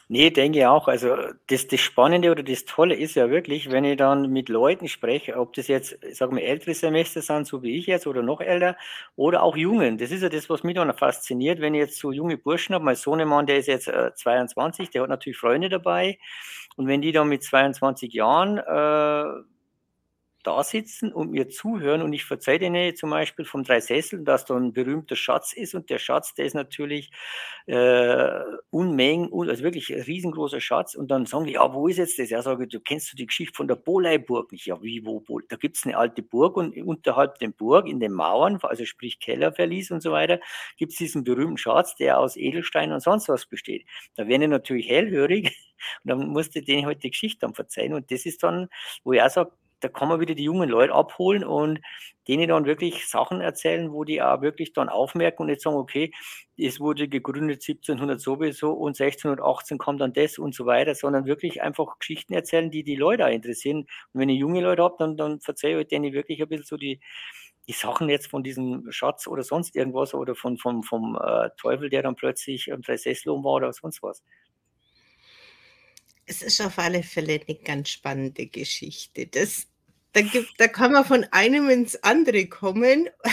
Nee, 0.09 0.29
denke 0.29 0.59
ich 0.59 0.65
auch. 0.65 0.87
Also 0.87 1.17
das, 1.47 1.67
das 1.67 1.81
Spannende 1.81 2.31
oder 2.31 2.41
das 2.41 2.63
Tolle 2.63 2.95
ist 2.95 3.15
ja 3.15 3.29
wirklich, 3.29 3.71
wenn 3.71 3.83
ich 3.83 3.97
dann 3.97 4.31
mit 4.31 4.47
Leuten 4.47 4.87
spreche, 4.87 5.35
ob 5.35 5.51
das 5.53 5.67
jetzt, 5.67 5.97
sagen 6.15 6.37
wir, 6.37 6.43
ältere 6.45 6.73
Semester 6.73 7.21
sind, 7.21 7.45
so 7.45 7.61
wie 7.61 7.75
ich 7.77 7.87
jetzt, 7.87 8.07
oder 8.07 8.21
noch 8.23 8.39
älter, 8.39 8.77
oder 9.17 9.43
auch 9.43 9.57
Jungen. 9.57 9.97
Das 9.97 10.11
ist 10.11 10.23
ja 10.23 10.29
das, 10.29 10.49
was 10.49 10.63
mich 10.63 10.75
dann 10.75 10.93
fasziniert, 10.93 11.59
wenn 11.59 11.73
ich 11.73 11.79
jetzt 11.79 11.99
so 11.99 12.13
junge 12.13 12.37
Burschen 12.37 12.73
habe. 12.73 12.85
Mein 12.85 12.95
Sohnemann, 12.95 13.47
der 13.47 13.57
ist 13.57 13.67
jetzt 13.67 13.89
äh, 13.89 14.13
22, 14.13 14.89
der 14.91 15.01
hat 15.01 15.09
natürlich 15.09 15.37
Freunde 15.37 15.67
dabei. 15.67 16.19
Und 16.77 16.87
wenn 16.87 17.01
die 17.01 17.11
dann 17.11 17.27
mit 17.27 17.43
22 17.43 18.13
Jahren 18.13 18.59
äh, 18.59 19.43
da 20.47 20.63
sitzen 20.63 21.11
und 21.11 21.31
mir 21.31 21.49
zuhören 21.49 22.01
und 22.01 22.13
ich 22.13 22.23
verzeihe 22.23 22.57
denen 22.57 22.95
zum 22.95 23.09
Beispiel 23.09 23.43
vom 23.43 23.65
Drei 23.65 23.81
Sesseln, 23.81 24.23
dass 24.23 24.45
da 24.45 24.55
ein 24.55 24.71
berühmter 24.71 25.17
Schatz 25.17 25.51
ist 25.51 25.75
und 25.75 25.89
der 25.89 25.99
Schatz, 25.99 26.35
der 26.35 26.45
ist 26.45 26.53
natürlich 26.53 27.11
äh, 27.65 28.39
Unmengen, 28.69 29.29
also 29.33 29.61
wirklich 29.61 29.93
ein 29.93 30.01
riesengroßer 30.01 30.61
Schatz 30.61 30.95
und 30.95 31.11
dann 31.11 31.25
sagen 31.25 31.45
die, 31.45 31.53
ja, 31.53 31.73
wo 31.73 31.89
ist 31.89 31.97
jetzt 31.97 32.17
das? 32.17 32.29
Sage 32.29 32.63
ich, 32.63 32.69
du 32.69 32.79
kennst 32.79 33.11
du 33.11 33.17
die 33.17 33.25
Geschichte 33.25 33.57
von 33.57 33.67
der 33.67 33.75
Boleiburg 33.75 34.53
nicht? 34.53 34.65
Ja, 34.67 34.81
wie, 34.81 35.05
wo, 35.05 35.21
wo? 35.27 35.41
Da 35.41 35.57
gibt 35.57 35.75
es 35.75 35.85
eine 35.85 35.97
alte 35.97 36.21
Burg 36.21 36.55
und 36.55 36.77
unterhalb 36.77 37.39
der 37.39 37.49
Burg, 37.49 37.85
in 37.85 37.99
den 37.99 38.13
Mauern, 38.13 38.57
also 38.61 38.85
sprich 38.85 39.19
Kellerverlies 39.19 39.91
und 39.91 40.01
so 40.01 40.13
weiter, 40.13 40.39
gibt 40.77 40.93
es 40.93 40.97
diesen 40.97 41.25
berühmten 41.25 41.57
Schatz, 41.57 41.95
der 41.95 42.19
aus 42.19 42.37
Edelstein 42.37 42.93
und 42.93 43.01
sonst 43.01 43.27
was 43.27 43.45
besteht. 43.47 43.85
Da 44.15 44.29
werden 44.29 44.41
die 44.41 44.47
natürlich 44.47 44.87
hellhörig 44.87 45.57
und 46.05 46.09
dann 46.09 46.29
musste 46.29 46.61
denen 46.61 46.85
halt 46.85 47.03
die 47.03 47.11
Geschichte 47.11 47.39
dann 47.41 47.53
verzeihen 47.53 47.93
und 47.93 48.09
das 48.11 48.25
ist 48.25 48.43
dann, 48.43 48.69
wo 49.03 49.11
auch 49.13 49.29
sage, 49.29 49.51
da 49.79 49.89
kann 49.89 50.07
man 50.09 50.19
wieder 50.19 50.35
die 50.35 50.43
jungen 50.43 50.69
Leute 50.69 50.93
abholen 50.93 51.43
und 51.43 51.79
denen 52.27 52.49
dann 52.49 52.65
wirklich 52.65 53.07
Sachen 53.07 53.41
erzählen, 53.41 53.91
wo 53.91 54.03
die 54.03 54.21
auch 54.21 54.41
wirklich 54.41 54.73
dann 54.73 54.89
aufmerken 54.89 55.43
und 55.43 55.47
nicht 55.47 55.61
sagen, 55.61 55.77
okay, 55.77 56.11
es 56.57 56.79
wurde 56.79 57.07
gegründet 57.07 57.61
1700 57.61 58.19
sowieso 58.19 58.71
und 58.71 58.99
1618 58.99 59.77
kommt 59.77 60.01
dann 60.01 60.13
das 60.13 60.37
und 60.37 60.55
so 60.55 60.65
weiter, 60.65 60.95
sondern 60.95 61.25
wirklich 61.25 61.61
einfach 61.61 61.99
Geschichten 61.99 62.33
erzählen, 62.33 62.71
die 62.71 62.83
die 62.83 62.95
Leute 62.95 63.25
auch 63.25 63.31
interessieren. 63.31 63.87
Und 64.13 64.21
wenn 64.21 64.29
ich 64.29 64.39
junge 64.39 64.61
Leute 64.61 64.83
habe, 64.83 64.95
dann, 64.99 65.17
dann 65.17 65.39
verzeihe 65.39 65.79
ich 65.79 65.87
denen 65.87 66.13
wirklich 66.13 66.41
ein 66.41 66.49
bisschen 66.49 66.65
so 66.65 66.77
die, 66.77 66.99
die 67.67 67.73
Sachen 67.73 68.09
jetzt 68.09 68.27
von 68.27 68.43
diesem 68.43 68.91
Schatz 68.91 69.27
oder 69.27 69.43
sonst 69.43 69.75
irgendwas 69.75 70.13
oder 70.13 70.35
von, 70.35 70.57
vom, 70.57 70.83
vom 70.83 71.17
äh, 71.21 71.49
Teufel, 71.57 71.89
der 71.89 72.03
dann 72.03 72.15
plötzlich 72.15 72.71
am 72.73 72.81
Dreisesslum 72.81 73.43
war 73.43 73.53
oder 73.55 73.73
sonst 73.73 74.01
was. 74.01 74.23
Es 76.29 76.41
ist 76.41 76.59
auf 76.61 76.77
alle 76.77 77.03
Fälle 77.03 77.39
eine 77.47 77.57
ganz 77.57 77.89
spannende 77.89 78.47
Geschichte. 78.47 79.27
Das, 79.27 79.65
da, 80.11 80.21
gibt, 80.21 80.59
da 80.59 80.67
kann 80.67 80.91
man 80.91 81.05
von 81.05 81.25
einem 81.31 81.69
ins 81.69 81.95
andere 82.03 82.47
kommen. 82.47 83.09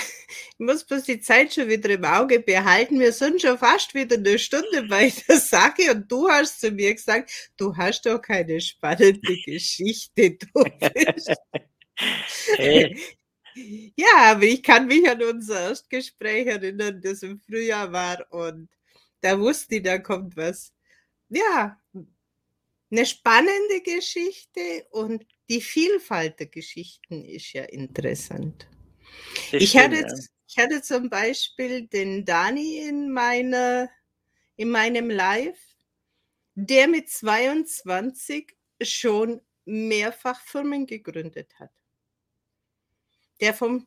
Ich 0.57 0.67
muss 0.67 0.85
bloß 0.85 1.05
die 1.05 1.21
Zeit 1.21 1.55
schon 1.55 1.69
wieder 1.69 1.91
im 1.91 2.05
Auge 2.05 2.41
behalten. 2.41 2.99
Wir 2.99 3.13
sind 3.13 3.41
schon 3.41 3.59
fast 3.59 3.95
wieder 3.95 4.17
eine 4.17 4.39
Stunde 4.39 4.85
bei 4.89 5.13
der 5.29 5.39
Sache 5.39 5.93
und 5.93 6.11
du 6.11 6.29
hast 6.29 6.61
zu 6.61 6.71
mir 6.73 6.93
gesagt, 6.95 7.31
du 7.57 7.77
hast 7.77 8.07
doch 8.07 8.21
keine 8.21 8.61
spannende 8.61 9.21
Geschichte. 9.45 10.37
Du 10.37 10.65
hey. 12.57 12.97
Ja, 13.97 14.33
aber 14.33 14.45
ich 14.45 14.63
kann 14.63 14.87
mich 14.87 15.09
an 15.09 15.23
unser 15.23 15.69
Erstgespräch 15.69 16.47
erinnern, 16.47 17.01
das 17.01 17.23
im 17.23 17.39
Frühjahr 17.39 17.93
war 17.93 18.27
und 18.31 18.69
da 19.21 19.39
wusste 19.39 19.77
ich, 19.77 19.83
da 19.83 19.99
kommt 19.99 20.37
was. 20.37 20.73
Ja, 21.29 21.81
eine 22.91 23.07
spannende 23.07 23.81
Geschichte 23.83 24.87
und 24.91 25.27
die 25.49 25.61
Vielfalt 25.61 26.39
der 26.39 26.47
Geschichten 26.47 27.25
ist 27.25 27.53
ja 27.53 27.65
interessant. 27.65 28.69
ich, 29.53 29.71
stimmt, 29.71 29.85
hatte, 29.85 29.97
ja. 29.97 30.15
ich 30.49 30.59
hatte 30.59 30.83
zum 30.83 31.11
Beispiel 31.11 31.87
den 31.87 32.25
Dani 32.25 32.79
in, 32.79 33.11
meiner, 33.13 33.91
in 34.57 34.71
meinem 34.71 35.11
Live, 35.11 35.59
der 36.55 36.89
mit 36.89 37.11
22 37.11 38.55
schon 38.81 39.41
mehrfach 39.65 40.41
Firmen 40.41 40.87
gegründet 40.87 41.59
hat. 41.59 41.73
Der 43.41 43.55
vom 43.55 43.87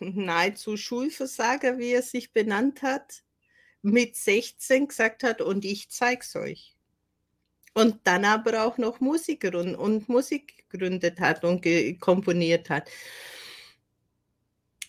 nahezu 0.00 0.76
Schulversager, 0.76 1.78
wie 1.78 1.92
er 1.92 2.02
sich 2.02 2.32
benannt 2.32 2.82
hat, 2.82 3.22
mit 3.82 4.16
16 4.16 4.88
gesagt 4.88 5.22
hat, 5.22 5.40
und 5.40 5.64
ich 5.64 5.90
zeig's 5.90 6.34
euch. 6.34 6.77
Und 7.78 8.00
dann 8.02 8.24
aber 8.24 8.64
auch 8.64 8.76
noch 8.76 8.98
Musiker 8.98 9.56
und, 9.56 10.08
Musik 10.08 10.68
gegründet 10.68 11.20
hat 11.20 11.44
und 11.44 11.64
komponiert 12.00 12.68
hat. 12.70 12.90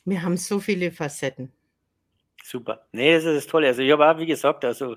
Wir 0.06 0.24
haben 0.24 0.38
so 0.38 0.60
viele 0.60 0.92
Facetten. 0.92 1.52
Super. 2.44 2.88
Nee, 2.92 3.14
das 3.14 3.26
ist 3.26 3.36
das 3.36 3.48
Tolle. 3.48 3.68
Also 3.68 3.84
ich 3.84 3.92
habe 3.92 4.10
auch, 4.10 4.18
wie 4.18 4.26
gesagt, 4.26 4.66
also 4.66 4.96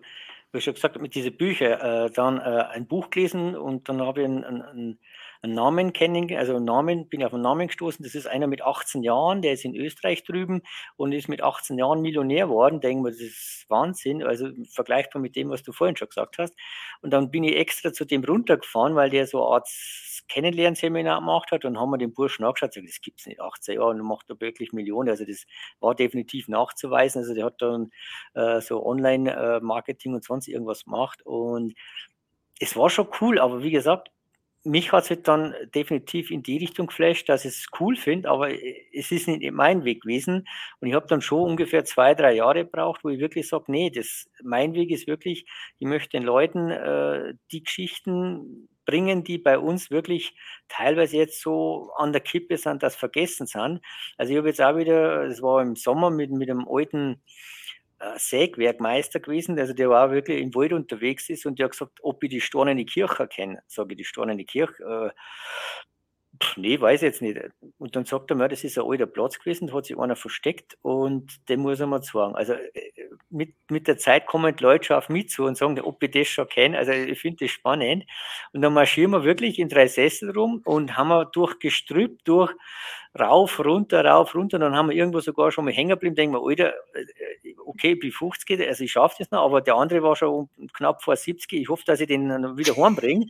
wie 0.53 0.61
schon 0.63 0.73
gesagt 0.73 0.99
mit 1.03 1.15
diesen 1.15 1.37
Büchern 1.37 1.81
äh, 1.81 2.11
dann 2.11 2.39
äh, 2.39 2.65
ein 2.73 2.87
Buch 2.87 3.11
gelesen 3.11 3.57
und 3.57 3.91
dann 3.91 4.01
habe 4.01 4.23
ich 4.23 4.27
ein, 4.27 4.43
ein, 4.45 4.99
einen 5.43 5.55
Namen 5.55 5.93
kennen, 5.93 6.33
also 6.37 6.55
einen 6.55 6.65
Namen, 6.65 7.09
bin 7.09 7.25
auf 7.25 7.35
einen 7.35 7.43
Namen 7.43 7.67
gestoßen. 7.67 8.05
Das 8.05 8.15
ist 8.15 8.27
einer 8.27 8.47
mit 8.47 8.63
18 8.63 9.03
Jahren, 9.03 9.43
der 9.43 9.55
ist 9.55 9.65
in 9.65 9.75
Österreich 9.75 10.23
drüben 10.23 10.63
und 10.97 11.13
ist 11.13 11.29
mit 11.29 11.43
18 11.43 11.79
Jahren 11.79 12.01
Millionär 12.01 12.47
geworden. 12.47 12.81
Denken 12.81 13.05
wir, 13.05 13.11
das 13.11 13.21
ist 13.21 13.67
Wahnsinn, 13.69 14.23
also 14.23 14.51
vergleichbar 14.71 15.21
mit 15.21 15.35
dem, 15.35 15.51
was 15.51 15.65
du 15.65 15.73
vorhin 15.73 15.97
schon 15.97 16.09
gesagt 16.09 16.39
hast. 16.39 16.55
Und 17.01 17.11
dann 17.13 17.33
bin 17.33 17.43
ich 17.43 17.57
extra 17.57 17.93
zu 17.93 18.05
dem 18.05 18.23
runtergefahren, 18.23 18.95
weil 18.95 19.11
der 19.11 19.27
so 19.27 19.45
eine 19.45 19.55
Art 19.57 19.69
Kennenlernseminar 20.29 21.19
gemacht 21.19 21.51
hat 21.51 21.65
und 21.65 21.79
haben 21.79 21.91
wir 21.91 21.99
den 21.99 22.15
Burschen 22.15 22.45
angeschaut, 22.45 22.77
das 22.77 23.01
gibt 23.01 23.21
es 23.21 23.27
nicht, 23.27 23.41
18 23.41 23.75
Jahre 23.75 23.91
und 23.91 24.01
macht 24.01 24.31
da 24.31 24.41
wirklich 24.41 24.73
Millionen. 24.73 25.09
Also 25.09 25.25
das 25.25 25.45
war 25.81 25.97
definitiv 25.97 26.47
nachzuweisen. 26.47 27.21
Also 27.21 27.35
der 27.35 27.47
hat 27.47 27.61
dann 27.61 27.91
äh, 28.35 28.61
so 28.61 28.87
Online-Marketing 28.87 30.15
und 30.15 30.25
sonst 30.25 30.47
irgendwas 30.47 30.85
gemacht 30.85 31.21
und 31.25 31.75
es 32.61 32.77
war 32.77 32.89
schon 32.91 33.09
cool, 33.21 33.41
aber 33.41 33.65
wie 33.65 33.73
gesagt, 33.73 34.13
mich 34.65 34.93
hat 34.93 35.11
es 35.11 35.23
dann 35.23 35.55
definitiv 35.75 36.31
in 36.31 36.43
die 36.43 36.59
Richtung 36.59 36.87
geflasht, 36.87 37.29
dass 37.29 37.45
ich 37.45 37.53
es 37.53 37.67
cool 37.81 37.97
finde, 37.97 38.29
aber 38.31 38.51
es 38.93 39.11
ist 39.11 39.27
nicht 39.27 39.51
mein 39.53 39.85
Weg 39.85 40.03
gewesen. 40.03 40.47
Und 40.81 40.89
ich 40.89 40.95
habe 40.95 41.07
dann 41.09 41.21
schon 41.21 41.43
ungefähr 41.51 41.85
zwei, 41.85 42.15
drei 42.15 42.35
Jahre 42.35 42.65
gebraucht, 42.65 43.03
wo 43.03 43.09
ich 43.09 43.21
wirklich 43.21 43.49
sage, 43.49 43.65
nee, 43.69 43.91
das, 43.91 44.29
mein 44.43 44.75
Weg 44.75 44.91
ist 44.91 45.07
wirklich, 45.07 45.47
ich 45.79 45.87
möchte 45.87 46.11
den 46.11 46.23
Leuten 46.23 46.71
äh, 46.71 47.35
die 47.51 47.65
Geschichten 47.65 48.69
bringen, 48.85 49.25
die 49.25 49.39
bei 49.39 49.59
uns 49.59 49.91
wirklich 49.91 50.35
teilweise 50.69 51.17
jetzt 51.17 51.41
so 51.41 51.91
an 51.97 52.13
der 52.13 52.21
Kippe 52.21 52.57
sind, 52.57 52.83
dass 52.83 52.97
vergessen 52.97 53.47
sind. 53.47 53.81
Also 54.17 54.33
ich 54.33 54.39
habe 54.39 54.49
jetzt 54.49 54.61
auch 54.61 54.77
wieder, 54.77 55.29
das 55.29 55.43
war 55.43 55.63
im 55.63 55.77
Sommer 55.77 56.11
mit, 56.11 56.31
mit 56.31 56.51
einem 56.51 56.67
alten 56.69 57.23
Sägwerkmeister 58.17 59.21
gewesen, 59.21 59.59
also 59.59 59.73
der 59.73 59.89
war 59.91 60.11
wirklich 60.11 60.41
im 60.41 60.55
Wald 60.55 60.73
unterwegs 60.73 61.29
ist 61.29 61.47
und 61.47 61.59
der 61.59 61.65
hat 61.65 61.73
gesagt, 61.73 61.99
ob 62.03 62.23
ich 62.25 62.31
die 62.31 62.41
Stornene 62.41 62.85
Kirche 62.85 63.27
kenne. 63.29 63.63
Sage 63.67 63.93
ich, 63.93 63.99
die 63.99 64.05
Stornene 64.05 64.45
Kirche, 64.45 64.83
äh, 64.83 65.11
nee, 66.57 66.81
weiß 66.81 67.03
ich 67.03 67.07
jetzt 67.07 67.23
nicht. 67.23 67.39
Und 67.79 67.97
dann 67.97 68.05
sagt 68.05 68.31
er 68.31 68.37
mir, 68.37 68.49
das 68.49 68.65
ist 68.65 68.79
ein 68.79 68.85
alter 68.85 69.07
Platz 69.07 69.39
gewesen, 69.39 69.67
da 69.67 69.75
hat 69.75 69.87
sich 69.87 69.99
einer 69.99 70.17
versteckt 70.17 70.77
und 70.83 71.49
den 71.49 71.61
muss 71.61 71.81
er 71.81 71.87
mal 71.87 72.03
sagen. 72.03 72.35
Also 72.35 72.55
äh, 72.55 72.93
mit, 73.31 73.55
mit 73.71 73.89
der 73.89 73.99
Zeit 73.99 74.27
kommen 74.27 74.55
die 74.55 74.63
Leute 74.63 74.85
schon 74.85 74.97
auf 74.97 75.09
mich 75.09 75.29
zu 75.29 75.45
und 75.45 75.57
sagen, 75.57 75.81
ob 75.81 76.03
ich 76.03 76.11
das 76.11 76.29
schon 76.29 76.49
kenne. 76.49 76.79
Also 76.79 76.93
ich 76.93 77.19
finde 77.21 77.45
das 77.45 77.51
spannend. 77.51 78.05
Und 78.53 78.63
dann 78.63 78.73
marschieren 78.73 79.11
wir 79.11 79.25
wirklich 79.25 79.59
in 79.59 79.69
drei 79.69 79.87
Sessel 79.87 80.31
rum 80.31 80.63
und 80.65 80.97
haben 80.97 81.09
wir 81.09 81.25
durch 81.27 81.59
Gestrüpp, 81.59 82.25
durch 82.25 82.53
rauf, 83.19 83.59
runter, 83.59 84.05
rauf, 84.05 84.35
runter. 84.35 84.59
Dann 84.59 84.75
haben 84.75 84.91
wir 84.91 84.97
irgendwo 84.97 85.21
sogar 85.21 85.51
schon 85.51 85.65
mal 85.65 85.73
hängen 85.73 85.91
geblieben, 85.91 86.15
denken 86.15 86.35
wir, 86.35 86.43
Alter, 86.43 86.75
äh, 86.95 87.55
okay, 87.67 87.95
bis 87.95 88.15
50, 88.15 88.61
also 88.69 88.85
ich 88.85 88.93
schaffe 88.93 89.17
das 89.19 89.31
noch, 89.31 89.45
aber 89.45 89.61
der 89.61 89.77
andere 89.77 90.03
war 90.03 90.17
schon 90.17 90.49
knapp 90.73 91.03
vor 91.03 91.17
70. 91.17 91.61
Ich 91.61 91.69
hoffe, 91.69 91.85
dass 91.87 92.01
ich 92.01 92.09
den 92.09 92.29
wieder 92.57 92.77
heimbringe 92.77 93.27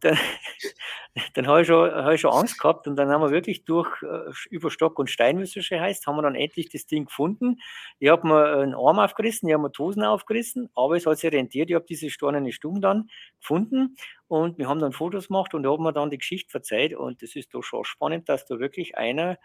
dann, 0.00 0.16
dann 1.34 1.46
habe 1.46 1.62
ich, 1.62 1.66
schon, 1.66 1.90
hab 1.90 2.12
ich 2.12 2.20
schon 2.20 2.32
Angst 2.32 2.58
gehabt 2.58 2.86
und 2.86 2.96
dann 2.96 3.10
haben 3.10 3.20
wir 3.20 3.30
wirklich 3.30 3.64
durch 3.64 4.02
äh, 4.02 4.30
über 4.50 4.70
Stock 4.70 4.98
und 4.98 5.10
Stein, 5.10 5.38
wie 5.38 5.42
es 5.42 5.52
so 5.52 5.60
schön 5.60 5.80
heißt, 5.80 6.06
haben 6.06 6.16
wir 6.16 6.22
dann 6.22 6.34
endlich 6.34 6.68
das 6.68 6.86
Ding 6.86 7.06
gefunden. 7.06 7.60
Ich 7.98 8.08
habe 8.08 8.26
mir 8.26 8.58
einen 8.58 8.74
Arm 8.74 8.98
aufgerissen, 8.98 9.48
ich 9.48 9.54
habe 9.54 9.64
mir 9.64 9.70
die 9.70 9.82
Hosen 9.82 10.04
aufgerissen, 10.04 10.68
aber 10.74 10.96
es 10.96 11.06
hat 11.06 11.18
sich 11.18 11.32
rentiert. 11.32 11.70
Ich 11.70 11.74
habe 11.74 11.86
diese 11.88 12.10
steinerne 12.10 12.52
Stumm 12.52 12.80
dann 12.80 13.10
gefunden 13.40 13.96
und 14.28 14.58
wir 14.58 14.68
haben 14.68 14.80
dann 14.80 14.92
Fotos 14.92 15.28
gemacht 15.28 15.54
und 15.54 15.62
da 15.62 15.70
haben 15.70 15.82
wir 15.82 15.92
dann 15.92 16.10
die 16.10 16.18
Geschichte 16.18 16.50
verzeiht 16.50 16.94
und 16.94 17.22
das 17.22 17.34
ist 17.34 17.54
doch 17.54 17.62
schon 17.62 17.84
spannend, 17.84 18.28
dass 18.28 18.46
da 18.46 18.58
wirklich 18.58 18.96
einer 18.96 19.38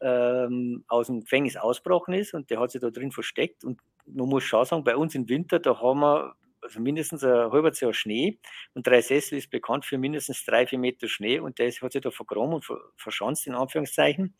ähm, 0.00 0.84
aus 0.88 1.06
dem 1.06 1.20
Gefängnis 1.20 1.56
ausgebrochen 1.56 2.14
ist 2.14 2.34
und 2.34 2.50
der 2.50 2.58
hat 2.58 2.70
sich 2.70 2.80
da 2.80 2.90
drin 2.90 3.12
versteckt 3.12 3.64
und 3.64 3.80
man 4.06 4.28
muss 4.28 4.44
schon 4.44 4.64
sagen, 4.64 4.84
bei 4.84 4.96
uns 4.96 5.14
im 5.14 5.28
Winter, 5.28 5.60
da 5.60 5.80
haben 5.80 6.00
wir 6.00 6.34
also 6.62 6.80
mindestens 6.80 7.24
ein 7.24 7.50
halbes 7.50 7.80
Jahr 7.80 7.92
Schnee 7.92 8.38
und 8.74 8.86
drei 8.86 9.02
Sessel 9.02 9.38
ist 9.38 9.50
bekannt 9.50 9.84
für 9.84 9.98
mindestens 9.98 10.44
drei, 10.44 10.66
vier 10.66 10.78
Meter 10.78 11.08
Schnee 11.08 11.38
und 11.40 11.58
der 11.58 11.70
hat 11.70 11.92
sich 11.92 12.02
da 12.02 12.10
vergraben 12.10 12.54
und 12.54 12.64
verschanzt 12.96 13.46
in 13.46 13.54
Anführungszeichen 13.54 14.34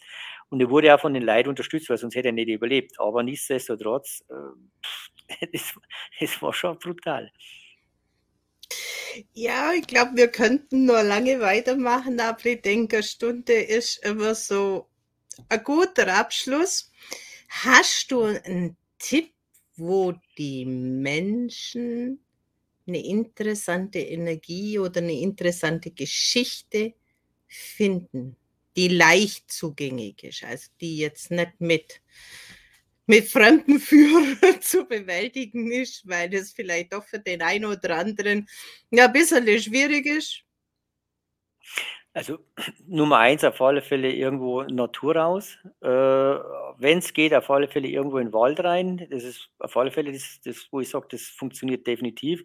und 0.49 0.61
er 0.61 0.71
wurde 0.71 0.95
auch 0.95 1.01
von 1.01 1.15
den 1.15 1.25
Leuten 1.25 1.49
unterstützt, 1.49 1.91
weil 1.91 1.99
sonst 1.99 2.15
hätte 2.15 2.29
er 2.29 2.33
nicht 2.33 2.49
überlebt. 2.49 2.99
Aber 2.99 3.23
nichtsdestotrotz, 3.23 4.25
äh, 4.31 5.59
war 6.41 6.53
schon 6.53 6.79
brutal. 6.79 7.31
Ja, 9.35 9.73
ich 9.73 9.87
glaube, 9.87 10.13
wir 10.15 10.29
könnten 10.29 10.87
nur 10.87 11.03
lange 11.03 11.41
weitermachen, 11.41 12.19
aber 12.21 12.45
ich 12.47 12.63
denke, 12.63 12.97
eine 12.97 13.03
Stunde 13.03 13.53
ist 13.53 14.05
immer 14.05 14.35
so 14.35 14.89
ein 15.49 15.63
guter 15.63 16.15
Abschluss. 16.15 16.91
Hast 17.49 18.11
du 18.11 18.23
einen 18.23 18.77
Tipp 18.99 19.33
wo 19.77 20.13
die 20.39 20.65
Menschen 20.65 22.21
eine 22.87 23.05
interessante 23.05 23.99
Energie 23.99 24.79
oder 24.79 25.01
eine 25.01 25.19
interessante 25.19 25.91
Geschichte 25.91 26.95
finden, 27.47 28.37
die 28.77 28.89
leicht 28.89 29.51
zugänglich 29.51 30.23
ist, 30.25 30.45
also 30.45 30.69
die 30.81 30.99
jetzt 30.99 31.31
nicht 31.31 31.61
mit, 31.61 32.01
mit 33.07 33.29
fremden 33.29 33.79
Führern 33.79 34.39
zu 34.61 34.85
bewältigen 34.87 35.71
ist, 35.71 36.07
weil 36.09 36.31
das 36.31 36.53
vielleicht 36.53 36.93
doch 36.93 37.05
für 37.05 37.19
den 37.19 37.43
einen 37.43 37.67
oder 37.67 37.97
anderen 37.99 38.49
ja, 38.91 39.07
ein 39.07 39.13
bisschen 39.13 39.47
schwierig 39.61 40.07
ist. 40.07 40.45
Also 42.15 42.39
Nummer 42.87 43.19
eins 43.19 43.45
auf 43.45 43.61
alle 43.61 43.83
Fälle 43.83 44.13
irgendwo 44.13 44.63
Natur 44.65 45.17
raus. 45.17 45.59
Äh, 45.81 45.89
Wenn 45.89 46.99
es 46.99 47.13
geht, 47.15 47.35
auf 47.35 47.51
alle 47.51 47.69
Fälle 47.69 47.89
irgendwo 47.89 48.19
in 48.19 48.29
den 48.29 48.33
Wald 48.33 48.61
rein. 48.61 49.07
Das 49.11 49.25
ist 49.25 49.51
auf 49.59 49.77
alle 49.77 49.91
Fälle 49.91 50.13
das, 50.13 50.41
das 50.45 50.69
wo 50.71 50.81
ich 50.81 50.91
sage, 50.91 51.07
das 51.11 51.23
funktioniert 51.23 51.87
definitiv. 51.87 52.45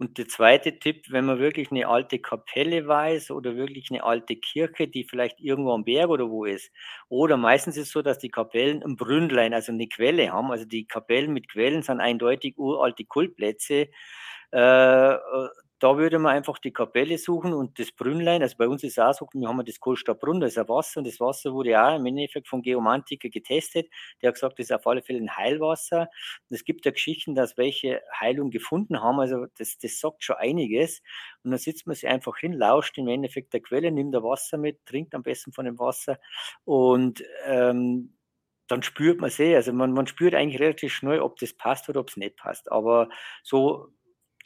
Und 0.00 0.16
der 0.18 0.28
zweite 0.28 0.78
Tipp, 0.78 1.06
wenn 1.10 1.24
man 1.24 1.40
wirklich 1.40 1.72
eine 1.72 1.88
alte 1.88 2.20
Kapelle 2.20 2.86
weiß 2.86 3.32
oder 3.32 3.56
wirklich 3.56 3.90
eine 3.90 4.04
alte 4.04 4.36
Kirche, 4.36 4.86
die 4.86 5.02
vielleicht 5.02 5.40
irgendwo 5.40 5.72
am 5.72 5.84
Berg 5.84 6.08
oder 6.10 6.30
wo 6.30 6.44
ist. 6.44 6.70
Oder 7.08 7.36
meistens 7.36 7.76
ist 7.76 7.88
es 7.88 7.92
so, 7.92 8.02
dass 8.02 8.18
die 8.20 8.28
Kapellen 8.30 8.80
ein 8.84 8.94
Brünnlein, 8.94 9.54
also 9.54 9.72
eine 9.72 9.88
Quelle 9.88 10.32
haben. 10.32 10.52
Also 10.52 10.66
die 10.66 10.86
Kapellen 10.86 11.32
mit 11.32 11.48
Quellen 11.50 11.82
sind 11.82 11.98
eindeutig 12.00 12.56
uralte 12.58 13.04
Kultplätze. 13.06 13.88
Äh, 14.52 15.16
da 15.80 15.96
würde 15.96 16.18
man 16.18 16.34
einfach 16.34 16.58
die 16.58 16.72
Kapelle 16.72 17.18
suchen 17.18 17.52
und 17.52 17.78
das 17.78 17.92
Brünnlein, 17.92 18.42
also 18.42 18.56
bei 18.56 18.68
uns 18.68 18.82
ist 18.82 18.92
es 18.92 18.98
auch 18.98 19.12
so, 19.14 19.28
wir 19.32 19.48
haben 19.48 19.64
das 19.64 19.80
Kohlstabbrunn, 19.80 20.40
das 20.40 20.52
ist 20.52 20.58
ein 20.58 20.68
Wasser 20.68 20.98
und 20.98 21.06
das 21.06 21.20
Wasser 21.20 21.52
wurde 21.52 21.80
auch 21.82 21.96
im 21.96 22.06
Endeffekt 22.06 22.48
vom 22.48 22.62
Geomantiker 22.62 23.28
getestet. 23.28 23.88
Der 24.20 24.28
hat 24.28 24.34
gesagt, 24.34 24.58
das 24.58 24.66
ist 24.66 24.72
auf 24.72 24.86
alle 24.86 25.02
Fälle 25.02 25.20
ein 25.20 25.36
Heilwasser. 25.36 26.08
Und 26.48 26.54
es 26.56 26.64
gibt 26.64 26.84
ja 26.84 26.90
Geschichten, 26.92 27.34
dass 27.34 27.56
welche 27.56 28.02
Heilung 28.18 28.50
gefunden 28.50 29.00
haben, 29.02 29.20
also 29.20 29.46
das, 29.58 29.78
das 29.78 30.00
sagt 30.00 30.24
schon 30.24 30.36
einiges. 30.36 31.02
Und 31.44 31.52
dann 31.52 31.58
sitzt 31.58 31.86
man 31.86 31.94
sich 31.96 32.08
einfach 32.08 32.36
hin, 32.38 32.52
lauscht 32.52 32.98
im 32.98 33.08
Endeffekt 33.08 33.52
der 33.52 33.60
Quelle, 33.60 33.90
nimmt 33.92 34.14
da 34.14 34.22
Wasser 34.22 34.58
mit, 34.58 34.84
trinkt 34.86 35.14
am 35.14 35.22
besten 35.22 35.52
von 35.52 35.64
dem 35.64 35.78
Wasser 35.78 36.18
und 36.64 37.22
ähm, 37.46 38.14
dann 38.68 38.82
spürt 38.82 39.20
man 39.20 39.30
sehr, 39.30 39.56
also 39.56 39.72
man, 39.72 39.92
man 39.92 40.06
spürt 40.06 40.34
eigentlich 40.34 40.60
relativ 40.60 40.92
schnell, 40.92 41.20
ob 41.20 41.38
das 41.38 41.54
passt 41.54 41.88
oder 41.88 42.00
ob 42.00 42.10
es 42.10 42.16
nicht 42.18 42.36
passt. 42.36 42.70
Aber 42.70 43.08
so 43.42 43.88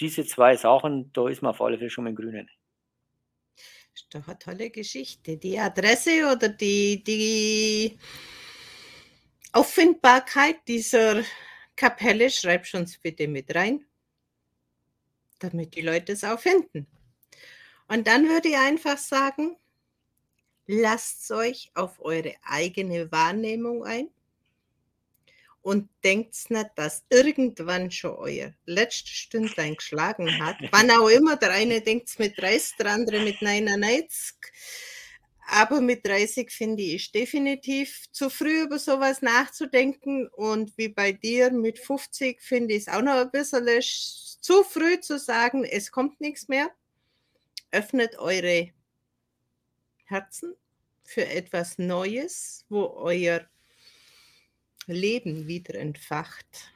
diese 0.03 0.26
zwei 0.26 0.57
Sachen, 0.57 1.12
da 1.12 1.28
ist 1.28 1.42
man 1.42 1.50
auf 1.53 1.61
alle 1.61 1.78
Fälle 1.78 1.90
schon 1.90 2.07
im 2.09 2.16
Grünen. 2.16 2.50
Das 3.57 4.03
ist 4.03 4.14
doch 4.14 4.26
eine 4.26 4.38
tolle 4.38 4.70
Geschichte. 4.70 5.36
Die 5.36 5.59
Adresse 5.59 6.30
oder 6.32 6.48
die, 6.48 7.03
die 7.05 7.98
Auffindbarkeit 9.53 10.57
dieser 10.66 11.22
Kapelle, 11.76 12.30
schreib 12.30 12.66
uns 12.74 12.98
bitte 12.98 13.28
mit 13.28 13.55
rein, 13.55 13.84
damit 15.38 15.74
die 15.76 15.82
Leute 15.82 16.12
es 16.12 16.24
auch 16.24 16.40
finden. 16.40 16.86
Und 17.86 18.07
dann 18.07 18.28
würde 18.28 18.48
ich 18.48 18.57
einfach 18.57 18.98
sagen, 18.98 19.57
lasst 20.66 21.30
euch 21.30 21.70
auf 21.74 22.00
eure 22.00 22.34
eigene 22.42 23.12
Wahrnehmung 23.12 23.84
ein 23.84 24.09
und 25.62 25.88
denkt 26.02 26.50
nicht, 26.50 26.70
dass 26.74 27.04
irgendwann 27.08 27.90
schon 27.90 28.16
euer 28.16 28.52
letztes 28.66 29.12
Stündlein 29.12 29.76
geschlagen 29.76 30.44
hat. 30.44 30.56
Wann 30.72 30.90
auch 30.90 31.08
immer, 31.08 31.36
der 31.36 31.52
eine 31.52 31.80
denkt 31.80 32.08
es 32.08 32.18
mit 32.18 32.36
30, 32.38 32.76
der 32.78 32.86
andere 32.86 33.20
mit 33.20 33.40
99. 33.40 34.36
Aber 35.46 35.80
mit 35.80 36.06
30 36.06 36.50
finde 36.50 36.82
ich 36.82 37.12
definitiv 37.12 38.06
zu 38.10 38.30
früh 38.30 38.62
über 38.62 38.78
sowas 38.78 39.22
nachzudenken. 39.22 40.28
Und 40.28 40.76
wie 40.76 40.88
bei 40.88 41.12
dir 41.12 41.50
mit 41.52 41.78
50 41.78 42.40
finde 42.40 42.74
ich 42.74 42.82
es 42.82 42.88
auch 42.88 43.02
noch 43.02 43.14
ein 43.14 43.30
bisschen 43.30 43.66
zu 44.40 44.64
früh 44.64 44.98
zu 45.00 45.18
sagen, 45.18 45.64
es 45.64 45.92
kommt 45.92 46.20
nichts 46.20 46.48
mehr. 46.48 46.70
Öffnet 47.70 48.18
eure 48.18 48.70
Herzen 50.06 50.54
für 51.04 51.26
etwas 51.26 51.78
Neues, 51.78 52.64
wo 52.68 52.86
euer 52.86 53.46
Leben 54.86 55.46
wieder 55.46 55.74
entfacht, 55.74 56.72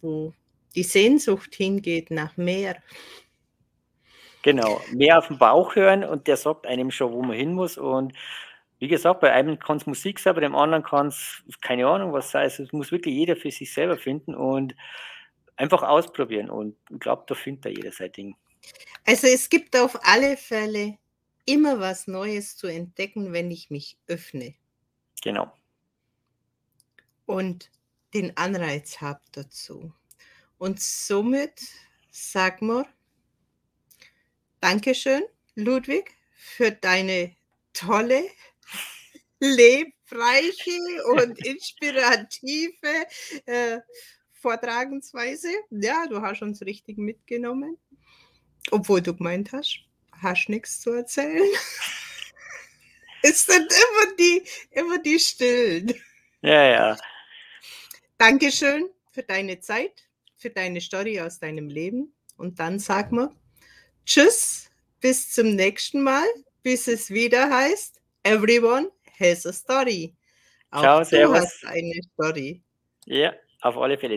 wo 0.00 0.34
die 0.74 0.82
Sehnsucht 0.82 1.54
hingeht 1.54 2.10
nach 2.10 2.36
mehr. 2.36 2.82
Genau, 4.42 4.80
mehr 4.92 5.18
auf 5.18 5.28
den 5.28 5.38
Bauch 5.38 5.74
hören 5.74 6.04
und 6.04 6.26
der 6.26 6.36
sagt 6.36 6.66
einem 6.66 6.90
schon, 6.90 7.12
wo 7.12 7.22
man 7.22 7.36
hin 7.36 7.54
muss. 7.54 7.76
Und 7.76 8.12
wie 8.78 8.88
gesagt, 8.88 9.20
bei 9.20 9.32
einem 9.32 9.58
kann 9.58 9.78
es 9.78 9.86
Musik 9.86 10.18
sein, 10.18 10.34
bei 10.34 10.40
dem 10.40 10.54
anderen 10.54 10.84
kann 10.84 11.08
es 11.08 11.42
keine 11.60 11.86
Ahnung 11.86 12.12
was 12.12 12.30
sein. 12.30 12.42
Also 12.42 12.62
es 12.62 12.72
muss 12.72 12.92
wirklich 12.92 13.14
jeder 13.14 13.36
für 13.36 13.50
sich 13.50 13.72
selber 13.72 13.96
finden 13.96 14.34
und 14.34 14.74
einfach 15.56 15.82
ausprobieren. 15.82 16.48
Und 16.48 16.76
ich 16.90 17.00
glaube, 17.00 17.24
da 17.26 17.34
findet 17.34 17.64
da 17.64 17.68
jeder 17.70 17.92
sein 17.92 18.12
Ding. 18.12 18.36
Also 19.04 19.26
es 19.26 19.48
gibt 19.48 19.76
auf 19.76 19.98
alle 20.02 20.36
Fälle 20.36 20.98
immer 21.44 21.80
was 21.80 22.06
Neues 22.06 22.56
zu 22.56 22.68
entdecken, 22.68 23.32
wenn 23.32 23.50
ich 23.50 23.70
mich 23.70 23.98
öffne. 24.06 24.54
Genau 25.22 25.52
und 27.28 27.70
den 28.14 28.36
Anreiz 28.36 29.00
habe 29.00 29.20
dazu. 29.32 29.92
Und 30.56 30.80
somit 30.80 31.60
sag 32.10 32.62
mal, 32.62 32.86
Dankeschön, 34.60 35.22
Ludwig, 35.54 36.16
für 36.32 36.72
deine 36.72 37.36
tolle, 37.74 38.28
lebreiche 39.38 40.80
und 41.12 41.38
inspirative 41.46 43.06
äh, 43.46 43.78
Vortragensweise. 44.32 45.50
Ja, 45.70 46.06
du 46.08 46.22
hast 46.22 46.42
uns 46.42 46.62
richtig 46.62 46.96
mitgenommen, 46.96 47.76
obwohl 48.70 49.00
du 49.00 49.14
gemeint 49.14 49.52
hast, 49.52 49.78
hast 50.12 50.48
nichts 50.48 50.80
zu 50.80 50.92
erzählen? 50.92 51.46
es 53.22 53.44
sind 53.44 53.70
immer 53.70 54.16
die, 54.18 54.42
immer 54.70 54.98
die 54.98 55.20
Stillen. 55.20 55.94
Ja, 56.40 56.64
ja. 56.64 56.98
Dankeschön 58.18 58.88
für 59.12 59.22
deine 59.22 59.60
Zeit, 59.60 60.08
für 60.36 60.50
deine 60.50 60.80
Story 60.80 61.20
aus 61.20 61.38
deinem 61.38 61.68
Leben. 61.68 62.14
Und 62.36 62.58
dann 62.58 62.78
sag 62.78 63.12
mal 63.12 63.30
Tschüss, 64.04 64.70
bis 65.00 65.30
zum 65.32 65.54
nächsten 65.54 66.02
Mal, 66.02 66.26
bis 66.62 66.88
es 66.88 67.10
wieder 67.10 67.50
heißt, 67.50 68.00
Everyone 68.24 68.90
has 69.20 69.44
a 69.46 69.52
story. 69.52 70.16
Auch 70.70 70.80
Ciao, 70.80 70.98
du 71.00 71.04
servus. 71.04 71.36
hast 71.38 71.66
eine 71.66 72.00
Story. 72.14 72.62
Ja, 73.04 73.34
auf 73.60 73.76
alle 73.76 73.98
Fälle. 73.98 74.16